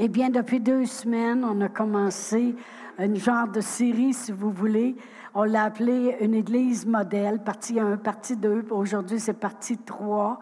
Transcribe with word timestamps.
Eh 0.00 0.06
bien, 0.06 0.30
depuis 0.30 0.60
deux 0.60 0.86
semaines, 0.86 1.44
on 1.44 1.60
a 1.60 1.68
commencé 1.68 2.54
une 3.00 3.16
genre 3.16 3.48
de 3.48 3.60
série, 3.60 4.14
si 4.14 4.30
vous 4.30 4.52
voulez. 4.52 4.94
On 5.34 5.42
l'a 5.42 5.64
appelé 5.64 6.16
une 6.20 6.34
église 6.34 6.86
modèle, 6.86 7.42
partie 7.42 7.80
1, 7.80 7.96
partie 7.96 8.36
2. 8.36 8.66
Aujourd'hui, 8.70 9.18
c'est 9.18 9.32
partie 9.32 9.76
3. 9.76 10.38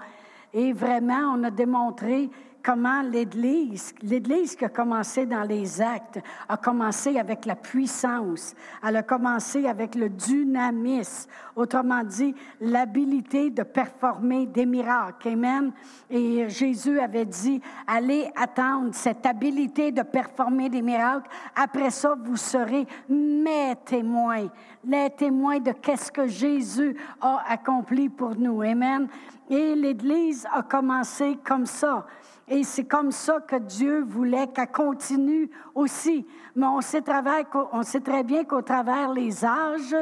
Et 0.52 0.74
vraiment, 0.74 1.32
on 1.34 1.42
a 1.42 1.50
démontré 1.50 2.28
comment 2.66 3.00
l'Église, 3.00 3.94
l'Église 4.02 4.56
qui 4.56 4.64
a 4.64 4.68
commencé 4.68 5.24
dans 5.24 5.44
les 5.44 5.80
actes, 5.80 6.18
a 6.48 6.56
commencé 6.56 7.16
avec 7.16 7.46
la 7.46 7.54
puissance, 7.54 8.56
elle 8.82 8.96
a 8.96 9.04
commencé 9.04 9.68
avec 9.68 9.94
le 9.94 10.08
dynamisme, 10.08 11.30
autrement 11.54 12.02
dit, 12.02 12.34
l'habilité 12.60 13.50
de 13.50 13.62
performer 13.62 14.46
des 14.46 14.66
miracles. 14.66 15.28
Amen. 15.28 15.70
Et 16.10 16.48
Jésus 16.48 16.98
avait 16.98 17.24
dit, 17.24 17.60
allez 17.86 18.28
attendre 18.34 18.92
cette 18.92 19.24
habilité 19.24 19.92
de 19.92 20.02
performer 20.02 20.68
des 20.68 20.82
miracles. 20.82 21.30
Après 21.54 21.90
ça, 21.90 22.16
vous 22.20 22.36
serez 22.36 22.84
mes 23.08 23.74
témoins, 23.84 24.48
les 24.84 25.10
témoins 25.10 25.60
de 25.60 25.70
qu'est-ce 25.70 26.10
que 26.10 26.26
Jésus 26.26 26.96
a 27.20 27.44
accompli 27.48 28.08
pour 28.08 28.34
nous. 28.34 28.60
Amen. 28.62 29.06
Et 29.48 29.76
l'Église 29.76 30.48
a 30.52 30.64
commencé 30.64 31.38
comme 31.44 31.66
ça. 31.66 32.04
Et 32.48 32.62
c'est 32.62 32.84
comme 32.84 33.10
ça 33.10 33.40
que 33.40 33.56
Dieu 33.56 34.04
voulait 34.04 34.46
qu'elle 34.46 34.70
continue 34.70 35.50
aussi. 35.74 36.24
Mais 36.54 36.66
on 36.66 36.80
sait, 36.80 37.02
très 37.02 38.22
bien 38.22 38.44
qu'au 38.44 38.62
travers 38.62 39.12
les 39.12 39.44
âges, 39.44 39.96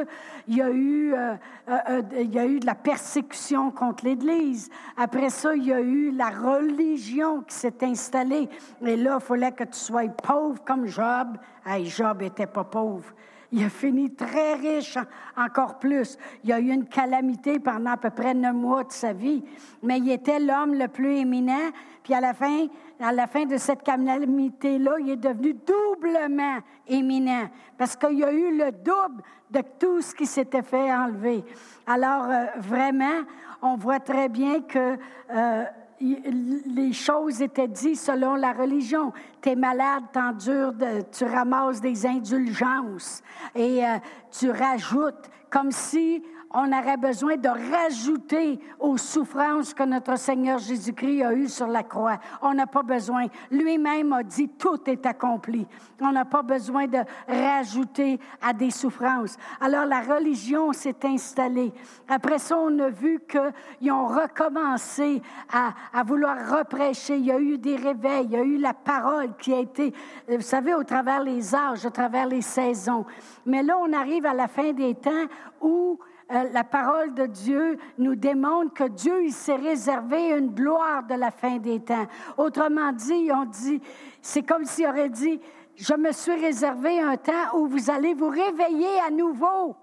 il 0.47 0.57
y, 0.57 0.61
a 0.61 0.69
eu, 0.69 1.13
euh, 1.13 1.33
euh, 1.67 1.77
euh, 1.89 2.01
il 2.21 2.33
y 2.33 2.37
a 2.37 2.45
eu 2.45 2.59
de 2.59 2.67
la 2.67 2.75
persécution 2.75 3.71
contre 3.71 4.05
l'Église. 4.05 4.69
Après 4.95 5.29
ça, 5.29 5.55
il 5.55 5.65
y 5.65 5.73
a 5.73 5.81
eu 5.81 6.11
la 6.11 6.29
religion 6.29 7.41
qui 7.41 7.55
s'est 7.55 7.83
installée. 7.83 8.47
Et 8.83 8.95
là, 8.95 9.17
il 9.19 9.25
fallait 9.25 9.51
que 9.51 9.63
tu 9.63 9.79
sois 9.79 10.07
pauvre 10.07 10.63
comme 10.63 10.85
Job. 10.85 11.37
Hey, 11.65 11.87
Job 11.87 12.21
n'était 12.21 12.45
pas 12.45 12.63
pauvre. 12.63 13.11
Il 13.51 13.63
a 13.63 13.69
fini 13.69 14.13
très 14.13 14.55
riche, 14.55 14.97
encore 15.37 15.79
plus. 15.79 16.17
Il 16.43 16.51
a 16.51 16.59
eu 16.59 16.71
une 16.71 16.87
calamité 16.87 17.59
pendant 17.59 17.91
à 17.91 17.97
peu 17.97 18.09
près 18.09 18.33
neuf 18.33 18.53
mois 18.53 18.83
de 18.83 18.91
sa 18.91 19.13
vie, 19.13 19.43
mais 19.83 19.99
il 19.99 20.11
était 20.11 20.39
l'homme 20.39 20.73
le 20.73 20.87
plus 20.87 21.17
éminent. 21.17 21.71
Puis 22.03 22.13
à 22.13 22.21
la 22.21 22.33
fin, 22.33 22.67
à 22.99 23.11
la 23.11 23.27
fin 23.27 23.45
de 23.45 23.57
cette 23.57 23.83
calamité-là, 23.83 24.95
il 24.99 25.11
est 25.11 25.15
devenu 25.15 25.53
doublement 25.53 26.59
éminent 26.87 27.49
parce 27.77 27.95
qu'il 27.95 28.23
a 28.23 28.31
eu 28.31 28.57
le 28.57 28.71
double 28.71 29.23
de 29.51 29.61
tout 29.79 30.01
ce 30.01 30.13
qui 30.13 30.25
s'était 30.25 30.61
fait 30.61 30.93
enlever. 30.93 31.43
Alors, 31.87 32.25
euh, 32.25 32.45
vraiment, 32.57 33.23
on 33.61 33.75
voit 33.75 33.99
très 33.99 34.29
bien 34.29 34.61
que 34.61 34.97
euh, 35.31 35.65
les 35.99 36.93
choses 36.93 37.41
étaient 37.41 37.67
dites 37.67 37.97
selon 37.97 38.35
la 38.35 38.53
religion. 38.53 39.13
Tu 39.41 39.49
es 39.49 39.55
malade, 39.55 40.03
t'endures, 40.11 40.73
tu 41.11 41.23
ramasses 41.25 41.81
des 41.81 42.05
indulgences 42.05 43.21
et 43.53 43.85
euh, 43.85 43.97
tu 44.31 44.49
rajoutes 44.49 45.29
comme 45.49 45.71
si 45.71 46.21
on 46.55 46.71
aurait 46.71 46.97
besoin 46.97 47.35
de 47.35 47.49
rajouter 47.49 48.59
aux 48.79 48.97
souffrances 48.97 49.73
que 49.73 49.83
notre 49.83 50.17
Seigneur 50.17 50.57
Jésus-Christ 50.57 51.23
a 51.23 51.33
eues 51.33 51.49
sur 51.49 51.67
la 51.67 51.83
croix. 51.83 52.17
On 52.41 52.53
n'a 52.53 52.65
pas 52.65 52.81
besoin. 52.81 53.25
Lui-même 53.51 54.13
a 54.13 54.23
dit, 54.23 54.47
tout 54.47 54.79
est 54.89 55.05
accompli. 55.05 55.67
On 55.99 56.13
n'a 56.13 56.23
pas 56.23 56.43
besoin 56.43 56.87
de 56.87 56.99
rajouter 57.27 58.19
à 58.41 58.53
des 58.53 58.71
souffrances. 58.71 59.35
Alors 59.59 59.85
la 59.85 59.99
religion 59.99 60.71
s'est 60.71 60.95
installée. 61.03 61.73
Après 62.07 62.39
ça, 62.39 62.57
on 62.57 62.79
a 62.79 62.89
vu 62.89 63.19
qu'ils 63.29 63.91
ont 63.91 64.07
recommencé 64.07 65.21
à, 65.51 66.03
vouloir 66.03 66.57
reprêcher. 66.57 67.17
Il 67.17 67.25
y 67.25 67.31
a 67.31 67.39
eu 67.39 67.57
des 67.57 67.75
réveils, 67.75 68.25
il 68.25 68.31
y 68.31 68.37
a 68.37 68.43
eu 68.43 68.57
la 68.57 68.73
parole 68.73 69.35
qui 69.37 69.53
a 69.53 69.59
été, 69.59 69.93
vous 70.29 70.39
savez, 70.39 70.73
au 70.73 70.83
travers 70.85 71.21
les 71.21 71.53
âges, 71.53 71.85
au 71.85 71.89
travers 71.89 72.27
les 72.27 72.41
saisons. 72.41 73.05
Mais 73.45 73.61
là, 73.61 73.77
on 73.77 73.91
arrive 73.91 74.25
à 74.25 74.33
la 74.33 74.47
fin 74.47 74.71
des 74.71 74.95
temps 74.95 75.25
où 75.59 75.99
la 76.29 76.63
parole 76.63 77.13
de 77.13 77.25
Dieu 77.25 77.77
nous 77.97 78.15
démontre 78.15 78.73
que 78.73 78.87
Dieu, 78.87 79.25
il 79.25 79.31
s'est 79.31 79.55
réservé 79.55 80.31
une 80.31 80.49
gloire 80.49 81.03
de 81.03 81.15
la 81.15 81.31
fin 81.31 81.57
des 81.57 81.79
temps. 81.79 82.07
Autrement 82.37 82.91
dit, 82.91 83.29
on 83.31 83.45
dit, 83.45 83.81
c'est 84.21 84.43
comme 84.43 84.65
s'il 84.65 84.87
aurait 84.87 85.09
dit, 85.09 85.39
je 85.75 85.93
me 85.93 86.11
suis 86.11 86.33
réservé 86.33 86.99
un 86.99 87.17
temps 87.17 87.55
où 87.55 87.67
vous 87.67 87.89
allez 87.89 88.13
vous 88.13 88.29
réveiller 88.29 88.99
à 89.05 89.11
nouveau 89.11 89.75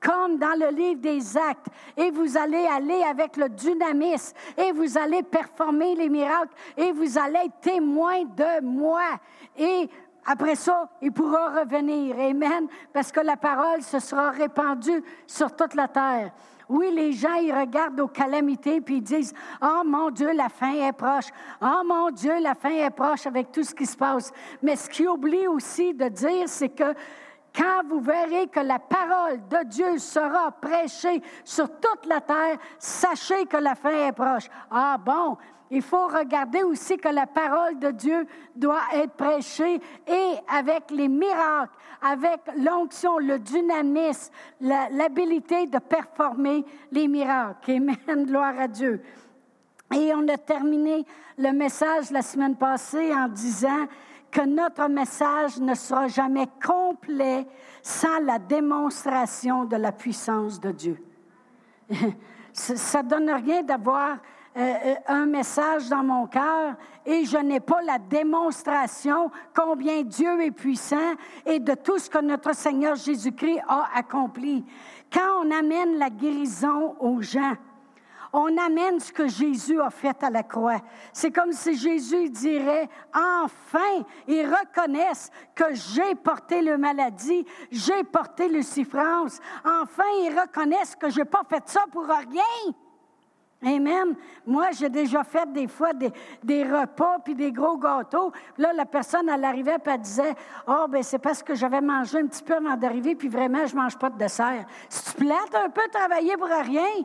comme 0.00 0.38
dans 0.38 0.58
le 0.58 0.74
livre 0.74 1.00
des 1.00 1.36
actes, 1.36 1.66
et 1.96 2.10
vous 2.10 2.38
allez 2.38 2.66
aller 2.66 3.02
avec 3.02 3.36
le 3.36 3.50
dynamisme, 3.50 4.34
et 4.56 4.72
vous 4.72 4.96
allez 4.96 5.22
performer 5.22 5.94
les 5.94 6.08
miracles, 6.08 6.54
et 6.76 6.90
vous 6.92 7.18
allez 7.18 7.40
être 7.44 7.60
témoin 7.60 8.24
de 8.24 8.64
moi. 8.64 9.02
Et 9.58 9.90
après 10.26 10.54
ça, 10.54 10.88
il 11.00 11.12
pourra 11.12 11.60
revenir. 11.60 12.16
Amen. 12.18 12.66
Parce 12.92 13.10
que 13.10 13.20
la 13.20 13.36
parole 13.36 13.82
se 13.82 13.98
sera 13.98 14.30
répandue 14.30 15.02
sur 15.26 15.54
toute 15.54 15.74
la 15.74 15.88
terre. 15.88 16.32
Oui, 16.68 16.92
les 16.94 17.12
gens, 17.12 17.34
ils 17.34 17.52
regardent 17.52 17.98
aux 17.98 18.08
calamités 18.08 18.80
puis 18.80 18.98
ils 18.98 19.02
disent 19.02 19.34
Oh 19.60 19.82
mon 19.84 20.10
Dieu, 20.10 20.32
la 20.32 20.48
fin 20.48 20.72
est 20.72 20.92
proche. 20.92 21.26
Oh 21.60 21.82
mon 21.84 22.10
Dieu, 22.10 22.38
la 22.40 22.54
fin 22.54 22.70
est 22.70 22.90
proche 22.90 23.26
avec 23.26 23.50
tout 23.50 23.64
ce 23.64 23.74
qui 23.74 23.86
se 23.86 23.96
passe. 23.96 24.30
Mais 24.62 24.76
ce 24.76 24.88
qui 24.88 25.08
oublie 25.08 25.48
aussi 25.48 25.94
de 25.94 26.08
dire, 26.08 26.48
c'est 26.48 26.68
que 26.68 26.94
quand 27.52 27.82
vous 27.88 28.00
verrez 28.00 28.46
que 28.46 28.60
la 28.60 28.78
parole 28.78 29.40
de 29.48 29.64
Dieu 29.64 29.98
sera 29.98 30.52
prêchée 30.52 31.20
sur 31.44 31.68
toute 31.68 32.06
la 32.06 32.20
terre, 32.20 32.56
sachez 32.78 33.46
que 33.46 33.56
la 33.56 33.74
fin 33.74 34.06
est 34.06 34.12
proche. 34.12 34.48
Ah 34.70 34.96
bon, 34.96 35.36
il 35.70 35.82
faut 35.82 36.08
regarder 36.08 36.64
aussi 36.64 36.96
que 36.96 37.08
la 37.08 37.26
parole 37.26 37.78
de 37.78 37.92
Dieu 37.92 38.26
doit 38.56 38.82
être 38.92 39.12
prêchée 39.12 39.80
et 40.06 40.34
avec 40.48 40.90
les 40.90 41.06
miracles, 41.06 41.72
avec 42.02 42.40
l'onction, 42.58 43.18
le 43.18 43.38
dynamisme, 43.38 44.32
l'habilité 44.60 45.66
de 45.66 45.78
performer 45.78 46.64
les 46.90 47.06
miracles. 47.06 47.70
Amen, 47.70 48.26
gloire 48.26 48.58
à 48.58 48.66
Dieu. 48.66 49.00
Et 49.94 50.12
on 50.14 50.26
a 50.28 50.36
terminé 50.38 51.04
le 51.38 51.52
message 51.52 52.10
la 52.10 52.22
semaine 52.22 52.56
passée 52.56 53.14
en 53.14 53.28
disant 53.28 53.86
que 54.30 54.42
notre 54.42 54.88
message 54.88 55.58
ne 55.58 55.74
sera 55.74 56.08
jamais 56.08 56.48
complet 56.64 57.46
sans 57.82 58.20
la 58.20 58.38
démonstration 58.38 59.64
de 59.64 59.76
la 59.76 59.92
puissance 59.92 60.60
de 60.60 60.70
Dieu. 60.70 60.96
Ça 62.52 63.02
ne 63.02 63.08
donne 63.08 63.30
rien 63.30 63.62
d'avoir 63.62 64.18
euh, 64.60 64.74
euh, 64.84 64.94
un 65.06 65.24
message 65.24 65.88
dans 65.88 66.04
mon 66.04 66.26
cœur 66.26 66.74
et 67.06 67.24
je 67.24 67.38
n'ai 67.38 67.60
pas 67.60 67.80
la 67.80 67.98
démonstration 67.98 69.30
combien 69.56 70.02
Dieu 70.02 70.38
est 70.42 70.50
puissant 70.50 71.14
et 71.46 71.58
de 71.60 71.72
tout 71.72 71.98
ce 71.98 72.10
que 72.10 72.18
notre 72.18 72.54
Seigneur 72.54 72.94
Jésus-Christ 72.94 73.62
a 73.66 73.88
accompli. 73.94 74.62
Quand 75.10 75.44
on 75.44 75.50
amène 75.50 75.96
la 75.96 76.10
guérison 76.10 76.94
aux 77.00 77.22
gens, 77.22 77.54
on 78.34 78.54
amène 78.58 79.00
ce 79.00 79.10
que 79.10 79.28
Jésus 79.28 79.80
a 79.80 79.88
fait 79.88 80.22
à 80.22 80.28
la 80.28 80.42
croix. 80.42 80.82
C'est 81.14 81.30
comme 81.30 81.52
si 81.52 81.74
Jésus 81.74 82.28
dirait, 82.28 82.90
enfin, 83.14 84.04
ils 84.28 84.44
reconnaissent 84.44 85.30
que 85.54 85.72
j'ai 85.72 86.14
porté 86.16 86.60
le 86.60 86.76
maladie, 86.76 87.46
j'ai 87.70 88.04
porté 88.04 88.46
le 88.48 88.60
souffrance. 88.60 89.40
Enfin, 89.64 90.04
ils 90.18 90.38
reconnaissent 90.38 90.96
que 90.96 91.08
je 91.08 91.20
n'ai 91.20 91.24
pas 91.24 91.44
fait 91.48 91.66
ça 91.66 91.86
pour 91.90 92.04
rien. 92.04 92.74
Amen. 93.62 94.16
Moi, 94.46 94.70
j'ai 94.72 94.88
déjà 94.88 95.22
fait 95.22 95.50
des 95.52 95.68
fois 95.68 95.92
des, 95.92 96.10
des 96.42 96.64
repas 96.64 97.18
puis 97.22 97.34
des 97.34 97.52
gros 97.52 97.76
gâteaux. 97.76 98.32
Là, 98.56 98.72
la 98.72 98.86
personne, 98.86 99.28
elle 99.28 99.44
arrivait 99.44 99.76
et 99.76 99.90
elle 99.90 100.00
disait 100.00 100.34
Oh, 100.66 100.86
ben 100.88 101.02
c'est 101.02 101.18
parce 101.18 101.42
que 101.42 101.54
j'avais 101.54 101.82
mangé 101.82 102.18
un 102.18 102.26
petit 102.26 102.42
peu 102.42 102.54
avant 102.54 102.76
d'arriver, 102.76 103.14
puis 103.14 103.28
vraiment, 103.28 103.66
je 103.66 103.76
ne 103.76 103.82
mange 103.82 103.98
pas 103.98 104.08
de 104.08 104.16
dessert. 104.16 104.64
Si 104.88 105.12
tu 105.14 105.24
plates 105.24 105.54
un 105.54 105.68
peu 105.68 105.82
travailler 105.92 106.36
pour 106.38 106.48
rien, 106.48 107.04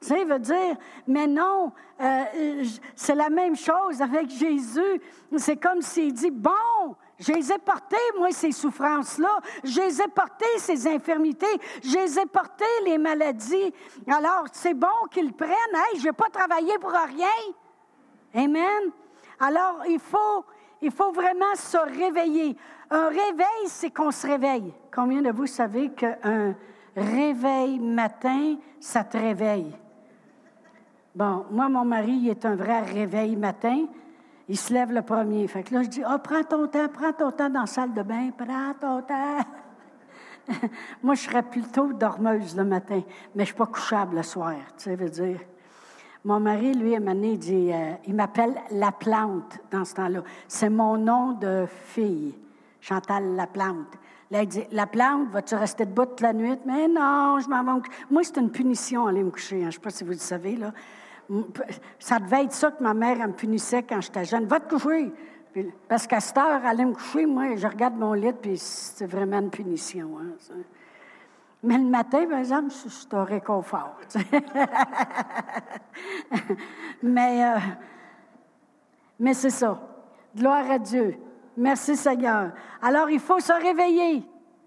tu 0.00 0.08
sais, 0.08 0.24
veut 0.24 0.38
dire, 0.38 0.76
mais 1.06 1.26
non, 1.26 1.72
euh, 2.00 2.64
c'est 2.94 3.14
la 3.14 3.28
même 3.28 3.54
chose 3.54 4.00
avec 4.00 4.30
Jésus. 4.30 5.00
C'est 5.36 5.58
comme 5.58 5.82
s'il 5.82 6.14
dit 6.14 6.30
Bon, 6.30 6.96
je 7.20 7.32
les 7.32 7.52
ai 7.52 7.58
portées, 7.58 7.96
moi, 8.18 8.30
ces 8.32 8.50
souffrances-là. 8.50 9.40
Je 9.62 9.78
les 9.78 10.00
ai 10.00 10.08
portées, 10.08 10.46
ces 10.56 10.88
infirmités. 10.88 11.46
Je 11.84 11.98
les 11.98 12.18
ai 12.18 12.24
portées, 12.24 12.64
les 12.86 12.96
maladies. 12.96 13.74
Alors, 14.08 14.46
c'est 14.52 14.72
bon 14.72 14.88
qu'ils 15.10 15.34
prennent. 15.34 15.52
Hey, 15.74 16.00
je 16.00 16.06
n'ai 16.06 16.12
pas 16.12 16.30
travaillé 16.32 16.78
pour 16.78 16.92
rien. 16.92 17.28
Amen. 18.34 18.90
Alors, 19.38 19.82
il 19.86 20.00
faut, 20.00 20.46
il 20.80 20.90
faut 20.90 21.12
vraiment 21.12 21.54
se 21.56 21.76
réveiller. 21.76 22.56
Un 22.90 23.08
réveil, 23.08 23.66
c'est 23.66 23.90
qu'on 23.90 24.10
se 24.10 24.26
réveille. 24.26 24.72
Combien 24.92 25.20
de 25.20 25.30
vous 25.30 25.46
savez 25.46 25.90
qu'un 25.90 26.56
réveil 26.96 27.78
matin, 27.80 28.56
ça 28.80 29.04
te 29.04 29.18
réveille? 29.18 29.76
Bon, 31.14 31.44
moi, 31.50 31.68
mon 31.68 31.84
mari, 31.84 32.30
est 32.30 32.46
un 32.46 32.56
vrai 32.56 32.80
réveil 32.80 33.36
matin. 33.36 33.86
Il 34.50 34.58
se 34.58 34.74
lève 34.74 34.90
le 34.90 35.02
premier. 35.02 35.46
Fait 35.46 35.62
que 35.62 35.72
là, 35.72 35.84
je 35.84 35.88
dis, 35.88 36.02
oh, 36.04 36.18
prends 36.18 36.42
ton 36.42 36.66
temps, 36.66 36.88
prends 36.92 37.12
ton 37.12 37.30
temps 37.30 37.48
dans 37.48 37.60
la 37.60 37.66
salle 37.66 37.94
de 37.94 38.02
bain, 38.02 38.30
prends 38.36 38.74
ton 38.80 39.00
temps. 39.00 39.38
Moi, 41.04 41.14
je 41.14 41.20
serais 41.20 41.44
plutôt 41.44 41.92
dormeuse 41.92 42.56
le 42.56 42.64
matin, 42.64 42.96
mais 42.96 43.04
je 43.34 43.38
ne 43.38 43.44
suis 43.44 43.54
pas 43.54 43.66
couchable 43.66 44.16
le 44.16 44.24
soir, 44.24 44.56
tu 44.76 44.96
sais, 44.96 44.96
dire. 44.96 45.38
Mon 46.24 46.40
mari, 46.40 46.74
lui, 46.74 46.96
à 46.96 46.98
un 46.98 47.14
dit, 47.14 47.70
euh, 47.72 47.92
il 48.08 48.14
m'appelle 48.16 48.56
la 48.72 48.90
plante 48.90 49.60
dans 49.70 49.84
ce 49.84 49.94
temps-là. 49.94 50.24
C'est 50.48 50.68
mon 50.68 50.96
nom 50.96 51.34
de 51.34 51.66
fille, 51.68 52.34
Chantal 52.80 53.36
la 53.36 53.46
plante. 53.46 53.98
Là, 54.32 54.42
il 54.42 54.48
dit, 54.48 54.64
la 54.72 54.88
plante, 54.88 55.28
vas-tu 55.30 55.54
rester 55.54 55.86
debout 55.86 56.06
toute 56.06 56.22
la 56.22 56.32
nuit? 56.32 56.58
Mais 56.66 56.88
non, 56.88 57.38
je 57.38 57.48
m'en 57.48 57.62
vais 57.62 57.82
Moi, 58.10 58.24
c'est 58.24 58.38
une 58.38 58.50
punition 58.50 59.06
aller 59.06 59.22
me 59.22 59.30
coucher. 59.30 59.58
Hein. 59.58 59.60
Je 59.60 59.66
ne 59.66 59.70
sais 59.70 59.78
pas 59.78 59.90
si 59.90 60.02
vous 60.02 60.10
le 60.10 60.16
savez, 60.16 60.56
là. 60.56 60.72
Ça 61.98 62.18
devait 62.18 62.44
être 62.44 62.52
ça 62.52 62.70
que 62.70 62.82
ma 62.82 62.94
mère 62.94 63.18
me 63.26 63.32
punissait 63.32 63.82
quand 63.82 64.00
j'étais 64.00 64.24
jeune. 64.24 64.46
Va 64.46 64.60
te 64.60 64.74
coucher! 64.74 65.12
parce 65.88 66.06
qu'à 66.06 66.20
cette 66.20 66.38
heure, 66.38 66.64
aller 66.64 66.84
me 66.84 66.94
coucher, 66.94 67.26
moi, 67.26 67.56
je 67.56 67.66
regarde 67.66 67.96
mon 67.96 68.12
lit, 68.12 68.32
puis 68.32 68.56
c'est 68.56 69.06
vraiment 69.06 69.40
une 69.40 69.50
punition. 69.50 70.16
Hein, 70.20 70.54
mais 71.62 71.76
le 71.76 71.84
matin, 71.84 72.24
par 72.28 72.38
exemple, 72.38 72.70
c'est 72.70 73.14
un 73.14 73.24
réconfort. 73.24 73.96
mais 77.02 77.44
euh, 77.44 77.58
mais 79.18 79.34
c'est 79.34 79.50
ça. 79.50 79.78
Gloire 80.34 80.70
à 80.70 80.78
Dieu. 80.78 81.16
Merci 81.56 81.96
Seigneur. 81.96 82.52
Alors, 82.80 83.10
il 83.10 83.20
faut 83.20 83.38
se 83.40 83.52
réveiller. 83.52 84.24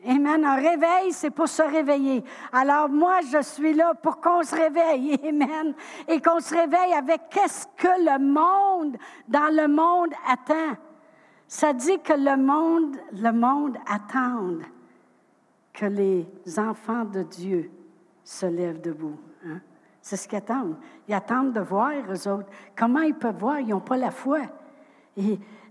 Amen. 0.08 0.44
Un 0.46 0.56
réveil, 0.56 1.12
c'est 1.12 1.30
pour 1.30 1.48
se 1.48 1.62
réveiller. 1.62 2.24
Alors, 2.52 2.90
moi, 2.90 3.20
je 3.32 3.42
suis 3.42 3.74
là 3.74 3.94
pour 3.94 4.20
qu'on 4.20 4.44
se 4.44 4.56
réveille. 4.56 5.18
Amen. 5.28 5.74
Et 6.08 6.22
qu'on 6.22 6.40
se 6.40 6.54
réveille 6.54 6.94
avec 6.94 7.30
qu'est-ce 7.30 7.68
que 7.78 7.88
le 7.88 8.20
monde, 8.20 8.98
dans 9.28 9.54
le 9.54 9.68
monde, 9.68 10.14
attend. 10.28 10.78
Ça 11.48 11.74
dit 11.74 12.00
que 12.00 12.14
le 12.14 12.38
monde, 12.38 12.98
le 13.14 13.32
monde 13.32 13.78
attend 13.88 14.58
que 15.74 15.86
les 15.86 16.26
enfants 16.58 17.06
de 17.06 17.24
Dieu 17.24 17.72
se 18.24 18.46
lèvent 18.46 18.82
debout. 18.82 19.20
Hein? 19.46 19.60
C'est 20.02 20.18
ce 20.18 20.28
qu'ils 20.28 20.38
attendent. 20.38 20.78
Ils 21.08 21.14
attendent 21.14 21.54
de 21.54 21.62
voir, 21.62 21.92
eux 22.10 22.28
autres. 22.28 22.50
Comment 22.76 23.02
ils 23.02 23.16
peuvent 23.16 23.38
voir? 23.38 23.60
Ils 23.60 23.70
n'ont 23.70 23.80
pas 23.80 23.98
la 23.98 24.12
foi. 24.12 24.40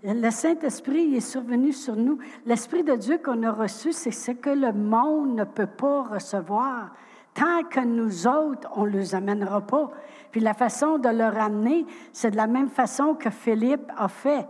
Le 0.05 0.31
Saint-Esprit 0.31 1.15
est 1.15 1.21
survenu 1.21 1.73
sur 1.73 1.97
nous. 1.97 2.19
L'Esprit 2.45 2.83
de 2.83 2.97
Dieu 2.97 3.19
qu'on 3.19 3.43
a 3.45 3.53
reçu, 3.53 3.93
c'est 3.93 4.11
ce 4.11 4.33
que 4.33 4.51
le 4.51 4.73
monde 4.73 5.37
ne 5.37 5.45
peut 5.45 5.67
pas 5.67 6.03
recevoir. 6.03 6.91
Tant 7.35 7.63
que 7.71 7.81
nous 7.81 8.27
autres, 8.27 8.69
on 8.75 8.85
ne 8.85 8.91
les 8.91 9.15
amènera 9.15 9.61
pas. 9.61 9.91
Puis 10.31 10.41
la 10.41 10.55
façon 10.55 10.99
de 10.99 11.09
le 11.09 11.25
ramener, 11.25 11.87
c'est 12.13 12.33
de 12.33 12.37
la 12.37 12.47
même 12.47 12.69
façon 12.69 13.15
que 13.15 13.31
Philippe 13.31 13.91
a 13.97 14.09
fait. 14.09 14.47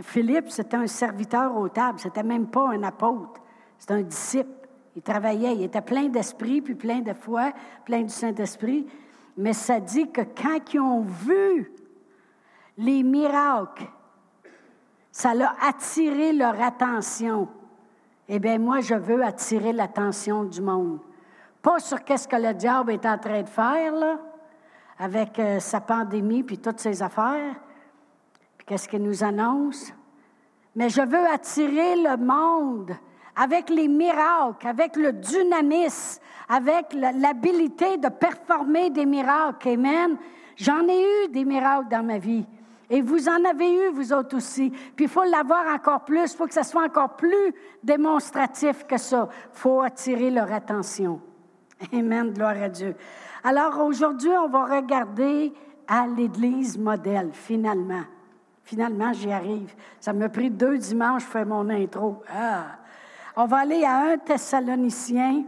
Philippe, 0.00 0.50
c'était 0.50 0.76
un 0.76 0.88
serviteur 0.88 1.56
aux 1.56 1.68
tables, 1.68 2.00
c'était 2.00 2.24
même 2.24 2.48
pas 2.48 2.70
un 2.70 2.82
apôtre, 2.82 3.40
c'était 3.78 3.94
un 3.94 4.02
disciple. 4.02 4.50
Il 4.96 5.02
travaillait, 5.02 5.54
il 5.54 5.62
était 5.62 5.80
plein 5.80 6.08
d'esprit, 6.08 6.60
puis 6.60 6.74
plein 6.74 7.00
de 7.00 7.12
foi, 7.12 7.52
plein 7.84 8.02
du 8.02 8.08
Saint-Esprit. 8.08 8.86
Mais 9.36 9.52
ça 9.52 9.80
dit 9.80 10.10
que 10.10 10.20
quand 10.20 10.72
ils 10.72 10.80
ont 10.80 11.02
vu 11.02 11.72
les 12.76 13.02
miracles, 13.02 13.88
ça 15.14 15.30
a 15.30 15.68
attiré 15.68 16.32
leur 16.32 16.60
attention. 16.60 17.46
Eh 18.28 18.40
bien, 18.40 18.58
moi, 18.58 18.80
je 18.80 18.96
veux 18.96 19.22
attirer 19.22 19.72
l'attention 19.72 20.42
du 20.42 20.60
monde. 20.60 20.98
Pas 21.62 21.78
sur 21.78 22.02
qu'est-ce 22.02 22.26
que 22.26 22.34
le 22.34 22.52
diable 22.52 22.90
est 22.90 23.06
en 23.06 23.16
train 23.16 23.42
de 23.42 23.48
faire, 23.48 23.94
là, 23.94 24.18
avec 24.98 25.38
euh, 25.38 25.60
sa 25.60 25.80
pandémie 25.80 26.42
puis 26.42 26.58
toutes 26.58 26.80
ses 26.80 27.00
affaires, 27.00 27.54
puis 28.58 28.66
qu'est-ce 28.66 28.88
qu'il 28.88 29.04
nous 29.04 29.22
annonce. 29.22 29.92
Mais 30.74 30.88
je 30.88 31.02
veux 31.02 31.26
attirer 31.28 31.94
le 31.94 32.16
monde 32.16 32.90
avec 33.36 33.70
les 33.70 33.86
miracles, 33.86 34.66
avec 34.66 34.96
le 34.96 35.12
dynamisme, 35.12 36.20
avec 36.48 36.92
l'habilité 36.92 37.98
de 37.98 38.08
performer 38.08 38.90
des 38.90 39.06
miracles. 39.06 39.68
Amen. 39.68 40.16
J'en 40.56 40.82
ai 40.88 41.04
eu 41.24 41.28
des 41.28 41.44
miracles 41.44 41.88
dans 41.88 42.04
ma 42.04 42.18
vie. 42.18 42.44
Et 42.90 43.00
vous 43.00 43.28
en 43.28 43.44
avez 43.44 43.72
eu, 43.72 43.88
vous 43.90 44.12
autres 44.12 44.36
aussi. 44.36 44.70
Puis 44.94 45.06
il 45.06 45.08
faut 45.08 45.24
l'avoir 45.24 45.74
encore 45.74 46.04
plus, 46.04 46.32
il 46.32 46.36
faut 46.36 46.46
que 46.46 46.54
ça 46.54 46.62
soit 46.62 46.84
encore 46.84 47.16
plus 47.16 47.54
démonstratif 47.82 48.84
que 48.86 48.98
ça. 48.98 49.28
Il 49.30 49.58
faut 49.58 49.80
attirer 49.80 50.30
leur 50.30 50.52
attention. 50.52 51.20
Amen, 51.92 52.32
gloire 52.32 52.62
à 52.62 52.68
Dieu. 52.68 52.94
Alors 53.42 53.78
aujourd'hui, 53.80 54.30
on 54.30 54.48
va 54.48 54.64
regarder 54.76 55.52
à 55.86 56.06
l'Église 56.06 56.78
modèle, 56.78 57.30
finalement. 57.32 58.04
Finalement, 58.64 59.12
j'y 59.12 59.30
arrive. 59.30 59.74
Ça 60.00 60.12
m'a 60.12 60.28
pris 60.28 60.50
deux 60.50 60.78
dimanches 60.78 61.24
pour 61.24 61.32
faire 61.32 61.46
mon 61.46 61.68
intro. 61.68 62.22
Ah! 62.32 62.78
On 63.36 63.46
va 63.46 63.58
aller 63.58 63.84
à 63.84 64.12
un 64.12 64.16
Thessalonicien. 64.16 65.44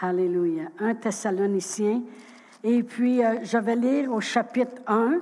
Alléluia. 0.00 0.64
Un 0.80 0.94
Thessalonicien. 0.94 2.02
Et 2.64 2.82
puis, 2.82 3.24
euh, 3.24 3.36
je 3.44 3.58
vais 3.58 3.76
lire 3.76 4.12
au 4.12 4.20
chapitre 4.20 4.82
1, 4.88 5.20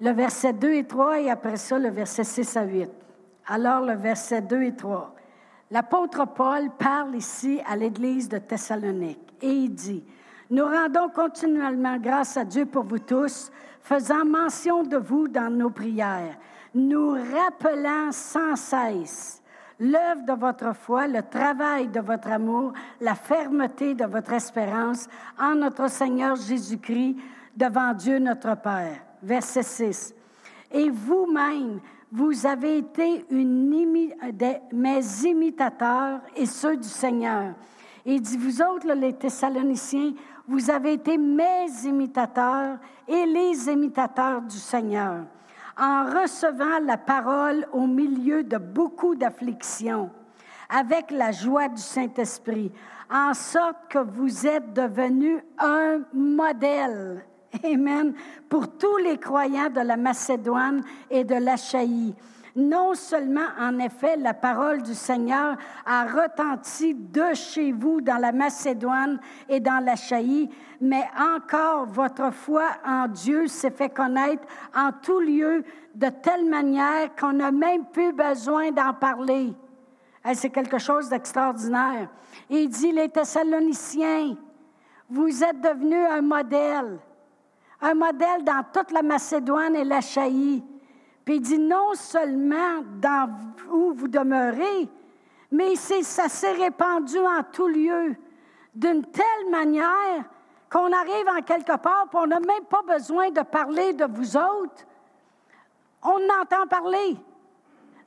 le 0.00 0.10
verset 0.10 0.52
2 0.52 0.72
et 0.74 0.84
3, 0.84 1.20
et 1.22 1.30
après 1.30 1.56
ça, 1.56 1.78
le 1.78 1.88
verset 1.88 2.22
6 2.22 2.56
à 2.56 2.64
8. 2.64 2.90
Alors, 3.46 3.80
le 3.80 3.94
verset 3.94 4.42
2 4.42 4.62
et 4.62 4.76
3. 4.76 5.14
L'apôtre 5.72 6.26
Paul 6.26 6.70
parle 6.78 7.16
ici 7.16 7.60
à 7.66 7.74
l'Église 7.74 8.28
de 8.28 8.38
Thessalonique 8.38 9.34
et 9.42 9.50
il 9.50 9.74
dit, 9.74 10.04
Nous 10.50 10.64
rendons 10.64 11.08
continuellement 11.08 11.96
grâce 11.96 12.36
à 12.36 12.44
Dieu 12.44 12.66
pour 12.66 12.84
vous 12.84 13.00
tous, 13.00 13.50
faisant 13.80 14.24
mention 14.24 14.84
de 14.84 14.98
vous 14.98 15.26
dans 15.26 15.50
nos 15.50 15.70
prières 15.70 16.36
nous 16.74 17.12
rappelant 17.12 18.10
sans 18.10 18.56
cesse 18.56 19.40
l'œuvre 19.80 20.24
de 20.26 20.32
votre 20.32 20.74
foi, 20.74 21.06
le 21.06 21.22
travail 21.22 21.88
de 21.88 22.00
votre 22.00 22.28
amour, 22.28 22.72
la 23.00 23.14
fermeté 23.14 23.94
de 23.94 24.04
votre 24.04 24.32
espérance 24.32 25.08
en 25.38 25.54
notre 25.54 25.88
Seigneur 25.88 26.36
Jésus-Christ 26.36 27.16
devant 27.56 27.92
Dieu 27.92 28.18
notre 28.18 28.56
Père. 28.56 29.00
Verset 29.22 29.62
6. 29.62 30.14
Et 30.70 30.90
vous-même, 30.90 31.80
vous 32.10 32.46
avez 32.46 32.78
été 32.78 33.24
mes 33.30 35.24
imitateurs 35.24 36.20
et 36.36 36.46
ceux 36.46 36.76
du 36.76 36.88
Seigneur. 36.88 37.54
Et 38.06 38.14
il 38.14 38.20
dit, 38.20 38.36
vous 38.36 38.60
autres, 38.60 38.92
les 38.92 39.14
Thessaloniciens, 39.14 40.12
vous 40.46 40.70
avez 40.70 40.92
été 40.92 41.16
mes 41.16 41.66
imitateurs 41.84 42.78
et 43.08 43.24
les 43.26 43.68
imitateurs 43.70 44.42
du 44.42 44.58
Seigneur 44.58 45.24
en 45.78 46.04
recevant 46.04 46.78
la 46.84 46.96
parole 46.96 47.66
au 47.72 47.86
milieu 47.86 48.44
de 48.44 48.58
beaucoup 48.58 49.14
d'afflictions, 49.14 50.10
avec 50.68 51.10
la 51.10 51.32
joie 51.32 51.68
du 51.68 51.80
Saint-Esprit, 51.80 52.72
en 53.10 53.34
sorte 53.34 53.88
que 53.88 53.98
vous 53.98 54.46
êtes 54.46 54.72
devenus 54.72 55.42
un 55.58 56.00
modèle. 56.12 57.24
Amen. 57.64 58.14
Pour 58.48 58.76
tous 58.76 58.96
les 58.98 59.18
croyants 59.18 59.70
de 59.70 59.80
la 59.80 59.96
Macédoine 59.96 60.82
et 61.10 61.24
de 61.24 61.36
l'Achaïe. 61.36 62.14
Non 62.56 62.94
seulement, 62.94 63.48
en 63.58 63.80
effet, 63.80 64.16
la 64.16 64.32
parole 64.32 64.82
du 64.82 64.94
Seigneur 64.94 65.56
a 65.84 66.04
retenti 66.04 66.94
de 66.94 67.34
chez 67.34 67.72
vous 67.72 68.00
dans 68.00 68.18
la 68.18 68.30
Macédoine 68.30 69.18
et 69.48 69.58
dans 69.58 69.84
l'Achaïe, 69.84 70.48
mais 70.80 71.04
encore 71.18 71.86
votre 71.86 72.32
foi 72.32 72.64
en 72.86 73.08
Dieu 73.08 73.48
s'est 73.48 73.72
fait 73.72 73.88
connaître 73.88 74.44
en 74.72 74.90
tout 74.92 75.18
lieu 75.18 75.64
de 75.96 76.08
telle 76.08 76.48
manière 76.48 77.14
qu'on 77.16 77.32
n'a 77.32 77.50
même 77.50 77.86
plus 77.86 78.12
besoin 78.12 78.70
d'en 78.70 78.94
parler. 78.94 79.52
C'est 80.34 80.50
quelque 80.50 80.78
chose 80.78 81.08
d'extraordinaire. 81.08 82.08
Il 82.48 82.68
dit, 82.68 82.92
les 82.92 83.08
Thessaloniciens, 83.08 84.36
vous 85.10 85.42
êtes 85.42 85.60
devenus 85.60 86.06
un 86.08 86.22
modèle, 86.22 86.98
un 87.80 87.94
modèle 87.94 88.44
dans 88.44 88.64
toute 88.72 88.92
la 88.92 89.02
Macédoine 89.02 89.74
et 89.74 89.84
l'Achaïe. 89.84 90.62
Puis 91.24 91.36
il 91.36 91.40
dit 91.40 91.58
non 91.58 91.94
seulement 91.94 92.82
dans 93.00 93.30
où 93.70 93.94
vous 93.94 94.08
demeurez, 94.08 94.88
mais 95.50 95.76
ça 95.76 96.28
s'est 96.28 96.52
répandu 96.52 97.18
en 97.18 97.42
tout 97.52 97.68
lieu 97.68 98.14
d'une 98.74 99.04
telle 99.04 99.50
manière 99.50 100.24
qu'on 100.70 100.92
arrive 100.92 101.28
en 101.28 101.40
quelque 101.42 101.76
part, 101.76 102.08
puis 102.10 102.18
on 102.20 102.26
n'a 102.26 102.40
même 102.40 102.64
pas 102.68 102.82
besoin 102.82 103.30
de 103.30 103.42
parler 103.42 103.92
de 103.92 104.04
vous 104.06 104.36
autres. 104.36 104.84
On 106.02 106.18
entend 106.40 106.66
parler. 106.68 107.16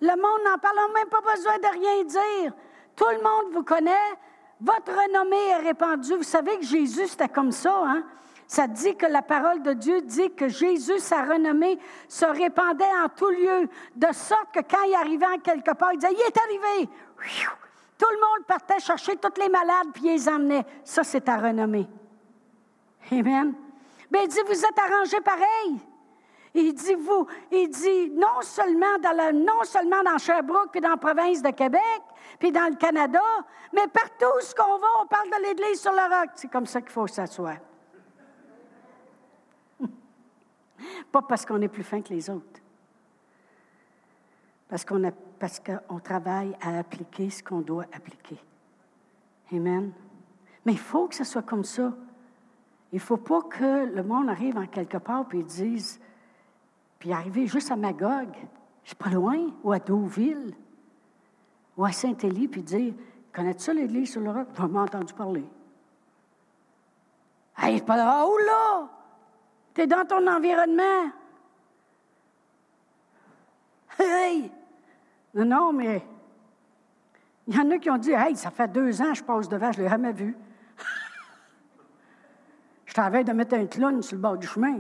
Le 0.02 0.10
monde 0.10 0.42
n'en 0.46 0.58
parle, 0.60 0.76
on 0.78 0.94
n'a 0.94 1.00
même 1.00 1.10
pas 1.10 1.22
besoin 1.34 1.58
de 1.58 1.80
rien 1.80 2.04
dire. 2.04 2.54
Tout 2.96 3.08
le 3.10 3.24
monde 3.24 3.54
vous 3.54 3.64
connaît. 3.64 4.14
Votre 4.60 4.92
renommée 4.92 5.48
est 5.50 5.68
répandue. 5.68 6.16
Vous 6.16 6.24
savez 6.24 6.58
que 6.58 6.66
Jésus, 6.66 7.08
c'était 7.08 7.30
comme 7.30 7.52
ça. 7.52 7.84
Hein? 7.86 8.04
Ça 8.48 8.66
dit 8.66 8.96
que 8.96 9.06
la 9.06 9.22
parole 9.22 9.62
de 9.62 9.74
Dieu 9.74 10.02
dit 10.02 10.34
que 10.34 10.48
Jésus, 10.48 11.00
sa 11.00 11.24
renommée, 11.24 11.78
se 12.08 12.26
répandait 12.26 12.86
en 13.04 13.10
tout 13.10 13.30
lieu, 13.30 13.68
de 13.96 14.14
sorte 14.14 14.54
que 14.54 14.62
quand 14.62 14.84
il 14.88 14.96
arrivait 14.96 15.26
en 15.26 15.40
quelque 15.40 15.74
part, 15.74 15.92
il 15.92 16.00
disait, 16.00 16.14
il 16.14 16.22
est 16.22 16.38
arrivé. 16.38 16.90
Tout 17.98 18.08
le 18.10 18.16
monde 18.16 18.46
partait 18.48 18.80
chercher 18.80 19.18
toutes 19.18 19.38
les 19.38 19.50
malades, 19.50 19.88
puis 19.94 20.04
il 20.06 20.12
les 20.14 20.30
emmenait. 20.30 20.66
Ça, 20.86 21.04
c'est 21.04 21.22
ta 21.22 21.38
renommée. 21.38 21.88
Amen. 23.12 23.54
Mais 24.12 24.24
il 24.24 24.30
dit, 24.30 24.40
vous 24.46 24.66
êtes 24.66 24.80
arrangés 24.80 25.22
pareil. 25.22 25.80
Il 26.54 26.74
dit, 26.74 26.96
vous, 26.96 27.28
il 27.52 27.70
dit, 27.70 28.12
non 28.12 28.42
seulement 28.42 28.98
dans, 29.02 29.36
non 29.36 29.64
seulement 29.64 30.04
dans 30.04 30.18
Sherbrooke, 30.18 30.72
puis 30.72 30.80
dans 30.80 30.92
la 30.92 30.98
province 30.98 31.42
de 31.42 31.52
Québec, 31.52 32.02
puis 32.40 32.54
dans 32.54 32.70
le 32.70 32.76
Canada, 32.76 33.22
mais 33.74 33.88
partout 33.88 34.26
où 34.26 34.56
qu'on 34.56 34.78
va, 34.78 34.88
on 35.02 35.06
parle 35.08 35.30
de 35.32 35.48
l'Église 35.48 35.82
sur 35.82 35.92
le 35.92 36.02
roc. 36.02 36.30
C'est 36.36 36.50
comme 36.50 36.66
ça 36.66 36.80
qu'il 36.82 36.92
faut 36.92 37.08
s'asseoir. 37.08 37.58
Pas 41.12 41.22
parce 41.22 41.46
qu'on 41.46 41.62
est 41.62 41.68
plus 41.68 41.84
fin 41.84 42.02
que 42.02 42.14
les 42.14 42.30
autres. 42.30 42.62
Parce 44.70 44.84
qu'on 44.84 45.12
parce 45.40 45.60
qu'on 45.60 46.00
travaille 46.00 46.56
à 46.62 46.80
appliquer 46.80 47.30
ce 47.30 47.44
qu'on 47.44 47.62
doit 47.62 47.86
appliquer. 47.94 48.40
Amen. 49.52 49.92
Mais 50.66 50.74
il 50.74 50.80
faut 50.80 51.08
que 51.08 51.16
ce 51.16 51.24
soit 51.24 51.44
comme 51.44 51.64
ça. 51.64 51.94
Il 52.92 52.96
ne 52.96 53.02
faut 53.02 53.18
pas 53.18 53.42
que 53.42 53.86
le 53.86 54.04
monde 54.04 54.30
arrive 54.30 54.58
en 54.58 54.66
quelque 54.66 54.98
part 54.98 55.26
et 55.34 55.44
dise, 55.44 56.00
puis 57.00 57.12
arriver 57.12 57.46
juste 57.48 57.72
à 57.72 57.76
Magog, 57.76 58.30
je 58.84 58.90
suis 58.90 58.96
pas 58.96 59.10
loin, 59.10 59.48
ou 59.64 59.72
à 59.72 59.80
Deauville, 59.80 60.54
ou 61.76 61.86
à 61.86 61.92
Saint-Élie, 61.92 62.48
puis 62.48 62.64
dire, 62.64 62.94
connais-tu 63.34 63.74
l'Église 63.74 64.12
sur 64.12 64.22
le 64.22 64.32
roc? 64.32 64.48
Tu 64.54 64.62
m'as 64.62 64.84
entendu 64.84 65.14
parler. 65.14 65.46
Hey, 67.58 67.82
pas 67.82 67.98
là, 67.98 68.26
oh 68.26 68.38
là! 68.38 68.90
Tu 69.78 69.86
dans 69.86 70.06
ton 70.08 70.26
environnement. 70.26 71.12
Hey! 74.00 74.52
Non, 75.36 75.46
non, 75.46 75.72
mais 75.72 76.04
il 77.46 77.56
y 77.56 77.60
en 77.60 77.70
a 77.70 77.78
qui 77.78 77.92
ont 77.92 78.00
dit 78.00 78.12
Hey, 78.12 78.36
ça 78.36 78.50
fait 78.50 78.68
deux 78.68 79.00
ans 79.04 79.12
que 79.12 79.18
je 79.20 79.24
passe 79.24 79.48
devant, 79.48 79.72
je 79.72 79.78
ne 79.78 79.84
l'ai 79.84 79.90
jamais 79.90 80.14
vu. 80.14 80.36
je 82.88 82.94
t'avais 82.96 83.24
de 83.24 83.32
mettre 83.34 83.54
un 83.54 83.68
clown 83.68 84.02
sur 84.02 84.16
le 84.16 84.22
bord 84.22 84.38
du 84.38 84.48
chemin. 84.48 84.80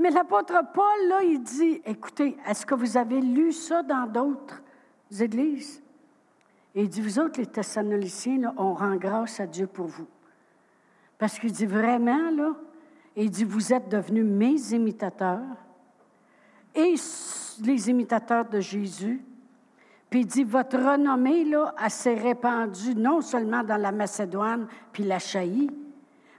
Mais 0.00 0.10
l'apôtre 0.10 0.60
Paul, 0.74 1.08
là, 1.08 1.22
il 1.22 1.40
dit, 1.42 1.80
écoutez, 1.84 2.36
est-ce 2.44 2.66
que 2.66 2.74
vous 2.74 2.96
avez 2.96 3.20
lu 3.20 3.52
ça 3.52 3.84
dans 3.84 4.06
d'autres 4.06 4.62
églises? 5.20 5.80
Et 6.78 6.82
il 6.82 6.88
dit, 6.88 7.00
vous 7.00 7.18
autres, 7.18 7.40
les 7.40 7.46
Thessaloniciens, 7.46 8.54
on 8.56 8.72
rend 8.72 8.94
grâce 8.94 9.40
à 9.40 9.48
Dieu 9.48 9.66
pour 9.66 9.86
vous. 9.86 10.06
Parce 11.18 11.36
qu'il 11.36 11.50
dit 11.50 11.66
vraiment, 11.66 12.30
là, 12.30 12.52
il 13.16 13.32
dit, 13.32 13.42
vous 13.42 13.72
êtes 13.72 13.88
devenus 13.88 14.24
mes 14.24 14.54
imitateurs 14.72 15.56
et 16.76 16.94
les 17.64 17.90
imitateurs 17.90 18.44
de 18.44 18.60
Jésus. 18.60 19.20
Puis 20.08 20.20
il 20.20 20.26
dit, 20.26 20.44
votre 20.44 20.78
renommée, 20.78 21.44
là, 21.46 21.74
s'est 21.88 22.14
répandue 22.14 22.94
non 22.94 23.22
seulement 23.22 23.64
dans 23.64 23.76
la 23.76 23.90
Macédoine 23.90 24.68
puis 24.92 25.02
la 25.02 25.18
Chaïe, 25.18 25.68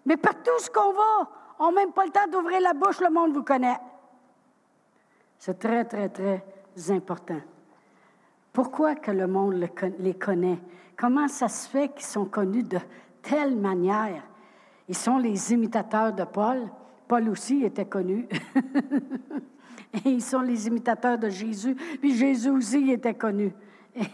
mais 0.06 0.16
partout 0.16 0.58
ce 0.60 0.70
qu'on 0.70 0.94
va. 0.94 1.30
On 1.60 1.74
n'a 1.74 1.82
même 1.82 1.92
pas 1.92 2.06
le 2.06 2.12
temps 2.12 2.28
d'ouvrir 2.32 2.62
la 2.62 2.74
bouche, 2.74 3.02
le 3.02 3.10
monde 3.10 3.34
vous 3.34 3.44
connaît. 3.44 3.78
C'est 5.38 5.60
très, 5.60 5.84
très, 5.84 6.08
très 6.08 6.42
important. 6.92 7.42
Pourquoi 8.54 8.96
que 8.96 9.12
le 9.12 9.28
monde 9.28 9.70
les 10.00 10.14
connaît? 10.14 10.60
Comment 10.98 11.28
ça 11.28 11.48
se 11.48 11.70
fait 11.70 11.90
qu'ils 11.90 12.06
sont 12.06 12.26
connus 12.26 12.64
de 12.64 12.80
telle 13.22 13.56
manière? 13.56 14.24
Ils 14.88 14.98
sont 14.98 15.18
les 15.18 15.54
imitateurs 15.54 16.14
de 16.14 16.24
Paul. 16.24 16.68
Paul 17.08 17.30
aussi 17.30 17.64
était 17.64 17.86
connu. 17.86 18.28
Et 19.94 20.10
ils 20.10 20.22
sont 20.22 20.42
les 20.42 20.68
imitateurs 20.68 21.18
de 21.18 21.30
Jésus. 21.30 21.76
Puis 21.76 22.16
Jésus 22.16 22.50
aussi 22.50 22.92
était 22.92 23.14
connu. 23.14 23.54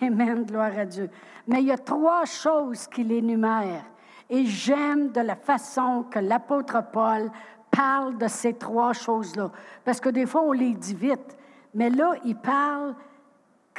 Amen, 0.02 0.44
gloire 0.44 0.78
à 0.78 0.86
Dieu. 0.86 1.10
Mais 1.48 1.62
il 1.62 1.68
y 1.68 1.72
a 1.72 1.78
trois 1.78 2.26
choses 2.26 2.88
qu'il 2.88 3.12
énumère. 3.12 3.84
Et 4.30 4.46
j'aime 4.46 5.12
de 5.12 5.22
la 5.22 5.36
façon 5.36 6.06
que 6.10 6.20
l'apôtre 6.20 6.84
Paul 6.92 7.32
parle 7.70 8.18
de 8.18 8.28
ces 8.28 8.54
trois 8.54 8.94
choses-là. 8.94 9.52
Parce 9.84 10.00
que 10.00 10.10
des 10.10 10.26
fois, 10.26 10.44
on 10.44 10.52
les 10.52 10.74
dit 10.74 10.96
vite. 10.96 11.38
Mais 11.74 11.90
là, 11.90 12.14
il 12.24 12.36
parle 12.36 12.96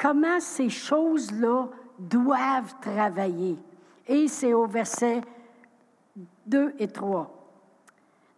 comment 0.01 0.39
ces 0.39 0.69
choses-là 0.69 1.67
doivent 1.99 2.75
travailler. 2.81 3.57
Et 4.07 4.27
c'est 4.27 4.53
au 4.53 4.67
verset 4.67 5.21
2 6.45 6.75
et 6.79 6.87
3 6.87 7.33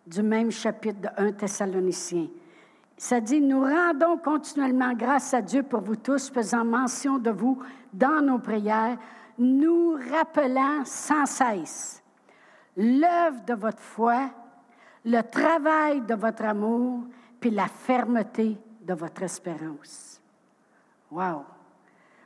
du 0.08 0.24
même 0.24 0.50
chapitre 0.50 1.02
de 1.02 1.10
1 1.18 1.34
Thessaloniciens. 1.34 2.28
Ça 2.98 3.22
dit, 3.22 3.40
nous 3.40 3.62
rendons 3.62 4.18
continuellement 4.18 4.94
grâce 4.94 5.34
à 5.34 5.42
Dieu 5.42 5.64
pour 5.64 5.82
vous 5.82 5.96
tous, 5.96 6.30
faisant 6.30 6.66
mention 6.66 7.18
de 7.18 7.30
vous 7.30 7.62
dans 7.94 8.22
nos 8.22 8.40
prières, 8.40 8.98
nous 9.38 9.98
rappelant 10.12 10.84
sans 10.84 11.26
cesse 11.26 12.04
l'œuvre 12.76 13.44
de 13.46 13.54
votre 13.54 13.80
foi, 13.82 14.32
le 15.06 15.22
travail 15.22 16.02
de 16.02 16.16
votre 16.16 16.44
amour, 16.44 17.04
puis 17.40 17.52
la 17.52 17.68
fermeté 17.68 18.58
de 18.82 18.94
votre 18.94 19.24
espérance. 19.24 20.22
Wow! 21.12 21.44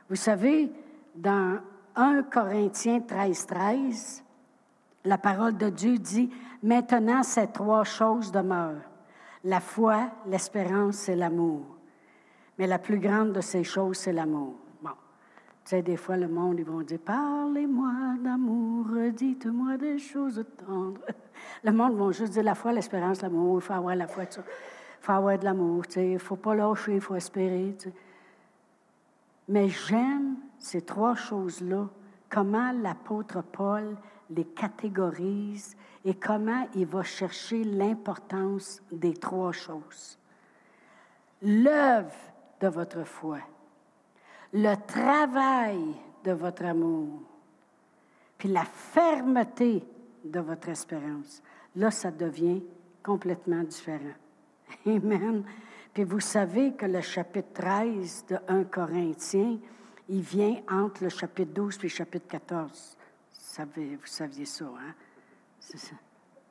Vous 0.08 0.16
savez, 0.16 0.70
dans 1.14 1.58
1 1.96 2.24
Corinthiens 2.24 3.00
13, 3.00 3.46
13, 3.46 4.24
la 5.04 5.18
parole 5.18 5.56
de 5.56 5.68
Dieu 5.68 5.98
dit, 5.98 6.30
maintenant 6.62 7.22
ces 7.22 7.46
trois 7.46 7.84
choses 7.84 8.30
demeurent, 8.32 8.82
la 9.44 9.60
foi, 9.60 10.10
l'espérance 10.26 11.08
et 11.08 11.16
l'amour. 11.16 11.62
Mais 12.58 12.66
la 12.66 12.78
plus 12.78 12.98
grande 12.98 13.32
de 13.32 13.40
ces 13.40 13.64
choses, 13.64 13.98
c'est 13.98 14.12
l'amour. 14.12 14.54
Bon, 14.82 14.90
tu 14.90 15.70
sais, 15.70 15.82
des 15.82 15.96
fois, 15.96 16.16
le 16.16 16.28
monde, 16.28 16.58
ils 16.58 16.64
vont 16.64 16.82
dire, 16.82 17.00
parlez-moi 17.04 17.92
d'amour, 18.22 18.86
dites-moi 19.12 19.76
des 19.76 19.98
choses 19.98 20.44
tendres. 20.64 21.00
Le 21.64 21.72
monde 21.72 21.96
va 21.96 22.12
juste 22.12 22.32
dire 22.32 22.44
la 22.44 22.54
foi, 22.54 22.72
l'espérance, 22.72 23.20
l'amour, 23.22 23.58
il 23.58 23.62
faut 23.62 23.72
avoir 23.72 23.96
la 23.96 24.06
foi, 24.06 24.24
il 24.24 24.42
faut 25.00 25.12
avoir 25.12 25.38
de 25.38 25.44
l'amour, 25.44 25.86
tu 25.86 25.94
sais, 25.94 26.06
il 26.06 26.14
ne 26.14 26.18
faut 26.18 26.36
pas 26.36 26.54
lâcher, 26.54 26.94
il 26.94 27.00
faut 27.00 27.16
espérer. 27.16 27.74
Tu 27.78 27.88
sais. 27.88 27.94
Mais 29.48 29.68
j'aime 29.68 30.36
ces 30.58 30.82
trois 30.82 31.14
choses-là, 31.14 31.88
comment 32.28 32.72
l'apôtre 32.72 33.42
Paul 33.42 33.96
les 34.30 34.44
catégorise 34.44 35.76
et 36.04 36.14
comment 36.14 36.66
il 36.74 36.86
va 36.86 37.02
chercher 37.02 37.64
l'importance 37.64 38.82
des 38.90 39.14
trois 39.14 39.52
choses. 39.52 40.18
L'œuvre 41.42 42.14
de 42.60 42.68
votre 42.68 43.04
foi, 43.04 43.38
le 44.52 44.74
travail 44.86 45.94
de 46.24 46.32
votre 46.32 46.64
amour, 46.64 47.22
puis 48.38 48.48
la 48.48 48.64
fermeté 48.64 49.84
de 50.24 50.40
votre 50.40 50.68
espérance. 50.68 51.42
Là, 51.76 51.90
ça 51.90 52.10
devient 52.10 52.62
complètement 53.02 53.62
différent. 53.62 54.14
Amen. 54.86 55.44
Puis 55.94 56.04
vous 56.04 56.20
savez 56.20 56.74
que 56.74 56.86
le 56.86 57.00
chapitre 57.00 57.52
13 57.54 58.26
de 58.28 58.38
1 58.48 58.64
Corinthiens, 58.64 59.58
il 60.08 60.20
vient 60.20 60.56
entre 60.70 61.04
le 61.04 61.08
chapitre 61.08 61.52
12 61.54 61.78
et 61.78 61.82
le 61.84 61.88
chapitre 61.88 62.26
14 62.28 62.98
vous 63.62 64.06
saviez 64.06 64.46
ça, 64.46 64.64
hein? 64.64 64.94
C'est 65.60 65.78
ça. 65.78 65.94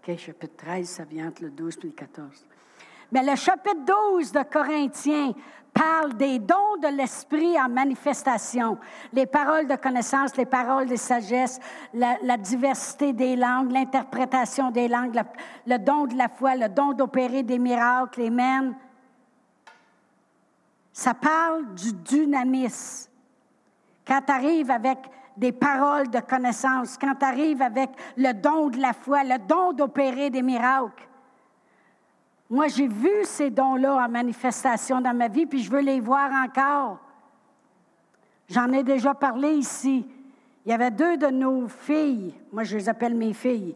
OK, 0.01 0.17
chapitre 0.17 0.55
13, 0.57 0.87
ça 0.87 1.03
vient 1.03 1.27
entre 1.27 1.43
le 1.43 1.49
12 1.49 1.77
et 1.83 1.87
le 1.87 1.93
14. 1.93 2.45
Mais 3.11 3.23
le 3.23 3.35
chapitre 3.35 3.85
12 3.85 4.31
de 4.31 4.43
Corinthiens 4.43 5.33
parle 5.73 6.15
des 6.15 6.39
dons 6.39 6.77
de 6.81 6.95
l'esprit 6.95 7.59
en 7.59 7.69
manifestation, 7.69 8.77
les 9.11 9.25
paroles 9.25 9.67
de 9.67 9.75
connaissance, 9.75 10.35
les 10.35 10.45
paroles 10.45 10.87
de 10.87 10.95
sagesse, 10.95 11.59
la, 11.93 12.37
diversité 12.37 13.13
des 13.13 13.35
langues, 13.35 13.71
l'interprétation 13.71 14.71
des 14.71 14.87
langues, 14.87 15.19
le 15.65 15.77
don 15.77 16.05
de 16.05 16.15
la 16.15 16.27
foi, 16.27 16.55
le 16.55 16.69
don 16.69 16.93
d'opérer 16.93 17.43
des 17.43 17.59
miracles, 17.59 18.21
les 18.21 18.29
mènes. 18.29 18.75
Ça 20.93 21.15
parle 21.15 21.73
du 21.73 21.91
dynamisme. 21.91 23.09
Quand 24.05 24.21
tu 24.25 24.31
arrives 24.31 24.69
avec 24.69 24.99
des 25.35 25.51
paroles 25.51 26.09
de 26.09 26.19
connaissance, 26.19 26.97
quand 26.97 27.15
tu 27.15 27.25
arrives 27.25 27.61
avec 27.61 27.89
le 28.15 28.31
don 28.33 28.69
de 28.69 28.79
la 28.79 28.93
foi, 28.93 29.23
le 29.23 29.39
don 29.39 29.73
d'opérer 29.73 30.29
des 30.29 30.43
miracles. 30.43 31.07
Moi, 32.49 32.67
j'ai 32.67 32.87
vu 32.87 33.09
ces 33.23 33.49
dons-là 33.49 34.05
en 34.05 34.09
manifestation 34.09 35.01
dans 35.01 35.15
ma 35.15 35.27
vie, 35.27 35.47
puis 35.47 35.63
je 35.63 35.71
veux 35.71 35.81
les 35.81 35.99
voir 35.99 36.31
encore. 36.31 36.99
J'en 38.47 38.71
ai 38.71 38.83
déjà 38.83 39.15
parlé 39.15 39.53
ici. 39.53 40.05
Il 40.65 40.69
y 40.69 40.73
avait 40.73 40.91
deux 40.91 41.17
de 41.17 41.27
nos 41.27 41.67
filles, 41.67 42.33
moi 42.51 42.63
je 42.63 42.77
les 42.77 42.87
appelle 42.87 43.15
mes 43.15 43.33
filles, 43.33 43.75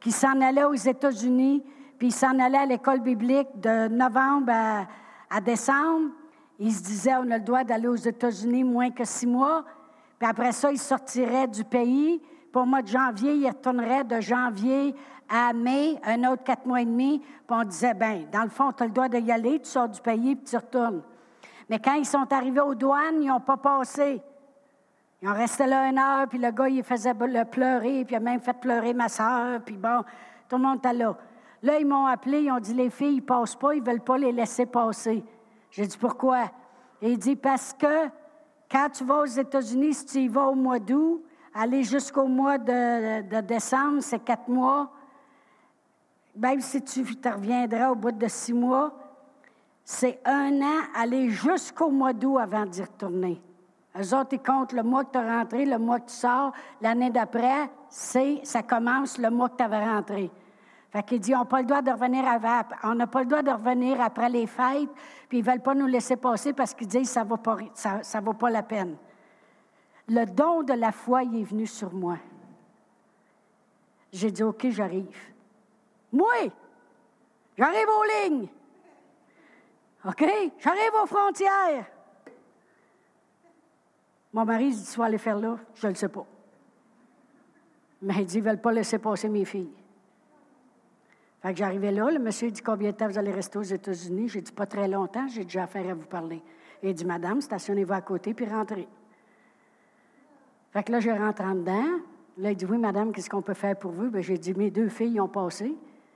qui 0.00 0.10
s'en 0.10 0.40
allaient 0.40 0.64
aux 0.64 0.74
États-Unis, 0.74 1.62
puis 1.98 2.10
s'en 2.10 2.38
allaient 2.38 2.58
à 2.58 2.66
l'école 2.66 3.00
biblique 3.00 3.48
de 3.54 3.88
novembre 3.88 4.52
à, 4.52 4.86
à 5.30 5.40
décembre. 5.40 6.10
Ils 6.58 6.72
se 6.72 6.82
disaient, 6.82 7.16
on 7.16 7.30
a 7.30 7.38
le 7.38 7.44
droit 7.44 7.64
d'aller 7.64 7.88
aux 7.88 7.94
États-Unis 7.94 8.64
moins 8.64 8.90
que 8.90 9.04
six 9.04 9.26
mois. 9.26 9.64
Puis 10.18 10.28
après 10.28 10.52
ça, 10.52 10.72
il 10.72 10.78
sortirait 10.78 11.46
du 11.46 11.64
pays. 11.64 12.20
Pour 12.52 12.62
le 12.62 12.68
mois 12.68 12.82
de 12.82 12.88
janvier, 12.88 13.34
il 13.34 13.46
retournerait 13.46 14.04
de 14.04 14.20
janvier 14.20 14.94
à 15.28 15.52
mai, 15.52 16.00
un 16.04 16.24
autre 16.30 16.42
quatre 16.42 16.66
mois 16.66 16.80
et 16.80 16.84
demi. 16.84 17.20
Puis 17.20 17.46
on 17.48 17.62
disait, 17.64 17.94
ben, 17.94 18.26
dans 18.32 18.42
le 18.42 18.48
fond, 18.48 18.72
tu 18.72 18.82
as 18.82 18.86
le 18.86 18.92
droit 18.92 19.08
d'y 19.08 19.30
aller, 19.30 19.60
tu 19.60 19.68
sors 19.68 19.88
du 19.88 20.00
pays, 20.00 20.34
puis 20.34 20.44
tu 20.44 20.56
retournes. 20.56 21.02
Mais 21.68 21.78
quand 21.78 21.94
ils 21.94 22.06
sont 22.06 22.32
arrivés 22.32 22.60
aux 22.60 22.74
douanes, 22.74 23.22
ils 23.22 23.28
n'ont 23.28 23.40
pas 23.40 23.58
passé. 23.58 24.20
Ils 25.20 25.28
ont 25.28 25.34
resté 25.34 25.66
là 25.66 25.88
une 25.88 25.98
heure, 25.98 26.26
puis 26.28 26.38
le 26.38 26.50
gars, 26.50 26.68
il 26.68 26.82
faisait 26.82 27.12
le 27.12 27.44
pleurer, 27.44 28.04
puis 28.04 28.14
il 28.14 28.16
a 28.16 28.20
même 28.20 28.40
fait 28.40 28.54
pleurer 28.54 28.94
ma 28.94 29.08
soeur, 29.08 29.60
puis 29.64 29.76
bon, 29.76 30.02
Tout 30.48 30.56
le 30.56 30.62
monde 30.62 30.78
était 30.78 30.94
là. 30.94 31.16
Là, 31.62 31.78
ils 31.78 31.86
m'ont 31.86 32.06
appelé, 32.06 32.42
ils 32.42 32.52
ont 32.52 32.60
dit 32.60 32.72
les 32.72 32.88
filles, 32.88 33.16
ils 33.16 33.20
passent 33.24 33.56
pas, 33.56 33.74
ils 33.74 33.82
veulent 33.82 34.00
pas 34.00 34.16
les 34.16 34.32
laisser 34.32 34.64
passer. 34.64 35.24
J'ai 35.70 35.86
dit 35.86 35.98
pourquoi? 35.98 36.50
Il 37.00 37.18
dit 37.18 37.36
parce 37.36 37.72
que 37.72 38.08
quand 38.70 38.88
tu 38.90 39.04
vas 39.04 39.20
aux 39.20 39.26
États-Unis, 39.26 39.94
si 39.94 40.06
tu 40.06 40.18
y 40.18 40.28
vas 40.28 40.46
au 40.46 40.54
mois 40.54 40.78
d'août, 40.78 41.24
aller 41.54 41.82
jusqu'au 41.82 42.26
mois 42.26 42.58
de, 42.58 43.40
décembre, 43.40 44.00
c'est 44.00 44.18
quatre 44.20 44.48
mois. 44.48 44.90
Même 46.36 46.60
si 46.60 46.82
tu 46.82 47.04
te 47.16 47.28
reviendras 47.28 47.90
au 47.90 47.94
bout 47.94 48.12
de 48.12 48.28
six 48.28 48.52
mois, 48.52 48.92
c'est 49.84 50.20
un 50.24 50.60
an, 50.60 50.82
aller 50.94 51.30
jusqu'au 51.30 51.90
mois 51.90 52.12
d'août 52.12 52.38
avant 52.38 52.66
d'y 52.66 52.82
retourner. 52.82 53.40
Eux 53.98 54.14
autres, 54.14 54.34
ils 54.34 54.42
comptent 54.42 54.72
le 54.72 54.82
mois 54.82 55.04
que 55.04 55.12
tu 55.12 55.18
as 55.18 55.38
rentré, 55.38 55.64
le 55.64 55.78
mois 55.78 55.98
que 55.98 56.10
tu 56.10 56.14
sors. 56.14 56.52
L'année 56.80 57.10
d'après, 57.10 57.70
c'est, 57.88 58.40
ça 58.44 58.62
commence 58.62 59.18
le 59.18 59.30
mois 59.30 59.48
que 59.48 59.56
tu 59.56 59.64
avais 59.64 59.84
rentré. 59.84 60.30
Fait 61.06 61.18
dit, 61.18 61.34
on 61.34 61.38
n'a 61.38 61.44
pas 61.44 61.60
le 61.60 61.66
droit 61.66 61.82
de 61.82 61.90
revenir 61.90 62.24
on 62.82 62.94
n'a 62.94 63.06
pas 63.06 63.20
le 63.20 63.26
droit 63.26 63.42
de 63.42 63.50
revenir 63.50 64.00
après 64.00 64.28
les 64.28 64.46
fêtes, 64.46 64.90
puis 65.28 65.38
ils 65.38 65.44
ne 65.44 65.50
veulent 65.50 65.62
pas 65.62 65.74
nous 65.74 65.86
laisser 65.86 66.16
passer 66.16 66.52
parce 66.52 66.74
qu'ils 66.74 66.88
disent, 66.88 67.10
ça 67.10 67.22
ne 67.22 67.28
vaut, 67.28 67.36
pas, 67.36 67.56
ça, 67.74 68.20
vaut 68.20 68.32
pas 68.32 68.50
la 68.50 68.62
peine. 68.62 68.96
Le 70.08 70.24
don 70.24 70.62
de 70.62 70.72
la 70.72 70.90
foi, 70.90 71.22
il 71.22 71.40
est 71.40 71.44
venu 71.44 71.66
sur 71.66 71.92
moi. 71.92 72.16
J'ai 74.12 74.30
dit, 74.30 74.42
OK, 74.42 74.66
j'arrive. 74.70 75.16
Moi, 76.10 76.50
j'arrive 77.56 77.88
aux 77.88 78.26
lignes. 78.26 78.48
OK, 80.04 80.24
j'arrive 80.58 80.94
aux 81.02 81.06
frontières. 81.06 81.86
Mon 84.32 84.44
mari 84.44 84.70
dit, 84.70 84.84
tu 84.90 84.98
vas 84.98 85.04
aller 85.04 85.18
faire 85.18 85.38
là? 85.38 85.58
Je 85.74 85.86
ne 85.86 85.92
le 85.92 85.96
sais 85.96 86.08
pas. 86.08 86.26
Mais 88.02 88.14
il 88.16 88.26
dit, 88.26 88.38
ils 88.38 88.42
ne 88.42 88.48
veulent 88.48 88.60
pas 88.60 88.72
laisser 88.72 88.98
passer 88.98 89.28
mes 89.28 89.44
filles. 89.44 89.77
Fait 91.40 91.52
que 91.52 91.58
j'arrivais 91.58 91.92
là, 91.92 92.10
le 92.10 92.18
monsieur 92.18 92.50
dit 92.50 92.62
Combien 92.62 92.90
de 92.90 92.96
temps 92.96 93.08
vous 93.08 93.18
allez 93.18 93.30
rester 93.30 93.58
aux 93.58 93.62
États-Unis? 93.62 94.28
J'ai 94.28 94.40
dit 94.40 94.52
Pas 94.52 94.66
très 94.66 94.88
longtemps, 94.88 95.28
j'ai 95.28 95.44
déjà 95.44 95.64
affaire 95.64 95.88
à 95.88 95.94
vous 95.94 96.06
parler. 96.06 96.42
Il 96.82 96.94
dit 96.94 97.04
Madame, 97.04 97.40
stationnez-vous 97.40 97.92
à 97.92 98.00
côté 98.00 98.34
puis 98.34 98.46
rentrez. 98.46 98.88
Fait 100.72 100.82
que 100.82 100.92
là, 100.92 101.00
je 101.00 101.10
rentre 101.10 101.42
en 101.42 101.54
dedans. 101.54 101.86
Là, 102.38 102.50
il 102.50 102.56
dit 102.56 102.66
Oui, 102.66 102.78
madame, 102.78 103.12
qu'est-ce 103.12 103.30
qu'on 103.30 103.42
peut 103.42 103.54
faire 103.54 103.76
pour 103.76 103.92
vous? 103.92 104.10
Ben, 104.10 104.22
J'ai 104.22 104.38
dit 104.38 104.54
Mes 104.54 104.70
deux 104.70 104.88
filles 104.88 105.20
ont 105.20 105.28
passé. 105.28 105.74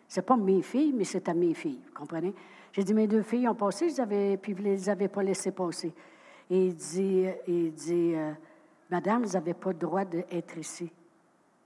C'est 0.09 0.27
pas 0.27 0.37
mes 0.37 0.61
filles, 0.63 0.93
mais 0.93 1.05
c'est 1.05 1.29
à 1.29 1.35
mes 1.35 1.55
filles. 1.55 1.81
Vous 1.87 1.95
comprenez? 1.95 2.35
J'ai 2.73 2.85
dit 2.85 2.95
Mes 2.95 3.07
deux 3.07 3.23
filles 3.23 3.49
ont 3.49 3.55
passé, 3.55 3.89
puis 4.41 4.53
vous 4.53 4.63
ne 4.63 4.69
les 4.69 4.89
avez 4.89 5.09
pas 5.09 5.23
laissées 5.23 5.53
passer. 5.53 5.95
Et 6.51 6.67
il 6.67 6.75
dit, 6.75 7.27
il 7.47 7.73
dit 7.73 8.15
euh, 8.15 8.33
Madame, 8.91 9.23
vous 9.23 9.33
n'avez 9.33 9.55
pas 9.55 9.71
le 9.71 9.79
droit 9.79 10.05
d'être 10.05 10.59
ici. 10.59 10.91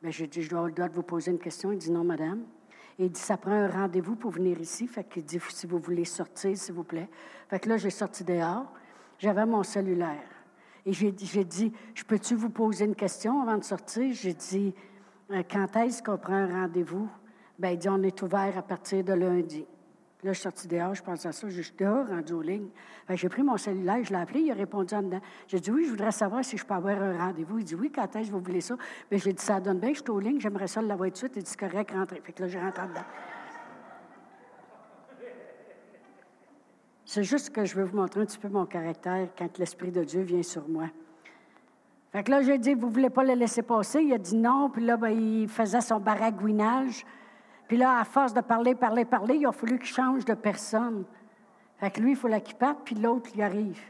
Bien, 0.00 0.10
j'ai 0.10 0.26
dit 0.26 0.42
Je 0.42 0.50
dois 0.50 0.66
le 0.66 0.72
droit 0.72 0.88
de 0.88 0.94
vous 0.94 1.02
poser 1.02 1.30
une 1.30 1.38
question. 1.38 1.72
Il 1.72 1.78
dit 1.78 1.90
Non, 1.90 2.04
madame. 2.04 2.42
Il 2.98 3.10
dit, 3.10 3.20
ça 3.20 3.36
prend 3.36 3.52
un 3.52 3.68
rendez-vous 3.68 4.16
pour 4.16 4.30
venir 4.30 4.58
ici. 4.60 4.86
Fait 4.86 5.04
qu'il 5.04 5.24
dit, 5.24 5.38
si 5.50 5.66
vous 5.66 5.78
voulez 5.78 6.04
sortir, 6.04 6.56
s'il 6.56 6.74
vous 6.74 6.84
plaît. 6.84 7.08
Fait 7.48 7.58
que 7.58 7.68
là, 7.68 7.76
j'ai 7.76 7.90
sorti 7.90 8.24
dehors. 8.24 8.66
J'avais 9.18 9.44
mon 9.44 9.62
cellulaire. 9.62 10.28
Et 10.86 10.92
j'ai 10.92 11.10
dit, 11.10 11.72
je 11.94 12.04
peux-tu 12.04 12.34
vous 12.34 12.50
poser 12.50 12.84
une 12.84 12.94
question 12.94 13.42
avant 13.42 13.58
de 13.58 13.64
sortir? 13.64 14.12
J'ai 14.14 14.34
dit, 14.34 14.74
euh, 15.30 15.42
quand 15.50 15.76
est-ce 15.76 16.02
qu'on 16.02 16.16
prend 16.16 16.34
un 16.34 16.62
rendez-vous? 16.62 17.08
Bien, 17.58 17.70
il 17.70 17.78
dit, 17.78 17.88
on 17.88 18.02
est 18.02 18.22
ouvert 18.22 18.56
à 18.56 18.62
partir 18.62 19.02
de 19.02 19.12
lundi. 19.12 19.66
Là, 20.22 20.32
je 20.32 20.38
suis 20.38 20.44
sorti 20.44 20.66
dehors, 20.66 20.94
je 20.94 21.02
pense 21.02 21.26
à 21.26 21.32
ça, 21.32 21.48
je 21.48 21.60
suis 21.60 21.74
dehors, 21.78 22.08
rendu 22.08 22.32
aux 22.32 22.40
lignes. 22.40 22.70
J'ai 23.10 23.28
pris 23.28 23.42
mon 23.42 23.56
cellulaire, 23.56 24.02
je 24.02 24.10
l'ai 24.10 24.18
appelé, 24.18 24.40
il 24.40 24.50
a 24.50 24.54
répondu 24.54 24.94
en 24.94 25.02
dedans. 25.02 25.20
J'ai 25.46 25.60
dit, 25.60 25.70
oui, 25.70 25.84
je 25.84 25.90
voudrais 25.90 26.10
savoir 26.10 26.44
si 26.44 26.56
je 26.56 26.64
peux 26.64 26.74
avoir 26.74 27.00
un 27.00 27.18
rendez-vous. 27.18 27.58
Il 27.58 27.64
dit, 27.64 27.74
oui, 27.74 27.92
quand 27.94 28.16
est-ce 28.16 28.28
que 28.28 28.32
vous 28.32 28.40
voulez 28.40 28.62
ça? 28.62 28.76
Bien, 29.10 29.18
j'ai 29.18 29.32
dit, 29.32 29.44
ça 29.44 29.60
donne 29.60 29.78
bien, 29.78 29.90
je 29.90 30.00
suis 30.00 30.10
aux 30.10 30.18
lignes, 30.18 30.40
j'aimerais 30.40 30.68
ça 30.68 30.80
l'avoir 30.80 31.10
tout 31.10 31.12
de 31.12 31.18
suite. 31.18 31.32
Il 31.36 31.42
dit, 31.42 31.56
correct, 31.56 31.90
rentrer. 31.92 32.20
Fait 32.24 32.32
que 32.32 32.42
là, 32.42 32.48
je 32.48 32.58
rentre 32.58 32.88
dedans. 32.88 33.04
C'est 37.04 37.22
juste 37.22 37.50
que 37.50 37.64
je 37.64 37.76
veux 37.76 37.84
vous 37.84 37.96
montrer 37.96 38.22
un 38.22 38.24
petit 38.24 38.38
peu 38.38 38.48
mon 38.48 38.66
caractère 38.66 39.28
quand 39.38 39.58
l'Esprit 39.58 39.92
de 39.92 40.02
Dieu 40.02 40.22
vient 40.22 40.42
sur 40.42 40.68
moi. 40.68 40.86
Fait 42.10 42.24
que 42.24 42.30
là, 42.30 42.42
j'ai 42.42 42.58
dit, 42.58 42.74
vous 42.74 42.88
ne 42.88 42.92
voulez 42.92 43.10
pas 43.10 43.22
le 43.22 43.34
laisser 43.34 43.62
passer? 43.62 44.02
Il 44.02 44.12
a 44.12 44.18
dit 44.18 44.36
non, 44.36 44.70
puis 44.70 44.84
là, 44.84 44.96
ben, 44.96 45.10
il 45.10 45.46
faisait 45.46 45.82
son 45.82 46.00
baragouinage. 46.00 47.04
Puis 47.68 47.76
là, 47.76 47.98
à 47.98 48.04
force 48.04 48.32
de 48.32 48.40
parler, 48.40 48.74
parler, 48.74 49.04
parler, 49.04 49.36
il 49.36 49.46
a 49.46 49.52
fallu 49.52 49.78
qu'il 49.78 49.88
change 49.88 50.24
de 50.24 50.34
personne. 50.34 51.04
Fait 51.78 51.90
que 51.90 52.00
lui, 52.00 52.12
il 52.12 52.16
faut 52.16 52.28
qu'il 52.28 52.56
parte, 52.56 52.78
puis 52.84 52.94
l'autre, 52.94 53.30
il 53.34 53.42
arrive. 53.42 53.80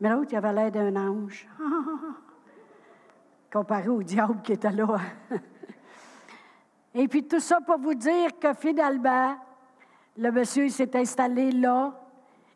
Mais 0.00 0.10
l'autre, 0.10 0.28
il 0.32 0.36
avait 0.36 0.52
l'air 0.52 0.70
d'un 0.70 0.96
ange. 0.96 1.48
Comparé 3.52 3.88
au 3.88 4.02
diable 4.02 4.40
qui 4.42 4.52
était 4.52 4.70
là. 4.70 4.98
Et 6.94 7.08
puis 7.08 7.26
tout 7.26 7.40
ça 7.40 7.60
pour 7.60 7.78
vous 7.78 7.94
dire 7.94 8.38
que 8.38 8.52
finalement, 8.52 9.36
le 10.16 10.30
monsieur 10.30 10.68
s'est 10.68 10.94
installé 10.96 11.50
là, 11.52 12.01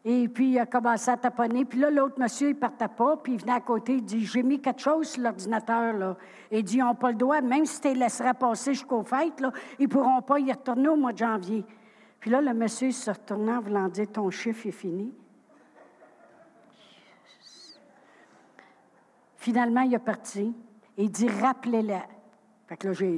et 0.09 0.29
puis, 0.29 0.53
il 0.53 0.59
a 0.61 0.67
commencé 0.67 1.11
à 1.11 1.17
taponner. 1.17 1.65
Puis 1.65 1.81
là, 1.81 1.91
l'autre 1.91 2.21
monsieur, 2.21 2.51
il 2.51 2.55
partait 2.55 2.87
pas. 2.87 3.17
Puis 3.17 3.33
il 3.33 3.41
venait 3.41 3.55
à 3.55 3.61
côté, 3.61 3.95
il 3.95 4.05
dit 4.05 4.25
J'ai 4.25 4.45
mis 4.45 4.61
quelque 4.61 4.81
chose 4.81 5.09
sur 5.09 5.23
l'ordinateur. 5.25 5.95
là. 5.95 6.17
Il 6.53 6.63
dit 6.63 6.77
Ils 6.77 6.85
n'ont 6.85 6.95
pas 6.95 7.11
le 7.11 7.17
droit, 7.17 7.41
même 7.41 7.67
si 7.67 7.81
tu 7.81 7.89
les 7.89 7.95
laisserais 7.95 8.35
passer 8.35 8.73
jusqu'aux 8.73 9.03
fêtes, 9.03 9.41
là, 9.41 9.51
ils 9.81 9.89
ne 9.89 9.89
pourront 9.89 10.23
pas 10.23 10.39
y 10.39 10.53
retourner 10.53 10.87
au 10.87 10.95
mois 10.95 11.13
de 11.13 11.19
janvier. 11.19 11.65
Puis 12.21 12.31
là, 12.31 12.41
le 12.41 12.55
monsieur 12.55 12.93
se 12.93 13.11
retournant 13.11 13.57
en 13.57 13.61
voulant 13.61 13.89
dire 13.89 14.07
Ton 14.13 14.31
chiffre 14.31 14.69
est 14.69 14.71
fini. 14.71 15.13
Finalement, 19.35 19.81
il 19.81 19.93
est 19.93 19.99
parti. 19.99 20.55
Il 20.97 21.11
dit 21.11 21.29
Rappelez-le. 21.29 21.99
Fait 22.69 22.77
que 22.77 22.87
là, 22.87 22.93
j'ai 22.93 23.17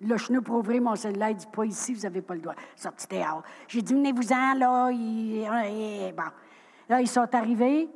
le 0.00 0.16
chenou 0.16 0.40
pour 0.42 0.56
ouvrir 0.56 0.80
mon 0.80 0.96
cellulaire, 0.96 1.30
il 1.30 1.36
dit 1.36 1.46
pas 1.52 1.64
ici, 1.64 1.94
vous 1.94 2.02
n'avez 2.02 2.22
pas 2.22 2.34
le 2.34 2.40
droit. 2.40 2.54
Sorti 2.74 3.06
dehors. 3.08 3.42
J'ai 3.68 3.82
dit, 3.82 3.92
venez-vous-en, 3.92 4.54
là. 4.54 4.90
bon. 4.90 6.30
Là, 6.88 7.00
ils 7.00 7.08
sont 7.08 7.34
arrivés. 7.34 7.88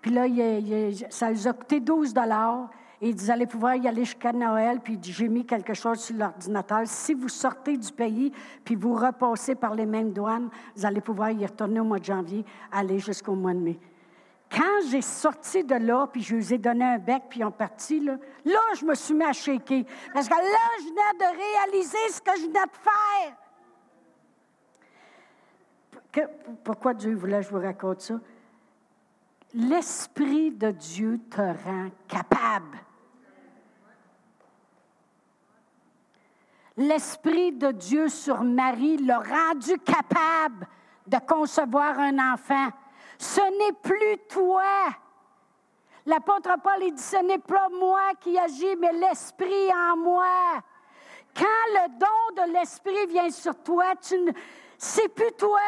Puis 0.00 0.10
là, 0.10 0.26
ça 1.10 1.30
les 1.30 1.46
a 1.46 1.52
coûté 1.52 1.80
12 1.80 2.12
et 3.00 3.08
ils 3.10 3.30
allez 3.30 3.46
pouvoir 3.46 3.76
y 3.76 3.88
aller 3.88 4.04
jusqu'à 4.04 4.32
Noël. 4.32 4.80
Puis 4.80 4.98
j'ai 5.02 5.28
mis 5.28 5.44
quelque 5.44 5.74
chose 5.74 6.00
sur 6.00 6.16
l'ordinateur. 6.16 6.82
Si 6.84 7.14
vous 7.14 7.28
sortez 7.28 7.76
du 7.76 7.92
pays, 7.92 8.32
puis 8.64 8.74
vous 8.74 8.94
repassez 8.94 9.54
par 9.54 9.74
les 9.74 9.86
mêmes 9.86 10.12
douanes, 10.12 10.48
vous 10.76 10.86
allez 10.86 11.00
pouvoir 11.00 11.30
y 11.30 11.44
retourner 11.44 11.80
au 11.80 11.84
mois 11.84 11.98
de 11.98 12.04
janvier, 12.04 12.44
aller 12.72 12.98
jusqu'au 12.98 13.34
mois 13.34 13.54
de 13.54 13.58
mai. 13.58 13.78
Quand 14.50 14.88
j'ai 14.88 15.02
sorti 15.02 15.64
de 15.64 15.74
là, 15.74 16.06
puis 16.06 16.22
je 16.22 16.36
lui 16.36 16.54
ai 16.54 16.58
donné 16.58 16.84
un 16.84 16.98
bec, 16.98 17.24
puis 17.28 17.40
ils 17.40 17.44
ont 17.44 17.50
parti, 17.50 18.00
là, 18.00 18.16
là, 18.44 18.60
je 18.78 18.84
me 18.84 18.94
suis 18.94 19.14
mis 19.14 19.24
à 19.24 19.32
shaker. 19.32 19.84
Parce 20.12 20.28
que 20.28 20.34
là, 20.34 20.70
je 20.78 20.84
venais 20.84 21.18
de 21.18 21.24
réaliser 21.36 22.08
ce 22.10 22.20
que 22.20 22.36
je 22.36 22.42
venais 22.46 22.66
de 22.66 22.70
faire. 26.14 26.28
pourquoi 26.62 26.94
Dieu 26.94 27.14
voulait 27.14 27.40
que 27.40 27.46
je 27.46 27.50
vous 27.50 27.60
raconte 27.60 28.00
ça? 28.02 28.20
L'Esprit 29.54 30.50
de 30.50 30.70
Dieu 30.70 31.20
te 31.30 31.40
rend 31.40 31.90
capable. 32.08 32.78
L'Esprit 36.76 37.52
de 37.52 37.70
Dieu 37.70 38.08
sur 38.08 38.42
Marie 38.42 38.98
l'a 38.98 39.20
rendu 39.20 39.78
capable 39.78 40.66
de 41.06 41.18
concevoir 41.18 41.98
un 42.00 42.32
enfant. 42.32 42.68
Ce 43.18 43.40
n'est 43.40 43.72
plus 43.72 44.18
toi. 44.28 44.62
L'apôtre 46.06 46.50
Paul 46.62 46.80
dit, 46.92 47.02
ce 47.02 47.16
n'est 47.16 47.38
pas 47.38 47.68
moi 47.70 48.12
qui 48.20 48.38
agis, 48.38 48.76
mais 48.78 48.92
l'Esprit 48.92 49.72
en 49.72 49.96
moi. 49.96 50.62
Quand 51.34 51.44
le 51.72 51.98
don 51.98 52.42
de 52.42 52.52
l'Esprit 52.52 53.06
vient 53.08 53.30
sur 53.30 53.56
toi, 53.62 53.96
tu 53.96 54.18
ne... 54.18 54.32
c'est 54.76 55.08
plus 55.08 55.32
toi. 55.32 55.60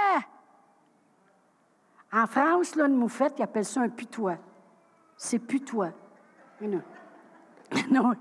En 2.12 2.26
France, 2.26 2.76
là, 2.76 2.86
une 2.86 2.96
moufette, 2.96 3.34
ils 3.38 3.42
appellent 3.42 3.64
ça 3.64 3.80
un 3.80 3.88
putois. 3.88 4.36
C'est 5.16 5.38
plus 5.38 5.60
toi. 5.60 5.90
Non. 6.60 6.82
non. 7.90 8.14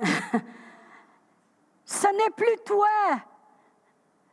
Ce 1.84 2.06
n'est 2.08 2.30
plus 2.36 2.56
toi. 2.64 2.88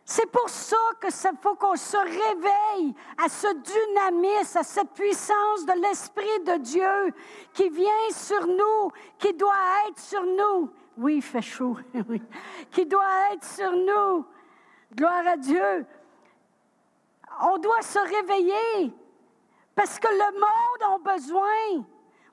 C'est 0.08 0.28
pour 0.28 0.48
ça 0.48 0.78
que 1.02 1.08
faut 1.42 1.56
qu'on 1.56 1.76
se 1.76 1.98
réveille 1.98 2.94
à 3.18 3.28
ce 3.28 3.48
dynamisme, 3.56 4.60
à 4.60 4.64
cette 4.64 4.92
puissance 4.92 5.66
de 5.66 5.82
l'Esprit 5.82 6.40
de 6.46 6.58
Dieu 6.58 7.14
qui 7.52 7.70
vient 7.70 8.10
sur 8.12 8.46
nous, 8.46 8.92
qui 9.18 9.34
doit 9.34 9.56
être 9.90 10.00
sur 10.00 10.24
nous. 10.24 10.70
Oui, 10.96 11.16
il 11.16 11.22
fait 11.24 11.42
chaud. 11.42 11.78
Qui 12.72 12.86
doit 12.86 13.34
être 13.34 13.44
sur 13.44 13.72
nous. 13.72 14.26
Gloire 14.94 15.28
à 15.28 15.36
Dieu. 15.36 15.86
On 17.42 17.58
doit 17.58 17.82
se 17.82 18.00
réveiller 18.00 18.94
parce 19.76 20.00
que 20.00 20.08
le 20.08 20.40
monde 20.40 21.02
a 21.04 21.14
besoin. 21.14 21.84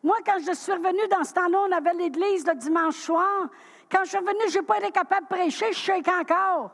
Moi, 0.03 0.19
quand 0.25 0.39
je 0.47 0.53
suis 0.53 0.73
revenue 0.73 1.09
dans 1.11 1.25
ce 1.25 1.33
temps-là, 1.33 1.59
on 1.69 1.73
avait 1.73 1.95
l'église 1.95 2.47
le 2.47 2.55
dimanche 2.55 2.99
soir. 2.99 3.49
Quand 3.91 4.05
je 4.05 4.11
suis 4.11 4.19
revenue, 4.19 4.49
je 4.49 4.59
n'ai 4.59 4.65
pas 4.65 4.79
été 4.79 4.93
capable 4.93 5.27
de 5.27 5.35
prêcher, 5.35 5.73
je 5.73 5.79
suis 5.79 5.93
encore. 5.93 6.71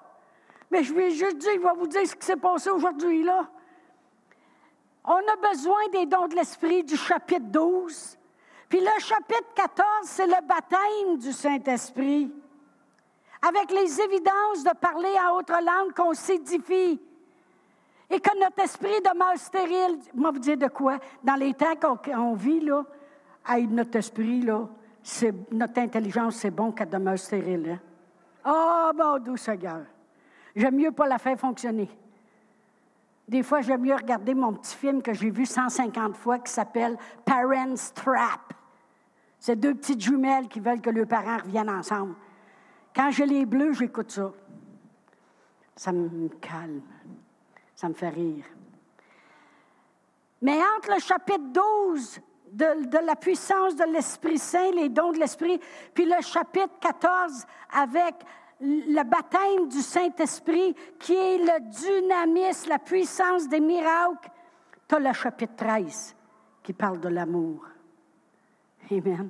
Mais 0.70 0.82
je 0.82 0.92
vais 0.92 1.10
juste 1.10 1.38
dire, 1.38 1.52
il 1.54 1.60
va 1.60 1.72
vous 1.72 1.86
dire 1.86 2.06
ce 2.06 2.14
qui 2.14 2.26
s'est 2.26 2.36
passé 2.36 2.70
aujourd'hui, 2.70 3.22
là. 3.22 3.48
On 5.04 5.16
a 5.16 5.50
besoin 5.50 5.88
des 5.92 6.04
dons 6.06 6.28
de 6.28 6.34
l'Esprit 6.34 6.84
du 6.84 6.96
chapitre 6.96 7.46
12. 7.46 8.18
Puis 8.68 8.80
le 8.80 9.00
chapitre 9.00 9.54
14, 9.54 9.86
c'est 10.04 10.26
le 10.26 10.46
baptême 10.46 11.16
du 11.16 11.32
Saint-Esprit. 11.32 12.30
avec 13.40 13.70
les 13.70 14.00
évidences 14.00 14.64
de 14.64 14.74
parler 14.80 15.14
en 15.26 15.36
autre 15.36 15.52
langue 15.52 15.94
qu'on 15.94 16.14
s'édifie 16.14 17.00
et 18.10 18.20
que 18.20 18.38
notre 18.38 18.60
esprit 18.62 19.00
demeure 19.00 19.36
stérile. 19.36 19.98
Moi, 20.14 20.30
vous 20.30 20.38
dire 20.38 20.56
de 20.56 20.68
quoi? 20.68 20.98
Dans 21.22 21.36
les 21.36 21.54
temps 21.54 21.74
qu'on 21.76 22.34
vit, 22.34 22.60
là, 22.60 22.84
notre 23.68 23.96
esprit, 23.96 24.40
là, 24.40 24.68
notre 25.52 25.78
intelligence, 25.78 26.36
c'est 26.36 26.50
bon 26.50 26.72
qu'elle 26.72 26.88
demeure 26.88 27.18
stérile. 27.18 27.78
Hein? 28.44 28.90
Oh, 28.94 28.96
mon 28.96 29.18
doux 29.18 29.36
Seigneur! 29.36 29.82
J'aime 30.56 30.76
mieux 30.76 30.92
pas 30.92 31.06
la 31.06 31.18
faire 31.18 31.38
fonctionner. 31.38 31.88
Des 33.28 33.42
fois, 33.42 33.60
j'aime 33.60 33.82
mieux 33.82 33.94
regarder 33.94 34.34
mon 34.34 34.54
petit 34.54 34.74
film 34.74 35.02
que 35.02 35.12
j'ai 35.12 35.30
vu 35.30 35.44
150 35.44 36.16
fois 36.16 36.38
qui 36.38 36.50
s'appelle 36.50 36.96
Parents 37.26 37.92
Trap. 37.94 38.54
C'est 39.38 39.56
deux 39.56 39.74
petites 39.74 40.00
jumelles 40.00 40.48
qui 40.48 40.60
veulent 40.60 40.80
que 40.80 40.90
leurs 40.90 41.06
parents 41.06 41.36
reviennent 41.36 41.70
ensemble. 41.70 42.14
Quand 42.94 43.10
j'ai 43.10 43.26
les 43.26 43.44
bleus, 43.44 43.74
j'écoute 43.74 44.10
ça. 44.10 44.32
Ça 45.76 45.92
me 45.92 46.28
calme. 46.40 46.80
Ça 47.74 47.88
me 47.88 47.94
fait 47.94 48.08
rire. 48.08 48.44
Mais 50.40 50.58
entre 50.76 50.94
le 50.94 51.00
chapitre 51.00 51.52
12 51.52 52.20
de, 52.52 52.86
de 52.86 52.98
la 53.06 53.14
puissance 53.14 53.76
de 53.76 53.84
l'Esprit 53.84 54.38
Saint, 54.38 54.70
les 54.72 54.88
dons 54.88 55.12
de 55.12 55.18
l'Esprit, 55.18 55.60
puis 55.92 56.06
le 56.06 56.20
chapitre 56.22 56.78
14 56.80 57.44
avec 57.72 58.14
le 58.60 59.02
baptême 59.04 59.68
du 59.68 59.80
Saint-Esprit, 59.80 60.74
qui 60.98 61.14
est 61.14 61.38
le 61.38 61.60
dynamisme, 61.70 62.70
la 62.70 62.78
puissance 62.78 63.48
des 63.48 63.60
miracles, 63.60 64.30
tu 64.88 64.94
as 64.94 64.98
le 64.98 65.12
chapitre 65.12 65.54
13 65.56 66.16
qui 66.62 66.72
parle 66.72 67.00
de 67.00 67.08
l'amour. 67.08 67.64
Amen. 68.90 69.28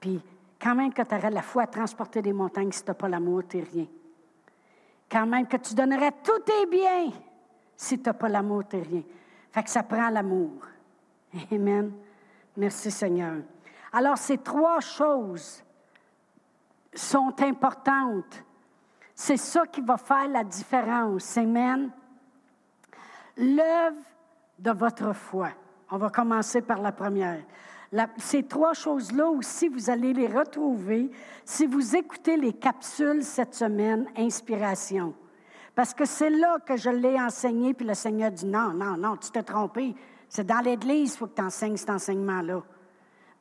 Puis, 0.00 0.20
quand 0.60 0.74
même 0.74 0.92
que 0.92 1.02
tu 1.02 1.14
aurais 1.14 1.30
la 1.30 1.42
foi 1.42 1.62
à 1.62 1.66
transporter 1.66 2.22
des 2.22 2.32
montagnes, 2.32 2.72
si 2.72 2.82
tu 2.82 2.90
n'as 2.90 2.94
pas 2.94 3.08
l'amour, 3.08 3.42
tu 3.48 3.60
rien. 3.60 3.86
Quand 5.10 5.26
même 5.26 5.46
que 5.46 5.56
tu 5.56 5.74
donnerais 5.74 6.12
tous 6.22 6.40
tes 6.40 6.66
biens, 6.66 7.10
si 7.76 7.98
tu 7.98 8.08
n'as 8.08 8.14
pas 8.14 8.28
l'amour, 8.28 8.64
tu 8.68 8.76
rien. 8.76 9.02
Fait 9.50 9.62
que 9.62 9.70
ça 9.70 9.82
prend 9.82 10.08
l'amour. 10.10 10.62
Amen. 11.52 11.92
Merci 12.56 12.90
Seigneur. 12.90 13.36
Alors, 13.92 14.18
ces 14.18 14.38
trois 14.38 14.80
choses 14.80 15.62
sont 16.94 17.34
importantes. 17.42 18.44
C'est 19.14 19.36
ça 19.36 19.66
qui 19.66 19.80
va 19.80 19.96
faire 19.96 20.28
la 20.28 20.44
différence. 20.44 21.36
Amen. 21.36 21.90
L'œuvre 23.36 23.96
de 24.58 24.70
votre 24.70 25.12
foi. 25.12 25.50
On 25.90 25.98
va 25.98 26.10
commencer 26.10 26.62
par 26.62 26.80
la 26.80 26.92
première. 26.92 27.42
ces 28.18 28.44
trois 28.44 28.74
choses-là 28.74 29.28
aussi, 29.28 29.68
vous 29.68 29.90
allez 29.90 30.12
les 30.12 30.28
retrouver 30.28 31.10
si 31.44 31.66
vous 31.66 31.96
écoutez 31.96 32.36
les 32.36 32.52
capsules 32.52 33.24
cette 33.24 33.54
semaine, 33.54 34.06
Inspiration. 34.16 35.14
Parce 35.74 35.94
que 35.94 36.04
c'est 36.04 36.30
là 36.30 36.58
que 36.64 36.76
je 36.76 36.90
l'ai 36.90 37.20
enseigné, 37.20 37.74
puis 37.74 37.86
le 37.86 37.94
Seigneur 37.94 38.30
dit 38.30 38.46
non, 38.46 38.70
non, 38.70 38.96
non, 38.96 39.16
tu 39.16 39.30
t'es 39.30 39.42
trompé. 39.42 39.94
C'est 40.28 40.46
dans 40.46 40.60
l'Église 40.60 41.10
qu'il 41.10 41.18
faut 41.18 41.26
que 41.26 41.36
tu 41.36 41.42
enseignes 41.42 41.76
cet 41.76 41.90
enseignement-là. 41.90 42.62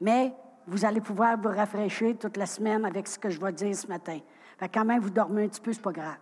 Mais 0.01 0.33
vous 0.69 0.85
allez 0.85 1.01
pouvoir 1.01 1.37
vous 1.37 1.49
rafraîchir 1.49 2.15
toute 2.17 2.37
la 2.37 2.45
semaine 2.45 2.85
avec 2.85 3.07
ce 3.07 3.17
que 3.17 3.29
je 3.29 3.39
vais 3.39 3.51
dire 3.51 3.75
ce 3.75 3.87
matin. 3.87 4.19
Quand 4.73 4.85
même, 4.85 5.01
vous 5.01 5.09
dormez 5.09 5.45
un 5.45 5.47
petit 5.47 5.61
peu, 5.61 5.73
c'est 5.73 5.81
pas 5.81 5.91
grave. 5.91 6.17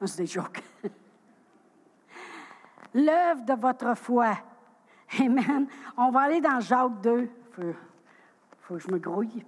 Non, 0.00 0.06
c'est 0.06 0.22
des 0.22 0.26
jokes. 0.26 0.62
L'œuvre 2.94 3.42
de 3.42 3.52
votre 3.60 3.94
foi. 3.96 4.38
Amen. 5.18 5.66
On 5.96 6.10
va 6.10 6.20
aller 6.20 6.40
dans 6.40 6.60
Jacques 6.60 7.00
2. 7.02 7.20
Il 7.20 7.28
faut, 7.50 7.74
faut, 8.60 8.74
que 8.74 8.80
je 8.80 8.90
me 8.90 8.98
grouille. 8.98 9.44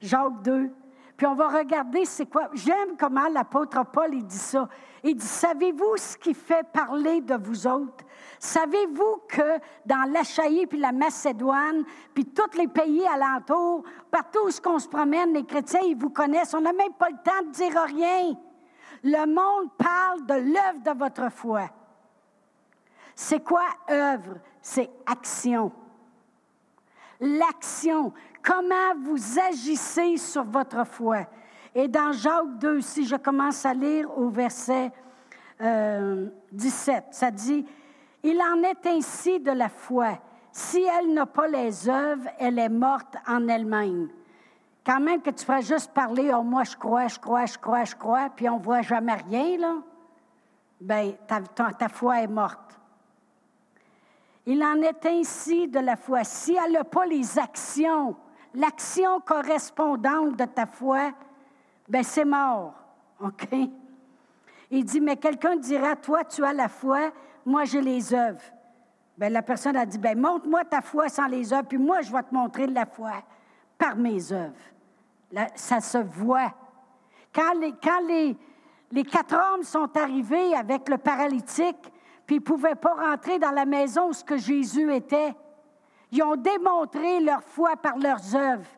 Jacques 0.00 0.42
2. 0.42 0.70
Puis 1.16 1.26
on 1.26 1.34
va 1.34 1.48
regarder 1.48 2.04
c'est 2.04 2.26
quoi. 2.26 2.50
J'aime 2.54 2.96
comment 2.98 3.28
l'apôtre 3.28 3.84
Paul 3.86 4.12
il 4.12 4.26
dit 4.26 4.36
ça. 4.36 4.68
Il 5.02 5.14
dit 5.14 5.26
Savez-vous 5.26 5.96
ce 5.96 6.16
qui 6.16 6.34
fait 6.34 6.66
parler 6.72 7.20
de 7.20 7.36
vous 7.36 7.66
autres? 7.66 8.04
Savez-vous 8.38 9.22
que 9.28 9.58
dans 9.86 10.10
l'Achaïe 10.12 10.66
puis 10.66 10.78
la 10.78 10.92
Macédoine, 10.92 11.84
puis 12.12 12.26
tous 12.26 12.58
les 12.58 12.68
pays 12.68 13.04
alentours, 13.06 13.84
partout 14.10 14.40
où 14.46 14.68
on 14.68 14.78
se 14.78 14.88
promène, 14.88 15.32
les 15.32 15.44
chrétiens, 15.44 15.80
ils 15.84 15.96
vous 15.96 16.10
connaissent. 16.10 16.54
On 16.54 16.60
n'a 16.60 16.72
même 16.72 16.94
pas 16.94 17.10
le 17.10 17.16
temps 17.22 17.46
de 17.46 17.50
dire 17.50 17.80
rien. 17.82 18.34
Le 19.02 19.26
monde 19.26 19.70
parle 19.76 20.24
de 20.26 20.34
l'œuvre 20.34 20.82
de 20.82 20.98
votre 20.98 21.30
foi. 21.30 21.68
C'est 23.14 23.44
quoi 23.44 23.66
œuvre? 23.90 24.38
C'est 24.60 24.90
action. 25.06 25.70
L'action. 27.20 28.12
Comment 28.42 28.94
vous 29.02 29.38
agissez 29.38 30.16
sur 30.16 30.44
votre 30.44 30.84
foi? 30.86 31.26
Et 31.74 31.88
dans 31.88 32.12
Jacques 32.12 32.58
2, 32.58 32.80
si 32.80 33.06
je 33.06 33.16
commence 33.16 33.64
à 33.66 33.74
lire 33.74 34.16
au 34.16 34.28
verset 34.28 34.92
17, 35.60 35.60
euh, 35.60 37.00
ça 37.10 37.30
dit, 37.30 37.64
il 38.24 38.40
en 38.40 38.62
est 38.62 38.86
ainsi 38.86 39.38
de 39.38 39.52
la 39.52 39.68
foi. 39.68 40.18
Si 40.50 40.82
elle 40.82 41.12
n'a 41.12 41.26
pas 41.26 41.46
les 41.46 41.88
œuvres, 41.88 42.28
elle 42.38 42.58
est 42.58 42.70
morte 42.70 43.16
en 43.26 43.46
elle-même. 43.48 44.08
Quand 44.84 44.98
même 44.98 45.20
que 45.20 45.30
tu 45.30 45.44
feras 45.44 45.60
juste 45.60 45.92
parler, 45.92 46.32
oh, 46.34 46.42
moi 46.42 46.64
je 46.64 46.76
crois, 46.76 47.06
je 47.06 47.18
crois, 47.18 47.44
je 47.44 47.58
crois, 47.58 47.84
je 47.84 47.94
crois, 47.94 48.30
puis 48.34 48.48
on 48.48 48.58
ne 48.58 48.62
voit 48.62 48.82
jamais 48.82 49.14
rien, 49.14 49.58
là, 49.58 49.74
bien, 50.80 51.12
ta, 51.26 51.88
foi 51.88 52.22
est 52.22 52.26
morte. 52.26 52.78
Il 54.46 54.62
en 54.62 54.80
est 54.82 55.04
ainsi 55.06 55.68
de 55.68 55.80
la 55.80 55.96
foi. 55.96 56.24
Si 56.24 56.54
elle 56.54 56.72
n'a 56.72 56.84
pas 56.84 57.06
les 57.06 57.38
actions, 57.38 58.16
l'action 58.54 59.20
correspondante 59.20 60.36
de 60.36 60.44
ta 60.44 60.66
foi, 60.66 61.12
ben 61.88 62.02
c'est 62.02 62.26
mort. 62.26 62.74
OK? 63.20 63.48
Il 64.70 64.84
dit, 64.84 65.00
mais 65.00 65.16
quelqu'un 65.16 65.56
dira, 65.56 65.96
toi, 65.96 66.24
tu 66.24 66.44
as 66.44 66.52
la 66.52 66.68
foi, 66.68 67.10
moi, 67.44 67.64
j'ai 67.64 67.80
les 67.80 68.12
œuvres. 68.14 68.42
Bien, 69.16 69.28
la 69.28 69.42
personne 69.42 69.76
a 69.76 69.86
dit, 69.86 69.98
ben 69.98 70.18
montre-moi 70.18 70.64
ta 70.64 70.80
foi 70.80 71.08
sans 71.08 71.26
les 71.26 71.52
œuvres, 71.52 71.68
puis 71.68 71.78
moi, 71.78 72.00
je 72.00 72.12
vais 72.12 72.22
te 72.22 72.34
montrer 72.34 72.66
de 72.66 72.74
la 72.74 72.86
foi 72.86 73.12
par 73.78 73.96
mes 73.96 74.32
œuvres. 74.32 74.54
ça 75.54 75.80
se 75.80 75.98
voit. 75.98 76.52
Quand, 77.32 77.54
les, 77.60 77.72
quand 77.72 78.00
les, 78.06 78.36
les 78.90 79.04
quatre 79.04 79.34
hommes 79.34 79.62
sont 79.62 79.96
arrivés 79.96 80.54
avec 80.54 80.88
le 80.88 80.98
paralytique, 80.98 81.92
puis 82.26 82.36
ils 82.36 82.40
ne 82.40 82.44
pouvaient 82.44 82.74
pas 82.74 82.94
rentrer 82.94 83.38
dans 83.38 83.50
la 83.50 83.66
maison 83.66 84.08
où 84.08 84.12
ce 84.12 84.24
que 84.24 84.36
Jésus 84.36 84.92
était, 84.92 85.34
ils 86.10 86.22
ont 86.22 86.36
démontré 86.36 87.20
leur 87.20 87.42
foi 87.42 87.76
par 87.76 87.98
leurs 87.98 88.34
œuvres. 88.34 88.68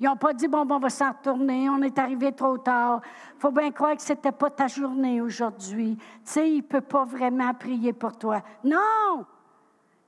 Ils 0.00 0.06
n'ont 0.06 0.16
pas 0.16 0.32
dit, 0.32 0.48
bon, 0.48 0.64
bon, 0.64 0.76
on 0.76 0.78
va 0.78 0.88
s'en 0.88 1.12
retourner, 1.12 1.68
on 1.68 1.82
est 1.82 1.98
arrivé 1.98 2.32
trop 2.32 2.56
tard. 2.56 3.02
Il 3.36 3.40
faut 3.40 3.50
bien 3.50 3.70
croire 3.70 3.94
que 3.96 4.02
ce 4.02 4.14
n'était 4.14 4.32
pas 4.32 4.48
ta 4.48 4.66
journée 4.66 5.20
aujourd'hui. 5.20 5.98
Tu 5.98 6.04
sais, 6.24 6.50
il 6.50 6.56
ne 6.58 6.62
peut 6.62 6.80
pas 6.80 7.04
vraiment 7.04 7.52
prier 7.52 7.92
pour 7.92 8.16
toi. 8.16 8.42
Non! 8.64 9.26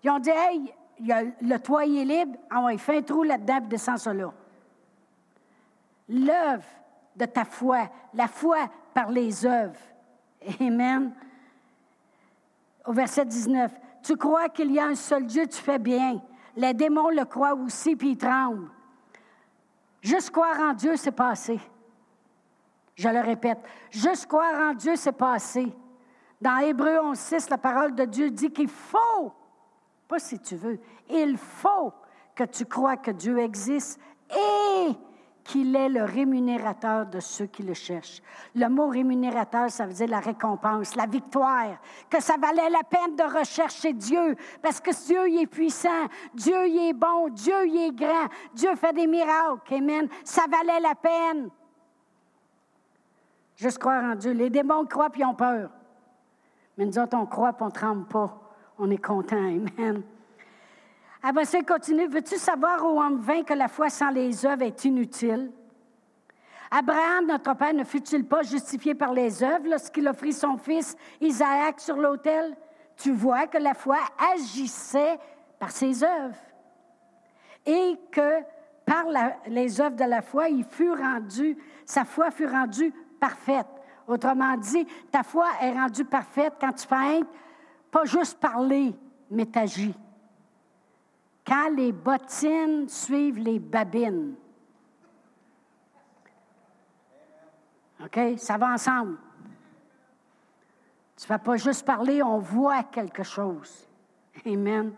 Ils 0.02 0.10
ont 0.10 0.18
dit, 0.18 0.30
hey, 0.30 0.72
le 0.98 1.58
toit 1.58 1.84
est 1.84 2.04
libre. 2.06 2.38
Ah 2.48 2.64
ouais, 2.64 2.78
fais 2.78 2.96
un 2.96 3.02
trou 3.02 3.22
là-dedans 3.22 3.58
et 3.58 3.68
descends 3.68 3.98
ça. 3.98 4.14
L'œuvre 6.08 6.64
de 7.14 7.24
ta 7.26 7.44
foi, 7.44 7.90
la 8.14 8.28
foi 8.28 8.70
par 8.94 9.10
les 9.10 9.44
œuvres. 9.44 9.78
Amen. 10.58 11.12
Au 12.86 12.92
verset 12.94 13.26
19, 13.26 13.70
tu 14.02 14.16
crois 14.16 14.48
qu'il 14.48 14.72
y 14.72 14.80
a 14.80 14.86
un 14.86 14.94
seul 14.94 15.26
Dieu, 15.26 15.46
tu 15.46 15.60
fais 15.60 15.78
bien. 15.78 16.18
Les 16.56 16.72
démons 16.72 17.10
le 17.10 17.26
croient 17.26 17.54
aussi, 17.54 17.94
puis 17.94 18.12
ils 18.12 18.18
tremblent. 18.18 18.70
Juste 20.02 20.30
croire 20.30 20.58
en 20.60 20.74
Dieu, 20.74 20.96
c'est 20.96 21.12
passé. 21.12 21.60
Je 22.94 23.08
le 23.08 23.20
répète, 23.20 23.58
juste 23.90 24.26
croire 24.26 24.70
en 24.70 24.74
Dieu, 24.74 24.96
c'est 24.96 25.12
passé. 25.12 25.72
Dans 26.40 26.58
Hébreu 26.58 26.98
11.6, 27.12 27.48
la 27.48 27.56
parole 27.56 27.94
de 27.94 28.04
Dieu 28.04 28.30
dit 28.30 28.50
qu'il 28.50 28.68
faut, 28.68 29.32
pas 30.08 30.18
si 30.18 30.38
tu 30.40 30.56
veux, 30.56 30.78
il 31.08 31.38
faut 31.38 31.92
que 32.34 32.44
tu 32.44 32.66
crois 32.66 32.96
que 32.96 33.12
Dieu 33.12 33.38
existe 33.38 33.98
et 34.30 34.92
qu'il 35.44 35.74
est 35.74 35.88
le 35.88 36.04
rémunérateur 36.04 37.06
de 37.06 37.20
ceux 37.20 37.46
qui 37.46 37.62
le 37.62 37.74
cherchent. 37.74 38.22
Le 38.54 38.68
mot 38.68 38.88
rémunérateur, 38.88 39.70
ça 39.70 39.86
veut 39.86 39.92
dire 39.92 40.08
la 40.08 40.20
récompense, 40.20 40.94
la 40.94 41.06
victoire, 41.06 41.78
que 42.08 42.22
ça 42.22 42.34
valait 42.40 42.70
la 42.70 42.82
peine 42.84 43.16
de 43.16 43.38
rechercher 43.38 43.92
Dieu, 43.92 44.36
parce 44.62 44.80
que 44.80 44.90
Dieu 45.06 45.40
est 45.40 45.46
puissant, 45.46 46.06
Dieu 46.34 46.66
est 46.66 46.92
bon, 46.92 47.28
Dieu 47.30 47.66
il 47.66 47.88
est 47.88 47.94
grand, 47.94 48.28
Dieu 48.54 48.74
fait 48.76 48.92
des 48.92 49.06
miracles, 49.06 49.74
amen. 49.74 50.08
Ça 50.24 50.42
valait 50.50 50.80
la 50.80 50.94
peine. 50.94 51.50
Juste 53.56 53.78
croire 53.78 54.02
en 54.02 54.14
Dieu. 54.14 54.32
Les 54.32 54.50
démons 54.50 54.84
croient 54.86 55.10
puis 55.10 55.24
ont 55.24 55.34
peur. 55.34 55.70
Mais 56.76 56.86
nous 56.86 56.98
autres, 56.98 57.16
on 57.16 57.26
croit 57.26 57.52
puis 57.52 57.62
on 57.62 57.66
ne 57.66 57.70
tremble 57.70 58.06
pas. 58.06 58.38
On 58.78 58.90
est 58.90 59.04
content, 59.04 59.36
amen. 59.36 60.02
Après 61.22 61.44
ça, 61.44 61.62
continue. 61.62 62.08
Veux-tu 62.08 62.36
savoir 62.36 62.84
au 62.84 63.00
homme 63.00 63.18
vain 63.18 63.44
que 63.44 63.54
la 63.54 63.68
foi 63.68 63.88
sans 63.88 64.10
les 64.10 64.44
œuvres 64.44 64.62
est 64.62 64.84
inutile? 64.84 65.52
Abraham, 66.70 67.26
notre 67.26 67.54
père, 67.54 67.74
ne 67.74 67.84
fut-il 67.84 68.26
pas 68.26 68.42
justifié 68.42 68.94
par 68.94 69.12
les 69.12 69.42
œuvres 69.44 69.68
lorsqu'il 69.68 70.08
offrit 70.08 70.32
son 70.32 70.56
fils 70.56 70.96
Isaac 71.20 71.78
sur 71.80 71.96
l'autel? 71.96 72.56
Tu 72.96 73.12
vois 73.12 73.46
que 73.46 73.58
la 73.58 73.74
foi 73.74 73.98
agissait 74.34 75.18
par 75.58 75.70
ses 75.70 76.02
œuvres 76.02 76.34
et 77.66 77.96
que 78.10 78.40
par 78.84 79.04
les 79.46 79.80
œuvres 79.80 79.96
de 79.96 80.04
la 80.04 80.22
foi, 80.22 80.48
il 80.48 80.64
fut 80.64 80.90
rendu, 80.90 81.56
sa 81.84 82.04
foi 82.04 82.30
fut 82.30 82.46
rendue 82.46 82.92
parfaite. 83.20 83.66
Autrement 84.08 84.56
dit, 84.56 84.86
ta 85.10 85.22
foi 85.22 85.46
est 85.60 85.72
rendue 85.72 86.04
parfaite 86.04 86.54
quand 86.60 86.72
tu 86.72 86.86
fais 86.86 87.20
pas 87.90 88.04
juste 88.04 88.40
parler, 88.40 88.94
mais 89.30 89.46
t'agis. 89.46 89.94
Quand 91.46 91.70
les 91.70 91.92
bottines 91.92 92.88
suivent 92.88 93.38
les 93.38 93.58
babines. 93.58 94.34
OK? 98.04 98.18
Ça 98.36 98.56
va 98.56 98.72
ensemble. 98.72 99.16
Tu 101.16 101.24
ne 101.24 101.28
vas 101.28 101.38
pas 101.38 101.56
juste 101.56 101.84
parler, 101.84 102.22
on 102.22 102.38
voit 102.38 102.82
quelque 102.84 103.22
chose. 103.22 103.86
Amen. 104.46 104.92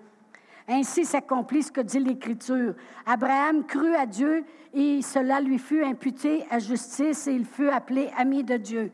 Ainsi 0.67 1.05
s'accomplit 1.05 1.63
ce 1.63 1.73
que 1.73 1.83
dit 1.83 1.99
l'Écriture. 1.99 2.75
Abraham 3.05 3.67
crut 3.67 3.95
à 3.95 4.07
Dieu 4.07 4.45
et 4.73 5.03
cela 5.03 5.41
lui 5.41 5.59
fut 5.59 5.85
imputé 5.85 6.47
à 6.51 6.59
justice 6.59 7.27
et 7.27 7.33
il 7.33 7.45
fut 7.45 7.69
appelé 7.69 8.11
ami 8.17 8.43
de 8.43 8.57
Dieu. 8.57 8.93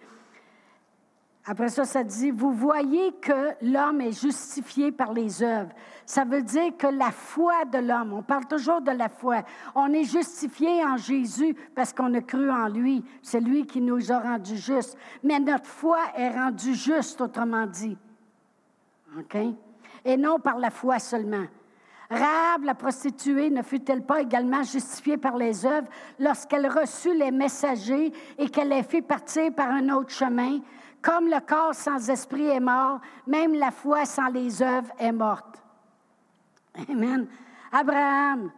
Après 1.47 1.69
ça, 1.71 1.85
ça 1.85 2.05
dit, 2.05 2.31
vous 2.31 2.53
voyez 2.53 3.13
que 3.13 3.55
l'homme 3.63 4.03
est 4.03 4.21
justifié 4.21 4.93
par 4.93 5.13
les 5.15 5.43
œuvres. 5.43 5.71
Ça 6.05 6.25
veut 6.25 6.43
dire 6.43 6.77
que 6.77 6.87
la 6.87 7.11
foi 7.11 7.65
de 7.65 7.79
l'homme, 7.79 8.13
on 8.13 8.23
parle 8.23 8.47
toujours 8.47 8.83
de 8.83 8.91
la 8.91 9.09
foi, 9.09 9.43
on 9.75 9.91
est 9.93 10.05
justifié 10.05 10.85
en 10.85 10.99
Jésus 10.99 11.57
parce 11.75 11.93
qu'on 11.93 12.13
a 12.15 12.21
cru 12.21 12.51
en 12.51 12.69
lui. 12.69 13.03
C'est 13.23 13.41
lui 13.41 13.65
qui 13.65 13.81
nous 13.81 14.13
a 14.13 14.19
rendus 14.19 14.59
justes. 14.59 14.99
Mais 15.23 15.41
notre 15.41 15.67
foi 15.67 15.99
est 16.15 16.31
rendue 16.31 16.75
juste, 16.75 17.21
autrement 17.21 17.67
dit. 17.67 17.97
OK? 19.19 19.37
Et 20.05 20.17
non 20.17 20.39
par 20.39 20.59
la 20.59 20.71
foi 20.71 20.99
seulement. 20.99 21.47
Rahab, 22.11 22.65
la 22.65 22.75
prostituée, 22.75 23.51
ne 23.51 23.63
fut-elle 23.63 24.03
pas 24.03 24.21
également 24.21 24.65
justifiée 24.65 25.17
par 25.17 25.37
les 25.37 25.65
œuvres 25.65 25.87
lorsqu'elle 26.19 26.67
reçut 26.67 27.17
les 27.17 27.31
messagers 27.31 28.13
et 28.37 28.49
qu'elle 28.49 28.71
les 28.71 28.83
fit 28.83 29.01
partir 29.01 29.55
par 29.55 29.71
un 29.71 29.89
autre 29.91 30.11
chemin? 30.11 30.59
Comme 31.03 31.29
le 31.29 31.41
corps 31.41 31.75
sans 31.75 32.11
esprit 32.11 32.49
est 32.49 32.61
mort, 32.61 33.01
même 33.27 33.55
la 33.55 33.71
foi 33.71 34.05
sans 34.05 34.29
les 34.29 34.63
œuvres 34.63 34.93
est 34.99 35.13
morte. 35.13 35.63
Amen. 36.89 37.27
Abraham, 37.73 38.51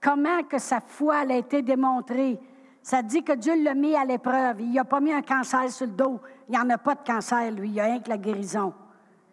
comment 0.00 0.42
que 0.42 0.58
sa 0.58 0.80
foi 0.80 1.18
a 1.18 1.34
été 1.34 1.62
démontrée? 1.62 2.38
Ça 2.82 3.02
dit 3.02 3.22
que 3.22 3.32
Dieu 3.32 3.62
l'a 3.62 3.74
mis 3.74 3.94
à 3.94 4.04
l'épreuve. 4.04 4.60
Il 4.60 4.72
n'a 4.72 4.84
pas 4.84 5.00
mis 5.00 5.12
un 5.12 5.22
cancer 5.22 5.70
sur 5.70 5.86
le 5.86 5.92
dos. 5.92 6.20
Il 6.48 6.52
n'y 6.52 6.58
en 6.58 6.68
a 6.70 6.78
pas 6.78 6.94
de 6.94 7.04
cancer, 7.06 7.50
lui. 7.50 7.68
Il 7.68 7.72
n'y 7.72 7.80
a 7.80 7.84
rien 7.84 8.00
que 8.00 8.08
la 8.08 8.18
guérison. 8.18 8.72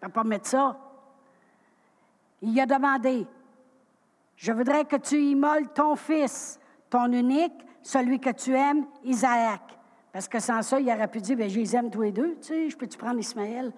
Il 0.01 0.05
ne 0.05 0.07
peut 0.07 0.13
pas 0.13 0.23
mettre 0.23 0.47
ça. 0.47 0.77
Il 2.41 2.59
a 2.59 2.65
demandé, 2.65 3.25
je 4.35 4.51
voudrais 4.51 4.85
que 4.85 4.97
tu 4.97 5.19
immoles 5.19 5.69
ton 5.73 5.95
fils, 5.95 6.59
ton 6.89 7.11
unique, 7.11 7.65
celui 7.81 8.19
que 8.19 8.29
tu 8.29 8.53
aimes, 8.53 8.85
Isaac. 9.03 9.76
Parce 10.17 10.27
que 10.27 10.39
sans 10.39 10.63
ça, 10.63 10.79
il 10.79 10.89
aurait 10.89 11.07
pu 11.07 11.21
dire, 11.21 11.37
bien, 11.37 11.47
je 11.47 11.59
les 11.59 11.75
aime 11.75 11.91
tous 11.91 12.01
les 12.01 12.11
deux, 12.11 12.37
tu 12.41 12.47
sais, 12.47 12.69
je 12.71 12.75
peux-tu 12.75 12.97
prendre 12.97 13.19
Ismaël? 13.19 13.71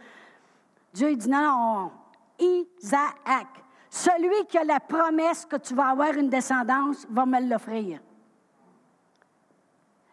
Dieu, 0.93 1.12
il 1.12 1.17
dit, 1.17 1.30
non, 1.30 1.41
non, 1.41 1.91
Isaac. 2.39 3.47
Celui 3.89 4.45
qui 4.47 4.58
a 4.58 4.63
la 4.63 4.80
promesse 4.80 5.45
que 5.45 5.58
tu 5.58 5.75
vas 5.75 5.89
avoir 5.89 6.13
une 6.13 6.30
descendance 6.30 7.06
va 7.10 7.25
me 7.25 7.41
l'offrir. 7.41 7.99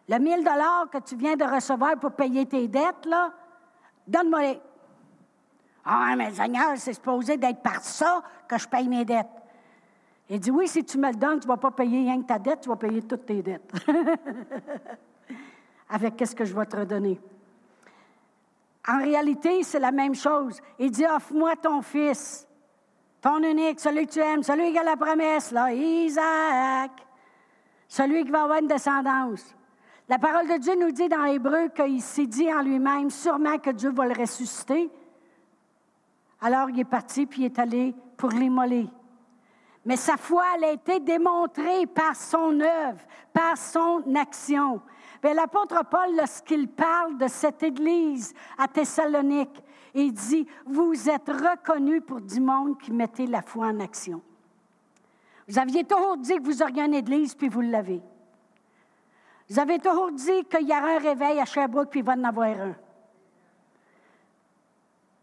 Le 0.09 0.19
1000 0.19 0.43
dollars 0.43 0.89
que 0.91 0.97
tu 0.97 1.15
viens 1.15 1.37
de 1.37 1.45
recevoir 1.45 1.97
pour 1.97 2.11
payer 2.11 2.45
tes 2.45 2.67
dettes, 2.67 3.05
là, 3.05 3.31
donne-moi-les. 4.05 4.59
Ah, 5.85 6.13
mais 6.17 6.33
Seigneur, 6.33 6.73
c'est 6.75 6.91
supposé 6.91 7.37
d'être 7.37 7.61
par 7.61 7.81
ça 7.81 8.21
que 8.49 8.57
je 8.57 8.67
paye 8.67 8.89
mes 8.89 9.05
dettes. 9.05 9.27
Il 10.27 10.41
dit, 10.41 10.51
oui, 10.51 10.67
si 10.67 10.83
tu 10.83 10.97
me 10.97 11.07
le 11.07 11.15
donnes, 11.15 11.39
tu 11.39 11.47
ne 11.47 11.53
vas 11.53 11.57
pas 11.57 11.71
payer 11.71 11.99
rien 11.99 12.21
que 12.21 12.27
ta 12.27 12.37
dette, 12.37 12.59
tu 12.59 12.67
vas 12.67 12.75
payer 12.75 13.01
toutes 13.01 13.25
tes 13.25 13.41
dettes. 13.41 13.71
avec 15.89 16.15
qu'est-ce 16.15 16.35
que 16.35 16.45
je 16.45 16.55
vais 16.55 16.65
te 16.65 16.77
redonner. 16.77 17.19
En 18.87 18.99
réalité, 18.99 19.63
c'est 19.63 19.79
la 19.79 19.91
même 19.91 20.15
chose. 20.15 20.61
Il 20.79 20.91
dit, 20.91 21.05
offre-moi 21.05 21.55
ton 21.57 21.81
fils, 21.81 22.47
ton 23.21 23.43
unique, 23.43 23.79
celui 23.79 24.07
que 24.07 24.13
tu 24.13 24.19
aimes, 24.19 24.43
celui 24.43 24.71
qui 24.71 24.77
a 24.77 24.83
la 24.83 24.95
promesse, 24.95 25.51
là, 25.51 25.73
Isaac, 25.73 26.91
celui 27.87 28.23
qui 28.23 28.31
va 28.31 28.43
avoir 28.43 28.59
une 28.59 28.67
descendance. 28.67 29.55
La 30.09 30.17
parole 30.17 30.47
de 30.47 30.57
Dieu 30.57 30.75
nous 30.79 30.91
dit 30.91 31.09
dans 31.09 31.25
Hébreu 31.25 31.67
qu'il 31.75 32.01
s'est 32.01 32.27
dit 32.27 32.51
en 32.51 32.61
lui-même, 32.61 33.09
sûrement 33.09 33.57
que 33.57 33.71
Dieu 33.71 33.91
va 33.91 34.05
le 34.05 34.13
ressusciter. 34.13 34.89
Alors 36.39 36.69
il 36.69 36.79
est 36.79 36.85
parti, 36.85 37.25
puis 37.25 37.41
il 37.41 37.45
est 37.45 37.59
allé 37.59 37.93
pour 38.15 38.29
l'immoler. 38.29 38.87
Mais 39.85 39.97
sa 39.97 40.15
foi, 40.15 40.43
elle 40.55 40.63
a 40.63 40.71
été 40.71 40.99
démontrée 40.99 41.85
par 41.87 42.15
son 42.15 42.59
œuvre, 42.59 42.99
par 43.33 43.57
son 43.57 44.03
action. 44.15 44.81
Mais 45.23 45.33
l'apôtre 45.33 45.83
Paul, 45.89 46.15
lorsqu'il 46.15 46.67
parle 46.67 47.17
de 47.17 47.27
cette 47.27 47.63
Église 47.63 48.33
à 48.57 48.67
Thessalonique, 48.67 49.63
il 49.93 50.13
dit, 50.13 50.47
vous 50.65 51.09
êtes 51.09 51.27
reconnus 51.27 52.01
pour 52.05 52.21
du 52.21 52.39
monde 52.39 52.77
qui 52.79 52.91
mettait 52.91 53.25
la 53.25 53.41
foi 53.41 53.67
en 53.67 53.79
action. 53.79 54.21
Vous 55.47 55.57
aviez 55.57 55.83
toujours 55.83 56.17
dit 56.17 56.35
que 56.35 56.43
vous 56.43 56.61
auriez 56.61 56.83
une 56.83 56.93
Église, 56.93 57.33
puis 57.33 57.47
vous 57.47 57.61
l'avez. 57.61 58.01
Vous 59.49 59.59
avez 59.59 59.79
toujours 59.79 60.11
dit 60.11 60.43
qu'il 60.45 60.67
y 60.67 60.71
aura 60.71 60.95
un 60.95 60.99
réveil 60.99 61.39
à 61.39 61.45
Sherbrooke, 61.45 61.89
puis 61.89 62.01
il 62.01 62.05
va 62.05 62.13
en 62.13 62.23
avoir 62.25 62.49
un. 62.49 62.75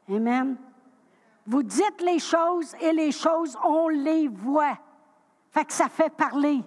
Amen. 0.09 0.57
Vous 1.47 1.63
dites 1.63 2.01
les 2.01 2.19
choses 2.19 2.75
et 2.81 2.93
les 2.93 3.13
choses, 3.13 3.57
on 3.65 3.89
les 3.89 4.29
voit. 4.29 4.79
Fait 5.51 5.65
que 5.65 5.73
ça 5.73 5.89
fait 5.89 6.11
parler. 6.11 6.63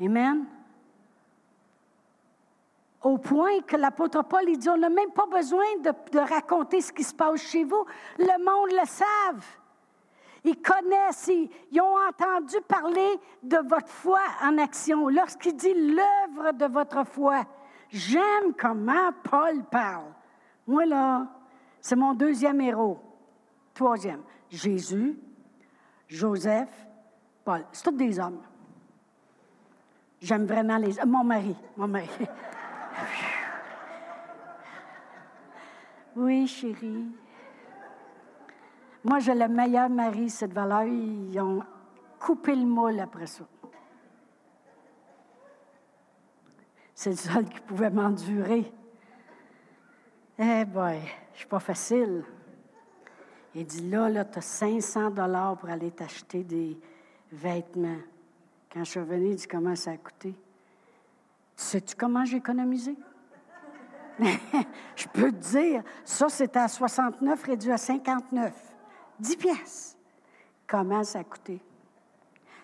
Amen. 0.00 0.46
Au 3.02 3.18
point 3.18 3.60
que 3.66 3.76
l'apôtre 3.76 4.24
Paul 4.24 4.42
il 4.48 4.58
dit, 4.58 4.68
on 4.68 4.76
n'a 4.76 4.88
même 4.88 5.12
pas 5.12 5.26
besoin 5.26 5.64
de, 5.80 6.18
raconter 6.18 6.80
ce 6.80 6.92
qui 6.92 7.04
se 7.04 7.14
passe 7.14 7.40
chez 7.40 7.64
vous. 7.64 7.84
Le 8.18 8.44
monde 8.44 8.70
le 8.72 8.86
savent. 8.86 9.46
Ils 10.44 10.60
connaissent, 10.60 11.28
ils, 11.28 11.80
ont 11.80 11.96
entendu 12.08 12.56
parler 12.68 13.20
de 13.42 13.58
votre 13.68 13.88
foi 13.88 14.20
en 14.42 14.58
action. 14.58 15.08
Lorsqu'il 15.08 15.56
dit 15.56 15.74
l'œuvre 15.74 16.52
de 16.52 16.66
votre 16.66 17.04
foi, 17.04 17.44
j'aime 17.90 18.54
comment 18.58 19.10
Paul 19.22 19.64
parle. 19.70 20.12
Moi, 20.66 20.86
là, 20.86 21.26
c'est 21.80 21.96
mon 21.96 22.14
deuxième 22.14 22.60
héros. 22.60 22.98
Troisième, 23.74 24.22
Jésus, 24.50 25.16
Joseph, 26.08 26.86
Paul. 27.44 27.64
C'est 27.72 27.84
tous 27.84 27.96
des 27.96 28.18
hommes. 28.18 28.40
J'aime 30.20 30.46
vraiment 30.46 30.78
les. 30.78 30.94
Mon 31.04 31.24
mari, 31.24 31.56
mon 31.76 31.88
mari. 31.88 32.08
Oui, 36.16 36.46
chérie. 36.46 37.04
Moi, 39.04 39.18
j'ai 39.18 39.34
le 39.34 39.48
meilleur 39.48 39.90
mari, 39.90 40.30
cette 40.30 40.54
valeur. 40.54 40.84
Ils 40.84 41.38
ont 41.38 41.62
coupé 42.18 42.56
le 42.56 42.64
moule 42.64 42.98
après 43.00 43.26
ça. 43.26 43.44
C'est 46.94 47.10
le 47.10 47.16
seul 47.16 47.44
qui 47.44 47.60
pouvait 47.60 47.90
m'endurer. 47.90 48.72
Eh 50.38 50.64
boy, 50.64 51.00
je 51.34 51.38
suis 51.38 51.46
pas 51.46 51.60
facile. 51.60 52.24
Il 53.54 53.66
dit 53.66 53.88
là, 53.90 54.08
là, 54.08 54.24
tu 54.24 54.38
as 54.38 54.42
500 54.42 55.10
dollars 55.10 55.58
pour 55.58 55.68
aller 55.68 55.90
t'acheter 55.90 56.42
des 56.42 56.78
vêtements. 57.30 58.00
Quand 58.76 58.84
je 58.84 58.90
suis 58.90 59.00
revenue, 59.00 59.30
il 59.30 59.36
dit 59.36 59.48
comment 59.48 59.74
ça 59.74 59.92
a 59.92 59.96
coûté? 59.96 60.34
Sais-tu 61.56 61.96
comment 61.96 62.26
j'ai 62.26 62.36
économisé? 62.36 62.94
je 64.18 65.08
peux 65.14 65.32
te 65.32 65.36
dire, 65.36 65.82
ça 66.04 66.28
c'était 66.28 66.58
à 66.58 66.68
69 66.68 67.42
réduit 67.42 67.72
à 67.72 67.78
59. 67.78 68.52
10 69.18 69.36
pièces. 69.36 69.96
Comment 70.66 71.02
ça 71.04 71.20
a 71.20 71.24
coûté? 71.24 71.58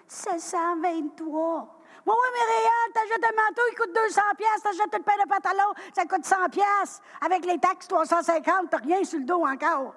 723. 0.07 1.81
Moi, 2.05 2.14
oui, 2.14 2.29
mais 2.35 2.55
réel, 2.55 2.92
t'achètes 2.92 3.25
un 3.25 3.42
manteau, 3.42 3.62
il 3.70 3.75
coûte 3.75 3.94
200 3.94 4.20
pièces, 4.37 4.62
t'achètes 4.62 4.94
une 4.94 5.05
paire 5.05 5.16
de 5.25 5.29
pantalons, 5.31 5.72
ça 5.94 6.05
coûte 6.05 6.27
100 6.27 6.51
pièces. 6.51 7.01
Avec 7.25 7.46
les 7.46 7.59
taxes, 7.59 7.88
350, 7.88 8.68
t'as 8.68 8.77
rien 8.77 9.03
sur 9.03 9.18
le 9.18 9.25
dos 9.25 9.46
encore. 9.46 9.94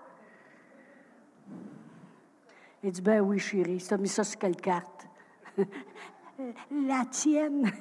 Il 2.83 2.91
dit, 2.93 3.01
ben 3.01 3.19
oui, 3.19 3.37
chérie, 3.37 3.85
t'as 3.85 3.97
mis 3.97 4.07
ça 4.07 4.23
sur 4.23 4.39
quelle 4.39 4.55
carte? 4.55 5.04
La 6.71 7.05
tienne. 7.05 7.71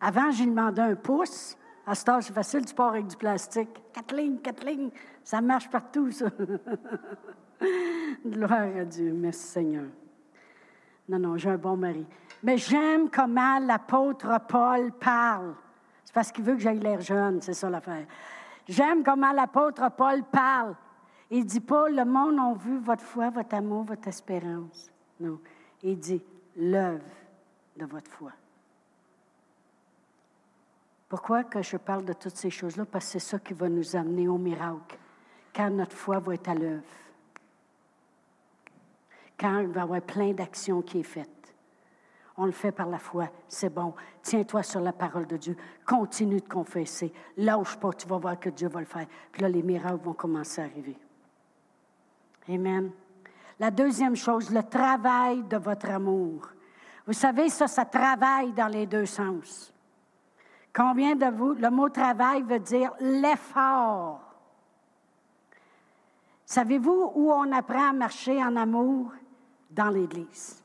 Avant, 0.00 0.30
j'ai 0.30 0.46
demandé 0.46 0.80
un 0.80 0.94
pouce. 0.96 1.56
À 1.86 1.94
ce 1.94 2.04
temps, 2.04 2.20
c'est 2.20 2.32
facile, 2.32 2.64
tu 2.64 2.74
pars 2.74 2.90
avec 2.90 3.06
du 3.06 3.16
plastique. 3.16 3.68
Quatre 3.92 4.16
lignes, 4.16 4.90
ça 5.22 5.40
marche 5.40 5.68
partout, 5.68 6.10
ça. 6.10 6.26
Gloire 8.26 8.76
à 8.78 8.84
Dieu, 8.84 9.12
merci 9.12 9.46
Seigneur. 9.46 9.84
Non, 11.08 11.18
non, 11.18 11.36
j'ai 11.36 11.50
un 11.50 11.58
bon 11.58 11.76
mari. 11.76 12.06
Mais 12.42 12.56
j'aime 12.56 13.10
comment 13.10 13.58
l'apôtre 13.58 14.40
Paul 14.48 14.92
parle. 14.92 15.54
C'est 16.04 16.14
parce 16.14 16.32
qu'il 16.32 16.44
veut 16.44 16.54
que 16.54 16.60
j'aille 16.60 16.78
l'air 16.78 17.00
jeune, 17.00 17.40
c'est 17.42 17.52
ça 17.52 17.68
l'affaire. 17.68 18.06
J'aime 18.66 19.02
comment 19.02 19.32
l'apôtre 19.32 19.90
Paul 19.96 20.22
parle. 20.24 20.74
Il 21.30 21.44
dit 21.44 21.60
pas 21.60 21.88
le 21.88 22.04
monde 22.04 22.38
a 22.38 22.54
vu 22.58 22.78
votre 22.78 23.02
foi, 23.02 23.30
votre 23.30 23.54
amour, 23.54 23.84
votre 23.84 24.08
espérance. 24.08 24.90
Non. 25.20 25.38
Il 25.82 25.98
dit 25.98 26.22
l'œuvre 26.56 27.04
de 27.76 27.86
votre 27.86 28.10
foi. 28.10 28.32
Pourquoi 31.08 31.44
que 31.44 31.62
je 31.62 31.76
parle 31.76 32.04
de 32.04 32.12
toutes 32.12 32.36
ces 32.36 32.50
choses-là? 32.50 32.84
Parce 32.84 33.06
que 33.06 33.12
c'est 33.12 33.18
ça 33.30 33.38
qui 33.38 33.54
va 33.54 33.68
nous 33.68 33.94
amener 33.94 34.26
au 34.26 34.38
miracle, 34.38 34.98
quand 35.54 35.70
notre 35.70 35.96
foi 35.96 36.18
va 36.18 36.34
être 36.34 36.48
à 36.48 36.54
l'œuvre, 36.54 36.82
quand 39.38 39.60
il 39.60 39.68
va 39.68 39.80
y 39.80 39.82
avoir 39.84 40.02
plein 40.02 40.32
d'actions 40.32 40.82
qui 40.82 41.00
est 41.00 41.04
faites. 41.04 41.30
On 42.36 42.46
le 42.46 42.52
fait 42.52 42.72
par 42.72 42.88
la 42.88 42.98
foi, 42.98 43.28
c'est 43.48 43.72
bon. 43.72 43.94
Tiens-toi 44.22 44.64
sur 44.64 44.80
la 44.80 44.92
parole 44.92 45.26
de 45.26 45.36
Dieu. 45.36 45.56
Continue 45.86 46.40
de 46.40 46.48
confesser. 46.48 47.12
Lâche 47.36 47.76
pas, 47.76 47.92
tu 47.92 48.08
vas 48.08 48.18
voir 48.18 48.40
que 48.40 48.50
Dieu 48.50 48.68
va 48.68 48.80
le 48.80 48.86
faire. 48.86 49.06
Puis 49.30 49.42
là, 49.42 49.48
les 49.48 49.62
miracles 49.62 50.02
vont 50.02 50.14
commencer 50.14 50.60
à 50.60 50.64
arriver. 50.64 50.96
Amen. 52.48 52.90
La 53.58 53.70
deuxième 53.70 54.16
chose, 54.16 54.50
le 54.50 54.62
travail 54.62 55.42
de 55.44 55.56
votre 55.56 55.90
amour. 55.90 56.48
Vous 57.06 57.12
savez, 57.12 57.48
ça, 57.48 57.66
ça 57.66 57.84
travaille 57.84 58.52
dans 58.52 58.68
les 58.68 58.86
deux 58.86 59.06
sens. 59.06 59.72
Combien 60.74 61.14
de 61.14 61.26
vous, 61.26 61.54
le 61.54 61.70
mot 61.70 61.88
travail 61.88 62.42
veut 62.42 62.58
dire 62.58 62.92
l'effort. 63.00 64.20
Savez-vous 66.44 67.12
où 67.14 67.32
on 67.32 67.52
apprend 67.52 67.90
à 67.90 67.92
marcher 67.92 68.42
en 68.42 68.56
amour? 68.56 69.12
Dans 69.70 69.88
l'Église. 69.88 70.62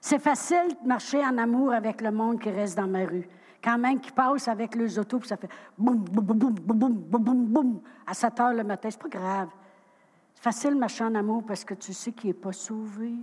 C'est 0.00 0.18
facile 0.18 0.76
de 0.82 0.88
marcher 0.88 1.24
en 1.24 1.38
amour 1.38 1.72
avec 1.72 2.00
le 2.00 2.10
monde 2.10 2.40
qui 2.40 2.50
reste 2.50 2.76
dans 2.76 2.88
ma 2.88 3.04
rue. 3.04 3.28
Quand 3.62 3.78
même 3.78 4.00
qui 4.00 4.10
passe 4.10 4.48
avec 4.48 4.74
les 4.74 4.98
autos, 4.98 5.20
puis 5.20 5.28
ça 5.28 5.36
fait 5.36 5.48
boum, 5.78 5.98
boum, 5.98 6.24
boum, 6.24 6.36
boum, 6.36 6.54
boum, 6.54 6.92
boum, 6.92 7.22
boum, 7.22 7.46
boum, 7.46 7.80
à 8.04 8.12
7 8.12 8.40
heures 8.40 8.52
le 8.52 8.64
matin. 8.64 8.90
C'est 8.90 9.00
pas 9.00 9.08
grave. 9.08 9.48
Facile 10.44 10.74
marcher 10.74 11.04
en 11.04 11.14
amour 11.14 11.42
parce 11.42 11.64
que 11.64 11.72
tu 11.72 11.94
sais 11.94 12.12
qu'il 12.12 12.28
n'est 12.28 12.34
pas 12.34 12.52
sauvé. 12.52 13.14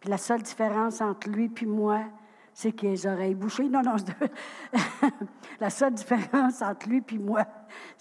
Puis 0.00 0.10
la 0.10 0.18
seule 0.18 0.42
différence 0.42 1.00
entre 1.00 1.28
lui 1.28 1.48
et 1.62 1.66
moi, 1.66 2.02
c'est 2.52 2.72
qu'il 2.72 2.88
a 2.88 2.90
les 2.90 3.06
oreilles 3.06 3.34
bouchées. 3.36 3.68
Non, 3.68 3.82
non, 3.82 3.94
la 5.60 5.70
seule 5.70 5.94
différence 5.94 6.62
entre 6.62 6.88
lui 6.88 7.00
et 7.12 7.18
moi, 7.18 7.46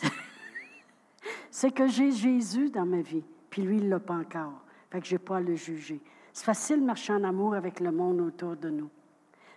c'est 1.51 1.69
que 1.69 1.85
j'ai 1.85 2.09
Jésus 2.09 2.71
dans 2.71 2.87
ma 2.87 3.01
vie, 3.01 3.23
puis 3.51 3.61
lui, 3.61 3.77
il 3.77 3.85
ne 3.85 3.89
l'a 3.91 3.99
pas 3.99 4.15
encore. 4.15 4.63
Fait 4.89 4.99
que 4.99 5.05
je 5.05 5.13
n'ai 5.13 5.19
pas 5.19 5.37
à 5.37 5.41
le 5.41 5.53
juger. 5.53 6.01
C'est 6.33 6.45
facile 6.45 6.83
marcher 6.83 7.13
en 7.13 7.23
amour 7.23 7.53
avec 7.53 7.79
le 7.79 7.91
monde 7.91 8.21
autour 8.21 8.55
de 8.55 8.71
nous. 8.71 8.89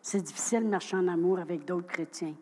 C'est 0.03 0.21
difficile 0.21 0.69
marcher 0.69 0.99
en 0.99 1.09
amour 1.09 1.39
avec 1.39 1.65
d'autres 1.65 1.89
chrétiens. 1.89 2.35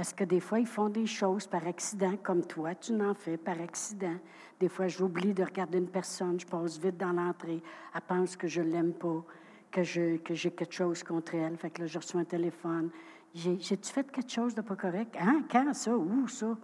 Parce 0.00 0.14
que 0.14 0.24
des 0.24 0.40
fois, 0.40 0.58
ils 0.58 0.66
font 0.66 0.88
des 0.88 1.04
choses 1.04 1.46
par 1.46 1.66
accident, 1.66 2.16
comme 2.22 2.46
toi, 2.46 2.74
tu 2.74 2.94
n'en 2.94 3.12
fais 3.12 3.36
par 3.36 3.60
accident. 3.60 4.16
Des 4.58 4.70
fois, 4.70 4.88
j'oublie 4.88 5.34
de 5.34 5.44
regarder 5.44 5.76
une 5.76 5.90
personne, 5.90 6.40
je 6.40 6.46
passe 6.46 6.78
vite 6.78 6.96
dans 6.96 7.12
l'entrée, 7.12 7.62
elle 7.94 8.00
pense 8.00 8.34
que 8.34 8.48
je 8.48 8.62
ne 8.62 8.70
l'aime 8.70 8.94
pas 8.94 9.22
que, 9.70 9.82
j'ai 9.82 10.18
quelque 10.22 10.72
chose 10.72 11.02
contre 11.02 11.34
elle. 11.34 11.54
Fait 11.58 11.68
que 11.68 11.82
là, 11.82 11.86
je 11.86 11.98
reçois 11.98 12.22
un 12.22 12.24
téléphone. 12.24 12.88
J'ai-tu 13.34 13.92
fait 13.92 14.10
quelque 14.10 14.32
chose 14.32 14.54
de 14.54 14.62
pas 14.62 14.74
correct? 14.74 15.14
Hein? 15.20 15.42
Quand 15.50 15.74
ça? 15.74 15.94
Où 15.94 16.26
ça? 16.28 16.56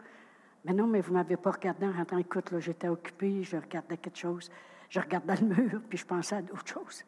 Mais 0.64 0.72
non, 0.72 0.86
mais 0.86 1.02
vous 1.02 1.12
ne 1.12 1.18
m'avez 1.18 1.36
pas 1.36 1.50
regardé 1.50 1.84
en 1.84 1.92
rentrant. 1.92 2.16
Écoute, 2.16 2.52
là, 2.52 2.58
j'étais 2.58 2.88
occupée, 2.88 3.42
je 3.42 3.58
regardais 3.58 3.98
quelque 3.98 4.16
chose. 4.16 4.50
Je 4.88 4.98
regardais 4.98 5.36
le 5.42 5.46
mur, 5.48 5.82
puis 5.86 5.98
je 5.98 6.06
pensais 6.06 6.36
à 6.36 6.40
d'autres 6.40 6.66
choses. 6.72 7.04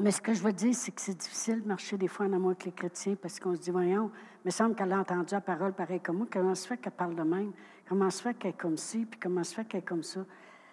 Mais 0.00 0.12
ce 0.12 0.20
que 0.22 0.32
je 0.32 0.42
veux 0.42 0.52
dire, 0.52 0.74
c'est 0.74 0.92
que 0.92 1.00
c'est 1.00 1.14
difficile 1.14 1.62
de 1.62 1.68
marcher 1.68 1.98
des 1.98 2.08
fois 2.08 2.24
en 2.24 2.32
amour 2.32 2.52
avec 2.52 2.64
les 2.64 2.72
chrétiens 2.72 3.16
parce 3.20 3.38
qu'on 3.38 3.54
se 3.54 3.60
dit, 3.60 3.70
voyons, 3.70 4.10
il 4.42 4.46
me 4.46 4.50
semble 4.50 4.74
qu'elle 4.74 4.92
a 4.92 4.98
entendu 4.98 5.34
la 5.34 5.42
parole 5.42 5.74
pareil 5.74 6.00
comme 6.00 6.18
moi. 6.18 6.26
Comment 6.32 6.54
se 6.54 6.66
fait 6.66 6.78
qu'elle 6.78 6.92
parle 6.92 7.14
de 7.14 7.22
même? 7.22 7.52
Comment 7.86 8.08
se 8.08 8.22
fait 8.22 8.32
qu'elle 8.32 8.52
est 8.52 8.58
comme 8.58 8.78
ci? 8.78 9.04
Puis 9.04 9.20
comment 9.20 9.44
se 9.44 9.54
fait 9.54 9.64
qu'elle 9.66 9.80
est 9.80 9.86
comme 9.86 10.02
ça? 10.02 10.20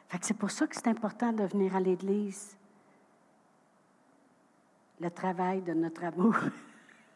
Fait 0.08 0.18
que 0.18 0.26
c'est 0.26 0.34
pour 0.34 0.50
ça 0.50 0.66
que 0.66 0.76
c'est 0.76 0.88
important 0.88 1.34
de 1.34 1.44
venir 1.44 1.76
à 1.76 1.82
l'Église 1.82 2.56
le 5.02 5.12
travail 5.12 5.62
de 5.62 5.74
notre 5.74 6.06
amour. 6.06 6.36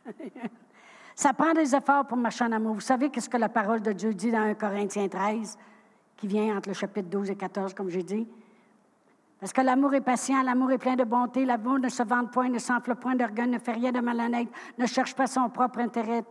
Ça 1.15 1.33
prend 1.33 1.53
des 1.53 1.73
efforts 1.73 2.05
pour 2.07 2.17
marcher 2.17 2.43
en 2.43 2.51
amour. 2.51 2.75
Vous 2.75 2.81
savez 2.81 3.09
qu'est-ce 3.09 3.29
que 3.29 3.37
la 3.37 3.49
parole 3.49 3.81
de 3.81 3.93
Dieu 3.93 4.13
dit 4.13 4.31
dans 4.31 4.41
1 4.41 4.55
Corinthiens 4.55 5.07
13, 5.07 5.57
qui 6.17 6.27
vient 6.27 6.57
entre 6.57 6.69
le 6.69 6.75
chapitre 6.75 7.09
12 7.09 7.29
et 7.29 7.35
14, 7.35 7.73
comme 7.73 7.89
j'ai 7.89 8.03
dit? 8.03 8.27
Parce 9.41 9.53
que 9.53 9.61
l'amour 9.61 9.95
est 9.95 10.01
patient, 10.01 10.43
l'amour 10.43 10.71
est 10.71 10.77
plein 10.77 10.95
de 10.95 11.03
bonté, 11.03 11.45
l'amour 11.45 11.79
ne 11.79 11.89
se 11.89 12.03
vante 12.03 12.29
point, 12.31 12.47
ne 12.47 12.59
s'enfle 12.59 12.93
point 12.93 13.15
d'orgueil, 13.15 13.47
ne 13.47 13.57
fait 13.57 13.71
rien 13.71 13.91
de 13.91 13.99
malhonnête, 13.99 14.47
ne 14.77 14.85
cherche 14.85 15.15
pas 15.15 15.25
son 15.25 15.49
propre 15.49 15.79
intérêt, 15.79 16.23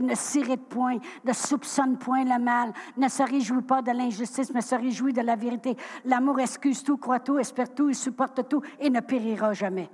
ne 0.00 0.14
s'irrite 0.14 0.66
point, 0.70 0.96
ne 1.22 1.34
soupçonne 1.34 1.98
point 1.98 2.24
le 2.24 2.42
mal, 2.42 2.72
ne 2.96 3.08
se 3.08 3.22
réjouit 3.22 3.60
pas 3.60 3.82
de 3.82 3.90
l'injustice, 3.90 4.54
mais 4.54 4.62
se 4.62 4.74
réjouit 4.74 5.12
de 5.12 5.20
la 5.20 5.36
vérité. 5.36 5.76
L'amour 6.06 6.40
excuse 6.40 6.82
tout, 6.82 6.96
croit 6.96 7.20
tout, 7.20 7.38
espère 7.38 7.74
tout, 7.74 7.90
il 7.90 7.94
supporte 7.94 8.48
tout 8.48 8.62
et 8.78 8.88
ne 8.88 9.00
périra 9.00 9.52
jamais. 9.52 9.90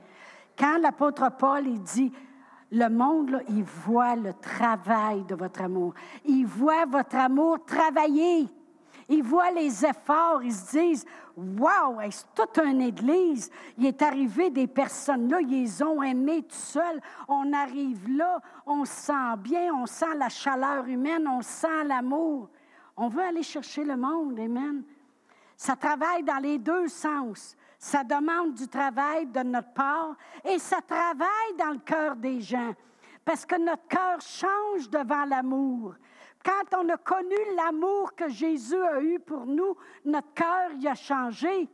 Quand 0.56 0.78
l'apôtre 0.80 1.28
Paul 1.36 1.64
dit, 1.80 2.12
le 2.70 2.88
monde, 2.88 3.42
il 3.48 3.64
voit 3.64 4.14
le 4.14 4.34
travail 4.34 5.24
de 5.24 5.34
votre 5.34 5.62
amour. 5.62 5.94
Il 6.24 6.46
voit 6.46 6.86
votre 6.86 7.16
amour 7.16 7.64
travailler. 7.64 8.46
Il 9.08 9.22
voit 9.22 9.50
les 9.50 9.84
efforts. 9.84 10.42
Ils 10.42 10.52
se 10.52 10.78
disent, 10.78 11.06
Wow, 11.36 12.00
c'est 12.10 12.24
toute 12.34 12.58
une 12.64 12.80
église. 12.80 13.50
Il 13.76 13.84
est 13.84 14.00
arrivé 14.00 14.48
des 14.48 14.66
personnes 14.66 15.28
là, 15.28 15.38
ils 15.42 15.50
les 15.50 15.82
ont 15.82 16.02
aimés 16.02 16.42
tout 16.42 16.56
seuls. 16.56 17.00
On 17.28 17.52
arrive 17.52 18.08
là, 18.16 18.40
on 18.64 18.86
sent 18.86 19.36
bien, 19.40 19.74
on 19.74 19.84
sent 19.84 20.14
la 20.16 20.30
chaleur 20.30 20.86
humaine, 20.86 21.28
on 21.28 21.42
sent 21.42 21.84
l'amour. 21.84 22.48
On 22.96 23.08
veut 23.08 23.22
aller 23.22 23.42
chercher 23.42 23.84
le 23.84 23.96
monde, 23.96 24.38
Amen. 24.40 24.82
Ça 25.58 25.76
travaille 25.76 26.22
dans 26.22 26.38
les 26.38 26.58
deux 26.58 26.88
sens. 26.88 27.56
Ça 27.78 28.02
demande 28.02 28.54
du 28.54 28.66
travail 28.68 29.26
de 29.26 29.40
notre 29.40 29.72
part 29.72 30.16
et 30.44 30.58
ça 30.58 30.80
travaille 30.80 31.56
dans 31.58 31.72
le 31.72 31.78
cœur 31.78 32.16
des 32.16 32.40
gens. 32.40 32.74
Parce 33.24 33.44
que 33.44 33.58
notre 33.58 33.86
cœur 33.88 34.20
change 34.20 34.88
devant 34.88 35.24
l'amour. 35.24 35.94
Quand 36.46 36.78
on 36.78 36.88
a 36.90 36.96
connu 36.96 37.34
l'amour 37.56 38.14
que 38.14 38.28
Jésus 38.28 38.80
a 38.80 39.02
eu 39.02 39.18
pour 39.18 39.46
nous, 39.46 39.76
notre 40.04 40.32
cœur 40.32 40.70
y 40.78 40.86
a 40.86 40.94
changé. 40.94 41.68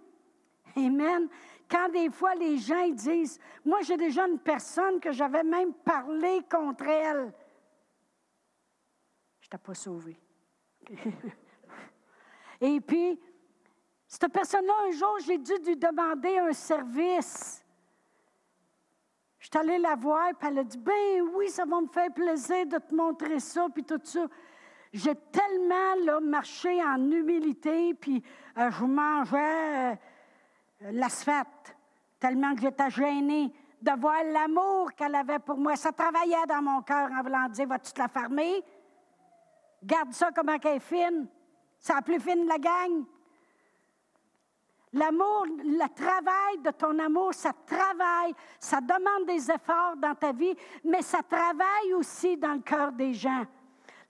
Amen. 0.75 1.29
Quand 1.71 1.91
des 1.91 2.09
fois 2.09 2.35
les 2.35 2.57
gens 2.57 2.89
disent, 2.89 3.39
moi 3.67 3.83
j'ai 3.83 3.99
déjà 3.99 4.27
une 4.27 4.39
personne 4.39 4.99
que 4.99 5.13
j'avais 5.13 5.43
même 5.43 5.75
parlé 5.75 6.41
contre 6.51 6.87
elle. 6.87 7.35
Je 9.43 9.51
t'ai 9.51 9.59
pas 9.59 9.75
sauvé. 9.75 10.19
Et 12.63 12.81
puis, 12.81 13.21
cette 14.09 14.33
personne-là, 14.33 14.73
un 14.89 14.91
jour, 14.93 15.19
j'ai 15.27 15.37
dû 15.37 15.53
lui 15.67 15.77
demander 15.77 16.39
un 16.39 16.53
service. 16.55 17.63
Je 19.39 19.49
suis 19.49 19.59
allée 19.59 19.79
la 19.79 19.97
voir, 19.97 20.31
puis 20.39 20.49
elle 20.49 20.61
a 20.61 20.65
dit 20.65 20.79
Ben 20.79 21.29
oui, 21.35 21.51
ça 21.51 21.67
va 21.67 21.79
me 21.79 21.89
faire 21.89 22.11
plaisir 22.11 22.65
de 22.65 22.79
te 22.79 22.95
montrer 22.95 23.39
ça, 23.39 23.67
puis 23.69 23.85
tout 23.85 24.01
ça. 24.03 24.27
J'ai 24.93 25.15
tellement 25.15 26.21
marché 26.21 26.83
en 26.83 27.11
humilité, 27.11 27.95
puis 27.95 28.23
euh, 28.59 28.71
je 28.71 28.85
mangeais 28.85 29.93
euh, 29.93 29.95
l'asphalte, 30.93 31.77
tellement 32.19 32.55
que 32.55 32.63
j'étais 32.63 32.91
gênée 32.91 33.53
de 33.81 34.01
voir 34.01 34.23
l'amour 34.25 34.93
qu'elle 34.95 35.15
avait 35.15 35.39
pour 35.39 35.57
moi. 35.57 35.77
Ça 35.77 35.93
travaillait 35.93 36.47
dans 36.49 36.63
mon 36.63 36.83
cœur 36.83 37.11
en 37.13 37.23
voulant 37.23 37.49
dire 37.49 37.69
Vas-tu 37.69 37.93
te 37.93 38.01
la 38.01 38.09
fermer? 38.09 38.63
Garde 39.83 40.13
ça 40.13 40.31
comme 40.31 40.49
elle 40.49 40.67
est 40.67 40.79
fine. 40.79 41.27
C'est 41.79 41.95
la 41.95 42.03
plus 42.03 42.21
fine 42.21 42.45
de 42.45 42.49
la 42.49 42.59
gang. 42.59 43.05
L'amour, 44.95 45.47
le 45.47 45.95
travail 45.95 46.59
de 46.63 46.71
ton 46.71 46.99
amour, 46.99 47.33
ça 47.33 47.53
travaille, 47.67 48.35
ça 48.61 48.81
demande 48.81 49.27
des 49.27 49.51
efforts 49.51 49.97
dans 49.97 50.15
ta 50.15 50.33
vie, 50.33 50.55
mais 50.85 51.01
ça 51.01 51.23
travaille 51.23 51.95
aussi 51.95 52.37
dans 52.37 52.53
le 52.53 52.61
cœur 52.61 52.93
des 52.93 53.15
gens. 53.15 53.47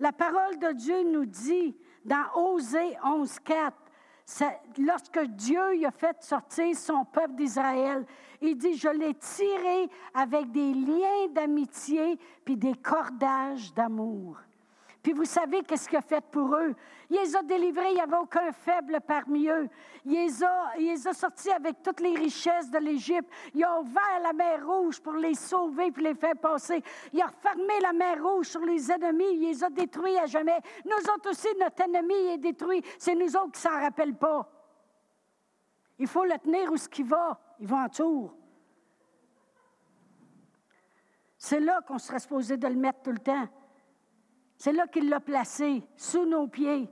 La 0.02 0.10
parole 0.10 0.58
de 0.58 0.72
Dieu 0.72 1.04
nous 1.04 1.26
dit 1.26 1.76
dans 2.04 2.24
Osée 2.34 2.96
11.4, 3.04 3.70
lorsque 4.78 5.20
Dieu 5.36 5.60
a 5.86 5.92
fait 5.92 6.20
sortir 6.24 6.74
son 6.76 7.04
peuple 7.04 7.36
d'Israël, 7.36 8.04
il 8.40 8.56
dit, 8.56 8.76
je 8.76 8.88
l'ai 8.88 9.14
tiré 9.14 9.88
avec 10.12 10.50
des 10.50 10.74
liens 10.74 11.28
d'amitié 11.32 12.18
puis 12.44 12.56
des 12.56 12.74
cordages 12.74 13.72
d'amour. 13.74 14.38
Puis 15.02 15.12
vous 15.12 15.24
savez 15.24 15.62
qu'est-ce 15.62 15.88
qu'il 15.88 15.98
a 15.98 16.02
fait 16.02 16.24
pour 16.30 16.54
eux? 16.54 16.74
Il 17.10 17.16
les 17.16 17.34
a 17.34 17.42
délivrés, 17.42 17.90
il 17.90 17.94
n'y 17.94 18.00
avait 18.00 18.16
aucun 18.16 18.52
faible 18.52 19.00
parmi 19.04 19.48
eux. 19.48 19.68
Il 20.04 20.12
les, 20.12 21.06
a, 21.08 21.12
sortis 21.12 21.50
avec 21.50 21.82
toutes 21.82 22.00
les 22.00 22.14
richesses 22.14 22.70
de 22.70 22.78
l'Égypte. 22.78 23.28
Il 23.52 23.64
a 23.64 23.80
ouvert 23.80 24.20
la 24.22 24.32
mer 24.32 24.64
Rouge 24.64 25.00
pour 25.00 25.14
les 25.14 25.34
sauver 25.34 25.90
puis 25.90 26.04
les 26.04 26.14
faire 26.14 26.36
passer. 26.36 26.82
Il 27.12 27.20
a 27.20 27.28
fermé 27.28 27.80
la 27.80 27.92
mer 27.92 28.22
Rouge 28.22 28.46
sur 28.46 28.64
les 28.64 28.92
ennemis. 28.92 29.34
Il 29.34 29.48
les 29.48 29.64
a 29.64 29.70
détruits 29.70 30.16
à 30.18 30.26
jamais. 30.26 30.60
Nous 30.84 31.12
autres 31.12 31.30
aussi, 31.30 31.48
notre 31.58 31.82
ennemi 31.82 32.14
est 32.14 32.38
détruit. 32.38 32.82
C'est 32.96 33.16
nous 33.16 33.36
autres 33.36 33.52
qui 33.52 33.60
s'en 33.60 33.80
rappellent 33.80 34.16
pas. 34.16 34.48
Il 35.98 36.06
faut 36.06 36.24
le 36.24 36.38
tenir 36.38 36.70
où 36.70 36.76
ce 36.76 36.88
qu'il 36.88 37.06
va. 37.06 37.40
Il 37.58 37.66
va 37.66 37.84
en 37.84 37.88
tour. 37.88 38.36
C'est 41.36 41.60
là 41.60 41.80
qu'on 41.86 41.98
serait 41.98 42.20
supposé 42.20 42.56
de 42.56 42.68
le 42.68 42.76
mettre 42.76 43.02
tout 43.02 43.10
le 43.10 43.18
temps. 43.18 43.48
C'est 44.62 44.72
là 44.72 44.86
qu'il 44.86 45.08
l'a 45.08 45.18
placé, 45.18 45.82
sous 45.96 46.24
nos 46.24 46.46
pieds. 46.46 46.88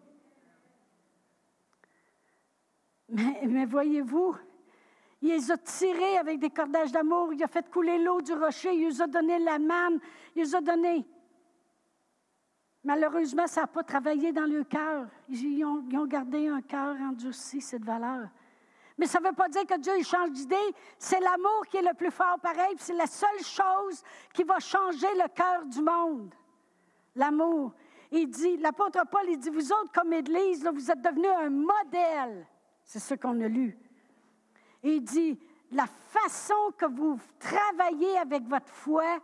Mais, 3.10 3.64
voyez-vous, 3.64 4.34
Il 5.22 5.28
les 5.28 5.52
a 5.52 5.56
tirés 5.56 6.18
avec 6.18 6.40
des 6.40 6.50
cordages 6.50 6.90
d'amour. 6.90 7.32
Il 7.32 7.40
a 7.44 7.46
fait 7.46 7.70
couler 7.70 8.00
l'eau 8.00 8.20
du 8.22 8.32
rocher. 8.32 8.74
Il 8.74 8.88
nous 8.88 9.00
a 9.00 9.06
donné 9.06 9.38
la 9.38 9.60
manne. 9.60 10.00
Il 10.34 10.42
nous 10.42 10.56
a 10.56 10.60
donné. 10.60 11.06
Malheureusement, 12.82 13.46
ça 13.46 13.60
n'a 13.60 13.66
pas 13.68 13.84
travaillé 13.84 14.32
dans 14.32 14.46
le 14.46 14.64
cœur. 14.64 15.06
Ils 15.28 15.64
ont, 15.64 16.06
gardé 16.06 16.48
un 16.48 16.62
cœur 16.62 16.96
endurci, 17.00 17.60
cette 17.60 17.84
valeur. 17.84 18.30
Mais 18.98 19.06
ça 19.06 19.20
ne 19.20 19.28
veut 19.28 19.34
pas 19.34 19.48
dire 19.48 19.64
que 19.64 19.78
Dieu 19.78 19.92
change 20.02 20.32
d'idée. 20.32 20.74
C'est 20.98 21.20
l'amour 21.20 21.64
qui 21.70 21.76
est 21.76 21.82
le 21.82 21.94
plus 21.94 22.10
fort 22.10 22.40
pareil. 22.40 22.74
C'est 22.78 22.94
la 22.94 23.06
seule 23.06 23.44
chose 23.44 24.02
qui 24.32 24.42
va 24.42 24.58
changer 24.58 25.14
le 25.14 25.28
cœur 25.28 25.64
du 25.66 25.80
monde. 25.82 26.34
L'amour. 27.20 27.74
Il 28.12 28.30
dit, 28.30 28.56
l'apôtre 28.56 29.02
Paul, 29.10 29.26
il 29.28 29.38
dit, 29.38 29.50
vous 29.50 29.72
autres 29.72 29.92
comme 29.92 30.14
Église, 30.14 30.66
vous 30.66 30.90
êtes 30.90 31.02
devenus 31.02 31.30
un 31.38 31.50
modèle. 31.50 32.46
C'est 32.82 32.98
ce 32.98 33.14
qu'on 33.14 33.38
a 33.42 33.46
lu. 33.46 33.78
il 34.82 35.02
dit, 35.02 35.38
la 35.70 35.86
façon 35.86 36.72
que 36.78 36.86
vous 36.86 37.20
travaillez 37.38 38.16
avec 38.16 38.44
votre 38.44 38.72
foi, 38.72 39.18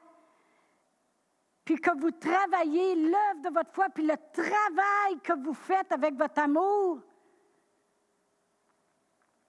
puis 1.65 1.77
que 1.77 1.99
vous 1.99 2.11
travaillez 2.11 2.97
l'œuvre 2.97 3.43
de 3.49 3.55
votre 3.55 3.73
foi, 3.73 3.89
puis 3.89 4.07
le 4.07 4.17
travail 4.31 5.19
que 5.25 5.33
vous 5.33 5.55
faites 5.55 5.91
avec 5.91 6.15
votre 6.15 6.39
amour, 6.39 7.01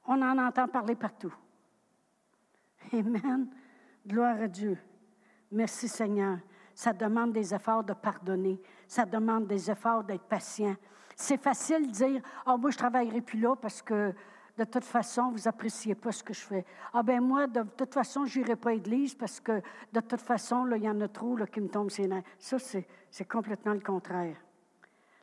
on 0.05 0.21
en 0.21 0.37
entend 0.37 0.69
parler 0.69 0.95
partout. 0.95 1.33
Amen. 2.93 3.53
Gloire 4.05 4.41
à 4.41 4.47
Dieu. 4.47 4.77
Merci 5.51 5.89
Seigneur. 5.89 6.39
Ça 6.77 6.93
demande 6.93 7.33
des 7.33 7.55
efforts 7.55 7.83
de 7.83 7.93
pardonner. 7.93 8.61
Ça 8.87 9.03
demande 9.03 9.47
des 9.47 9.71
efforts 9.71 10.03
d'être 10.03 10.25
patient. 10.25 10.75
C'est 11.15 11.41
facile 11.41 11.87
de 11.87 11.91
dire, 11.91 12.21
ah, 12.45 12.53
oh, 12.53 12.57
moi, 12.59 12.69
je 12.69 12.77
travaillerai 12.77 13.21
plus 13.21 13.39
là 13.39 13.55
parce 13.55 13.81
que 13.81 14.13
de 14.55 14.63
toute 14.63 14.83
façon, 14.83 15.31
vous 15.31 15.45
n'appréciez 15.45 15.95
pas 15.95 16.11
ce 16.11 16.23
que 16.23 16.35
je 16.35 16.41
fais. 16.41 16.65
Ah 16.93 17.01
ben 17.01 17.19
moi, 17.19 17.47
de, 17.47 17.63
toute 17.63 17.95
façon, 17.95 18.25
je 18.25 18.37
n'irai 18.37 18.55
pas 18.55 18.69
à 18.69 18.73
l'église 18.73 19.15
parce 19.15 19.39
que 19.39 19.59
de 19.91 19.99
toute 20.01 20.21
façon, 20.21 20.69
il 20.75 20.83
y 20.83 20.87
en 20.87 21.01
a 21.01 21.07
trop 21.07 21.35
là, 21.35 21.47
qui 21.47 21.61
me 21.61 21.67
tombent 21.67 21.89
sur 21.89 22.03
les 22.03 22.09
nerfs. 22.09 22.23
Ça, 22.37 22.59
c'est 22.59 23.25
complètement 23.25 23.73
le 23.73 23.79
contraire. 23.79 24.37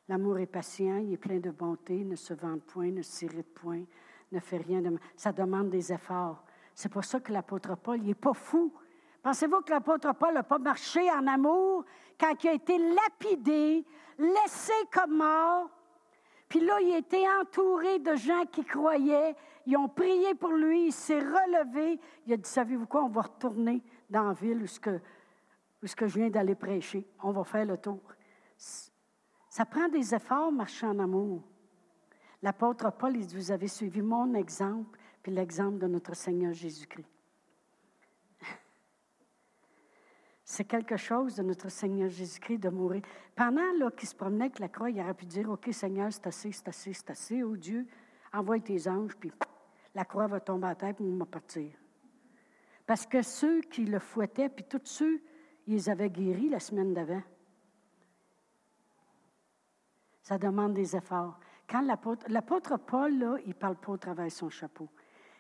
L'amour 0.09 0.41
est 0.41 0.47
patient, 0.47 0.97
il 0.97 1.13
est 1.13 1.19
plein 1.19 1.39
de 1.39 1.53
bonté, 1.53 2.03
ne 2.03 2.17
se 2.17 2.35
vante 2.35 2.65
point, 2.65 2.91
ne 2.91 3.03
s'irrite 3.03 3.55
point, 3.55 3.85
ne 4.33 4.41
fait 4.41 4.57
rien 4.57 4.83
de... 4.83 4.99
Ça 5.17 5.31
demande 5.31 5.71
des 5.71 5.93
efforts. 5.93 6.43
C'est 6.75 6.89
pour 6.89 7.05
ça 7.05 7.21
que 7.21 7.33
l'apôtre 7.33 7.77
Paul, 7.77 7.99
il 7.99 8.09
n'est 8.09 8.15
pas 8.15 8.35
fou. 8.35 8.73
Pensez-vous 9.25 9.63
que 9.63 9.71
l'apôtre 9.71 10.13
Paul 10.13 10.35
n'a 10.35 10.43
pas 10.43 10.59
marché 10.59 11.11
en 11.11 11.27
amour 11.27 11.87
quand 12.21 12.35
il 12.45 12.51
a 12.51 12.53
été 12.53 12.77
lapidé, 12.77 13.83
laissé 14.19 14.75
comme 14.93 15.17
mort? 15.17 15.71
Puis 16.47 16.61
là, 16.61 16.79
il 16.83 16.95
été 16.95 17.25
entouré 17.41 18.01
de 18.01 18.15
gens 18.17 18.45
qui 18.53 18.63
croyaient. 18.67 19.35
Ils 19.65 19.79
ont 19.79 19.89
prié 19.89 20.35
pour 20.35 20.53
lui. 20.53 20.89
Il 20.89 20.93
s'est 20.93 21.21
relevé. 21.21 21.99
Il 22.27 22.35
a 22.35 22.37
dit 22.37 22.49
Savez-vous 22.49 22.87
quoi 22.87 23.03
On 23.03 23.09
va 23.09 23.23
retourner 23.23 23.83
dans 24.11 24.25
la 24.25 24.35
ville 24.35 24.63
où, 24.63 25.87
je 25.87 26.05
viens 26.05 26.29
d'aller 26.29 26.55
prêcher. 26.55 27.09
On 27.23 27.33
va 27.33 27.45
faire 27.45 27.65
le 27.65 27.79
tour. 27.79 28.03
Ça 29.49 29.65
prend 29.65 29.89
des 29.89 30.15
efforts, 30.15 30.53
marcher 30.53 30.87
en 30.87 30.99
amour. 30.99 31.43
L'apôtre 32.43 32.93
Paul, 32.93 33.17
il 33.17 33.27
dit 33.27 33.37
Vous 33.37 33.51
avez 33.51 33.69
suivi 33.69 34.03
mon 34.03 34.35
exemple, 34.35 34.99
puis 35.23 35.33
l'exemple 35.33 35.79
de 35.79 35.87
notre 35.87 36.15
Seigneur 36.15 36.53
Jésus-Christ. 36.53 37.14
C'est 40.55 40.67
quelque 40.67 40.97
chose 40.97 41.35
de 41.35 41.43
notre 41.43 41.69
Seigneur 41.69 42.09
Jésus-Christ 42.09 42.59
de 42.59 42.69
mourir. 42.69 43.03
Pendant 43.35 43.91
qu'il 43.91 44.09
se 44.09 44.15
promenait 44.15 44.45
avec 44.45 44.61
la 44.61 44.69
croix, 44.69 44.89
il 44.89 45.01
aurait 45.01 45.13
pu 45.13 45.27
dire 45.27 45.51
OK, 45.51 45.69
Seigneur, 45.73 46.13
c'est 46.13 46.29
assez, 46.29 46.53
c'est 46.53 46.69
assez, 46.69 46.93
c'est 46.93 47.11
assez. 47.11 47.43
Oh 47.43 47.57
Dieu, 47.57 47.89
envoie 48.33 48.61
tes 48.61 48.87
anges, 48.87 49.17
puis 49.17 49.33
la 49.97 50.05
croix 50.05 50.29
va 50.29 50.39
tomber 50.39 50.69
à 50.69 50.77
terre, 50.77 50.95
puis 50.95 51.05
on 51.05 51.17
va 51.17 51.25
partir. 51.25 51.73
Parce 52.87 53.05
que 53.05 53.21
ceux 53.21 53.63
qui 53.63 53.85
le 53.85 53.99
fouettaient, 53.99 54.49
puis 54.49 54.65
tous 54.65 54.81
ceux, 54.85 55.21
ils 55.67 55.91
avaient 55.91 56.09
guéris 56.09 56.51
la 56.51 56.61
semaine 56.61 56.95
d'avant. 56.95 57.23
Ça 60.23 60.39
demande 60.39 60.75
des 60.75 60.95
efforts. 60.95 61.37
Quand 61.69 61.83
l'apôtre, 61.83 62.77
Paul, 62.77 63.19
là, 63.19 63.39
il 63.45 63.49
ne 63.49 63.55
parle 63.55 63.75
pas 63.75 63.91
au 63.91 63.97
travers 63.97 64.27
de 64.27 64.31
son 64.31 64.51
chapeau. 64.51 64.89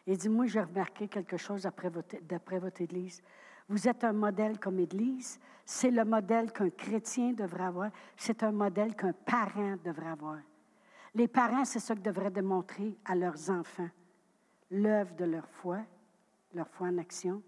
Il 0.08 0.18
dit 0.18 0.28
Moi, 0.28 0.46
j'ai 0.46 0.60
remarqué 0.60 1.06
quelque 1.06 1.36
chose 1.36 1.62
d'après 1.62 2.58
votre 2.58 2.82
Église. 2.82 3.22
Vous 3.68 3.88
êtes 3.88 4.04
un 4.04 4.12
modèle 4.12 4.58
comme 4.58 4.78
Église. 4.78 5.40
C'est 5.64 5.90
le 5.90 6.04
modèle 6.04 6.52
qu'un 6.52 6.70
chrétien 6.70 7.32
devrait 7.32 7.64
avoir. 7.64 7.90
C'est 8.16 8.42
un 8.42 8.52
modèle 8.52 8.94
qu'un 8.94 9.12
parent 9.12 9.76
devrait 9.82 10.08
avoir. 10.10 10.38
Les 11.14 11.28
parents, 11.28 11.64
c'est 11.64 11.78
ce 11.78 11.92
qu'ils 11.92 12.02
devraient 12.02 12.30
démontrer 12.30 12.98
à 13.04 13.14
leurs 13.14 13.48
enfants. 13.50 13.88
L'œuvre 14.70 15.14
de 15.14 15.24
leur 15.24 15.48
foi, 15.48 15.80
leur 16.54 16.68
foi 16.68 16.88
en 16.88 16.98
action, 16.98 17.42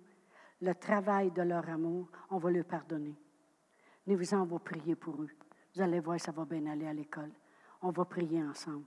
le 0.63 0.73
travail 0.75 1.31
de 1.33 1.43
leur 1.43 1.69
amour, 1.69 2.09
on 2.31 2.39
va 2.39 2.51
leur 2.51 2.65
pardonner. 2.65 3.15
Nous 4.07 4.17
vous 4.17 4.35
en 4.35 4.45
va 4.45 4.59
prier 4.59 4.95
pour 4.95 5.21
eux. 5.21 5.31
Vous 5.75 5.83
allez 5.83 6.01
voir, 6.01 6.19
ça 6.21 6.33
va 6.33 6.45
bien 6.45 6.67
aller 6.67 6.87
à 6.87 6.95
l'école. 6.95 7.33
On 7.83 7.91
va 7.91 8.05
prier 8.05 8.43
ensemble. 8.43 8.85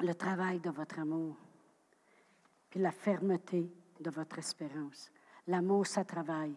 Le 0.00 0.14
travail 0.14 0.60
de 0.60 0.70
votre 0.70 1.00
amour 1.00 1.36
la 2.78 2.90
fermeté 2.90 3.70
de 4.00 4.10
votre 4.10 4.38
espérance. 4.38 5.10
L'amour, 5.46 5.86
ça 5.86 6.04
travaille. 6.04 6.54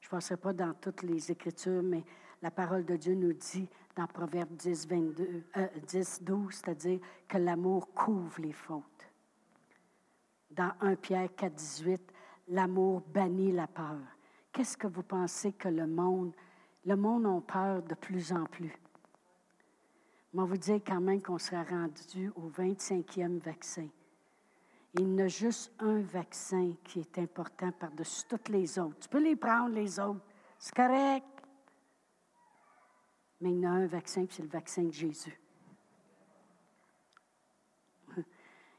Je 0.00 0.06
ne 0.06 0.10
passerai 0.10 0.36
pas 0.36 0.52
dans 0.52 0.74
toutes 0.74 1.02
les 1.02 1.30
Écritures, 1.30 1.82
mais 1.82 2.04
la 2.40 2.50
parole 2.50 2.84
de 2.84 2.96
Dieu 2.96 3.14
nous 3.14 3.32
dit 3.32 3.68
dans 3.96 4.06
Proverbe 4.06 4.54
10, 4.54 4.86
22, 4.88 5.44
10 5.86 6.22
12, 6.22 6.54
c'est-à-dire 6.54 7.00
que 7.26 7.38
l'amour 7.38 7.92
couvre 7.92 8.40
les 8.40 8.52
fautes. 8.52 9.08
Dans 10.50 10.72
1 10.80 10.96
Pierre 10.96 11.34
4, 11.34 11.54
18, 11.54 12.12
l'amour 12.48 13.02
bannit 13.12 13.52
la 13.52 13.66
peur. 13.66 13.98
Qu'est-ce 14.52 14.76
que 14.76 14.86
vous 14.86 15.02
pensez 15.02 15.52
que 15.52 15.68
le 15.68 15.86
monde, 15.86 16.32
le 16.84 16.96
monde 16.96 17.26
a 17.26 17.40
peur 17.40 17.82
de 17.82 17.94
plus 17.94 18.32
en 18.32 18.44
plus? 18.44 18.72
Moi, 20.32 20.44
vous 20.44 20.56
dire 20.56 20.80
quand 20.86 21.00
même 21.00 21.20
qu'on 21.20 21.38
sera 21.38 21.64
rendu 21.64 22.30
au 22.36 22.48
25e 22.50 23.38
vaccin. 23.38 23.88
Il 24.94 25.14
y 25.14 25.22
a 25.22 25.28
juste 25.28 25.72
un 25.78 26.00
vaccin 26.00 26.72
qui 26.84 27.00
est 27.00 27.18
important 27.18 27.70
par-dessus 27.72 28.24
toutes 28.28 28.48
les 28.48 28.78
autres. 28.78 28.98
Tu 29.00 29.08
peux 29.08 29.22
les 29.22 29.36
prendre, 29.36 29.74
les 29.74 30.00
autres. 30.00 30.24
C'est 30.58 30.74
correct. 30.74 31.26
Mais 33.40 33.52
il 33.52 33.60
y 33.60 33.66
un 33.66 33.86
vaccin, 33.86 34.26
c'est 34.28 34.42
le 34.42 34.48
vaccin 34.48 34.84
de 34.84 34.92
Jésus. 34.92 35.38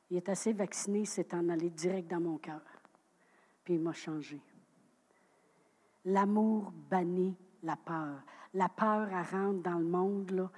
Il 0.10 0.18
est 0.18 0.28
assez 0.28 0.53
vacciné, 0.53 1.05
c'est 1.05 1.34
en 1.34 1.47
allé 1.49 1.70
direct 1.70 2.10
dans 2.10 2.20
mon 2.20 2.38
cœur. 2.38 2.62
Puis 3.64 3.76
il 3.76 3.80
m'a 3.80 3.93
changé. 3.93 4.41
L'amour 6.05 6.72
bannit 6.89 7.38
la 7.64 7.76
peur. 7.76 8.22
La 8.53 8.70
peur, 8.70 9.07
elle 9.10 9.38
rentre 9.38 9.62
dans 9.62 9.78
le 9.78 9.86
monde, 9.86 10.32
là, 10.32 10.49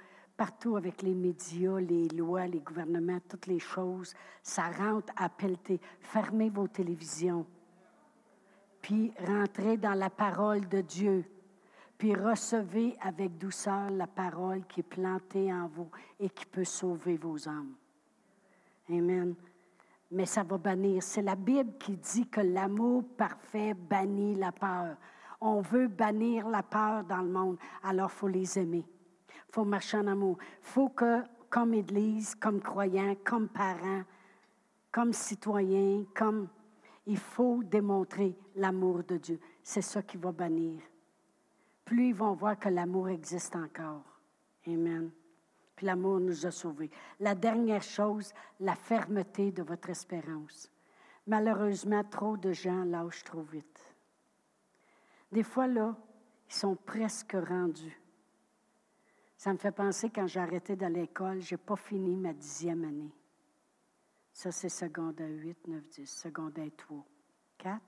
partout 0.42 0.74
avec 0.74 1.02
les 1.02 1.14
médias, 1.14 1.78
les 1.78 2.08
lois, 2.08 2.48
les 2.48 2.58
gouvernements, 2.58 3.20
toutes 3.28 3.46
les 3.46 3.60
choses, 3.60 4.12
ça 4.42 4.72
rentre 4.72 5.12
à 5.14 5.28
pelleter. 5.28 5.80
Fermez 6.00 6.50
vos 6.50 6.66
télévisions, 6.66 7.46
puis 8.80 9.12
rentrez 9.24 9.76
dans 9.76 9.94
la 9.94 10.10
parole 10.10 10.68
de 10.68 10.80
Dieu, 10.80 11.24
puis 11.96 12.16
recevez 12.16 12.96
avec 13.02 13.38
douceur 13.38 13.88
la 13.90 14.08
parole 14.08 14.66
qui 14.66 14.80
est 14.80 14.82
plantée 14.82 15.52
en 15.52 15.68
vous 15.68 15.88
et 16.18 16.28
qui 16.28 16.44
peut 16.46 16.64
sauver 16.64 17.16
vos 17.18 17.48
âmes. 17.48 17.74
Amen. 18.90 19.36
Mais 20.10 20.26
ça 20.26 20.42
va 20.42 20.58
bannir. 20.58 21.04
C'est 21.04 21.22
la 21.22 21.36
Bible 21.36 21.78
qui 21.78 21.96
dit 21.96 22.26
que 22.26 22.40
l'amour 22.40 23.04
parfait 23.16 23.74
bannit 23.74 24.34
la 24.34 24.50
peur. 24.50 24.96
On 25.40 25.60
veut 25.60 25.86
bannir 25.86 26.48
la 26.48 26.64
peur 26.64 27.04
dans 27.04 27.22
le 27.22 27.30
monde, 27.30 27.58
alors 27.84 28.10
faut 28.10 28.26
les 28.26 28.58
aimer. 28.58 28.84
Faut 29.52 29.64
marcher 29.64 29.98
en 29.98 30.06
amour. 30.06 30.38
Faut 30.62 30.88
que, 30.88 31.22
comme 31.50 31.74
Église, 31.74 32.34
comme 32.34 32.60
croyants, 32.60 33.14
comme 33.22 33.48
parents, 33.48 34.02
comme 34.90 35.12
citoyens, 35.12 36.04
comme 36.14 36.48
il 37.06 37.18
faut 37.18 37.62
démontrer 37.62 38.34
l'amour 38.56 39.04
de 39.04 39.18
Dieu. 39.18 39.38
C'est 39.62 39.82
ça 39.82 40.02
qui 40.02 40.16
va 40.16 40.32
bannir. 40.32 40.80
Plus 41.84 42.08
ils 42.08 42.14
vont 42.14 42.32
voir 42.32 42.58
que 42.58 42.70
l'amour 42.70 43.10
existe 43.10 43.54
encore. 43.54 44.04
Amen. 44.66 45.10
Puis 45.76 45.84
l'amour 45.84 46.18
nous 46.18 46.46
a 46.46 46.50
sauvés. 46.50 46.90
La 47.20 47.34
dernière 47.34 47.82
chose, 47.82 48.32
la 48.58 48.74
fermeté 48.74 49.52
de 49.52 49.62
votre 49.62 49.90
espérance. 49.90 50.72
Malheureusement, 51.26 52.04
trop 52.04 52.38
de 52.38 52.52
gens 52.52 52.84
lâchent 52.84 53.24
trop 53.24 53.42
vite. 53.42 53.94
Des 55.30 55.42
fois, 55.42 55.66
là, 55.66 55.94
ils 56.48 56.54
sont 56.54 56.74
presque 56.74 57.36
rendus. 57.48 58.01
Ça 59.42 59.52
me 59.52 59.58
fait 59.58 59.72
penser 59.72 60.08
quand 60.08 60.28
j'ai 60.28 60.38
arrêté 60.38 60.76
de 60.76 60.86
l'école, 60.86 61.40
je 61.40 61.54
n'ai 61.54 61.58
pas 61.58 61.74
fini 61.74 62.14
ma 62.14 62.32
dixième 62.32 62.84
année. 62.84 63.10
Ça, 64.32 64.52
c'est 64.52 64.68
secondaire 64.68 65.28
8, 65.28 65.66
9, 65.66 65.88
10, 65.88 66.06
secondaire 66.08 66.70
3. 66.76 67.04
4. 67.58 67.82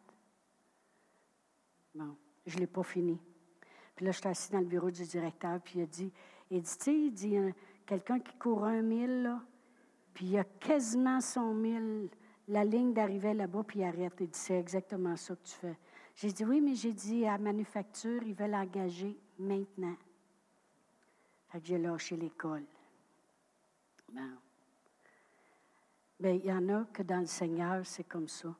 Bon, 1.95 2.17
je 2.45 2.57
ne 2.57 2.61
l'ai 2.63 2.67
pas 2.67 2.83
fini. 2.83 3.21
Puis 3.95 4.05
là, 4.05 4.11
je 4.11 4.19
suis 4.19 4.27
assis 4.27 4.51
dans 4.51 4.59
le 4.59 4.65
bureau 4.65 4.91
du 4.91 5.05
directeur, 5.05 5.61
puis 5.61 5.79
il 5.79 5.83
a 5.83 5.87
dit, 5.87 6.13
il 6.51 6.61
dit, 6.61 6.77
tu 6.77 6.85
sais, 6.85 6.93
il 6.93 7.13
dit, 7.13 7.37
quelqu'un 7.87 8.19
qui 8.19 8.37
court 8.37 8.65
un 8.65 8.83
mille, 8.83 9.23
là, 9.23 9.41
Puis 10.13 10.27
il 10.27 10.39
a 10.39 10.43
quasiment 10.43 11.21
100 11.21 11.55
000, 11.63 11.85
la 12.49 12.65
ligne 12.65 12.93
d'arrivée 12.93 13.33
là-bas, 13.33 13.63
puis 13.63 13.79
il 13.79 13.85
arrête. 13.85 14.15
Il 14.19 14.27
dit, 14.27 14.37
c'est 14.37 14.59
exactement 14.59 15.15
ça 15.15 15.37
que 15.37 15.45
tu 15.45 15.55
fais. 15.55 15.79
J'ai 16.17 16.33
dit, 16.33 16.45
oui, 16.45 16.61
mais 16.61 16.75
j'ai 16.75 16.93
dit, 16.93 17.25
à 17.27 17.39
manufacture, 17.39 18.25
ils 18.25 18.35
veulent 18.35 18.57
engager 18.57 19.17
maintenant. 19.39 19.95
Fait 21.55 21.61
que 21.61 21.69
j'ai 21.69 21.79
lâché 21.79 22.17
l'école. 22.17 22.65
Bon. 24.13 24.29
Bien, 26.19 26.33
il 26.33 26.45
y 26.45 26.53
en 26.53 26.69
a 26.69 26.85
que 26.87 27.05
dans 27.05 27.21
le 27.21 27.27
Seigneur, 27.27 27.87
c'est 27.87 28.03
comme 28.03 28.27
ça. 28.27 28.53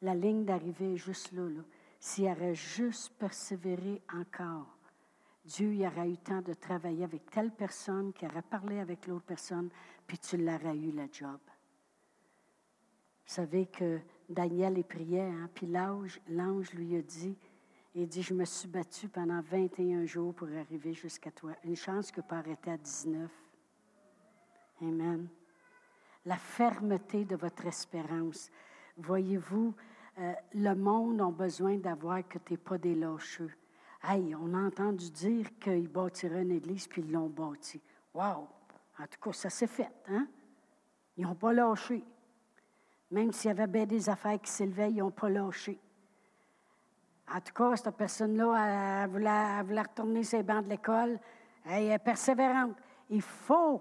La 0.00 0.16
ligne 0.16 0.44
d'arrivée 0.44 0.94
est 0.94 0.96
juste 0.96 1.30
là. 1.30 1.48
là. 1.48 1.60
S'il 2.00 2.24
aurait 2.24 2.56
juste 2.56 3.12
persévéré 3.16 4.02
encore, 4.12 4.76
Dieu 5.44 5.72
y 5.72 5.86
aurait 5.86 6.10
eu 6.10 6.16
temps 6.16 6.42
de 6.42 6.52
travailler 6.52 7.04
avec 7.04 7.30
telle 7.30 7.52
personne, 7.52 8.12
qui 8.12 8.26
aurait 8.26 8.42
parlé 8.42 8.80
avec 8.80 9.06
l'autre 9.06 9.24
personne, 9.24 9.70
puis 10.04 10.18
tu 10.18 10.36
l'aurais 10.36 10.76
eu 10.76 10.90
le 10.90 11.06
job. 11.12 11.38
Vous 13.24 13.34
savez 13.34 13.66
que 13.66 14.00
Daniel 14.28 14.78
est 14.78 14.82
priait, 14.82 15.30
hein, 15.30 15.48
puis 15.54 15.68
l'ange 15.68 16.72
lui 16.72 16.96
a 16.96 17.02
dit, 17.02 17.36
il 17.94 18.08
dit, 18.08 18.22
je 18.22 18.32
me 18.32 18.44
suis 18.44 18.68
battu 18.68 19.08
pendant 19.08 19.40
21 19.42 20.06
jours 20.06 20.34
pour 20.34 20.48
arriver 20.48 20.94
jusqu'à 20.94 21.30
toi. 21.30 21.52
Une 21.64 21.76
chance 21.76 22.10
que 22.10 22.22
pas 22.22 22.38
arrêter 22.38 22.70
à 22.70 22.78
19. 22.78 23.30
Amen. 24.80 25.28
La 26.24 26.36
fermeté 26.36 27.24
de 27.24 27.36
votre 27.36 27.66
espérance. 27.66 28.50
Voyez-vous, 28.96 29.74
euh, 30.18 30.32
le 30.54 30.74
monde 30.74 31.20
a 31.20 31.30
besoin 31.30 31.76
d'avoir 31.76 32.26
que 32.26 32.38
tu 32.38 32.52
n'es 32.52 32.56
pas 32.56 32.78
des 32.78 32.94
lâcheux. 32.94 33.52
Hey, 34.02 34.34
on 34.34 34.54
a 34.54 34.66
entendu 34.66 35.10
dire 35.10 35.46
qu'ils 35.60 35.88
bâtiraient 35.88 36.42
une 36.42 36.52
église, 36.52 36.88
puis 36.88 37.02
ils 37.02 37.12
l'ont 37.12 37.28
bâti. 37.28 37.80
Wow! 38.14 38.48
En 38.98 39.06
tout 39.06 39.20
cas, 39.22 39.32
ça 39.32 39.50
s'est 39.50 39.66
fait, 39.66 39.90
hein? 40.08 40.26
Ils 41.16 41.24
n'ont 41.24 41.34
pas 41.34 41.52
lâché. 41.52 42.02
Même 43.10 43.32
s'il 43.32 43.48
y 43.48 43.50
avait 43.50 43.66
bien 43.66 43.86
des 43.86 44.08
affaires 44.08 44.40
qui 44.40 44.50
s'élevaient, 44.50 44.90
ils 44.90 44.98
n'ont 44.98 45.10
pas 45.10 45.28
lâché. 45.28 45.78
En 47.34 47.40
tout 47.40 47.54
cas, 47.54 47.76
cette 47.76 47.96
personne-là, 47.96 49.04
elle, 49.04 49.10
voulait, 49.10 49.82
retourner 49.82 50.22
ses 50.22 50.42
bancs 50.42 50.64
de 50.64 50.70
l'école. 50.70 51.18
Elle 51.64 51.92
est 51.92 51.98
persévérante. 51.98 52.76
Il 53.08 53.22
faut 53.22 53.80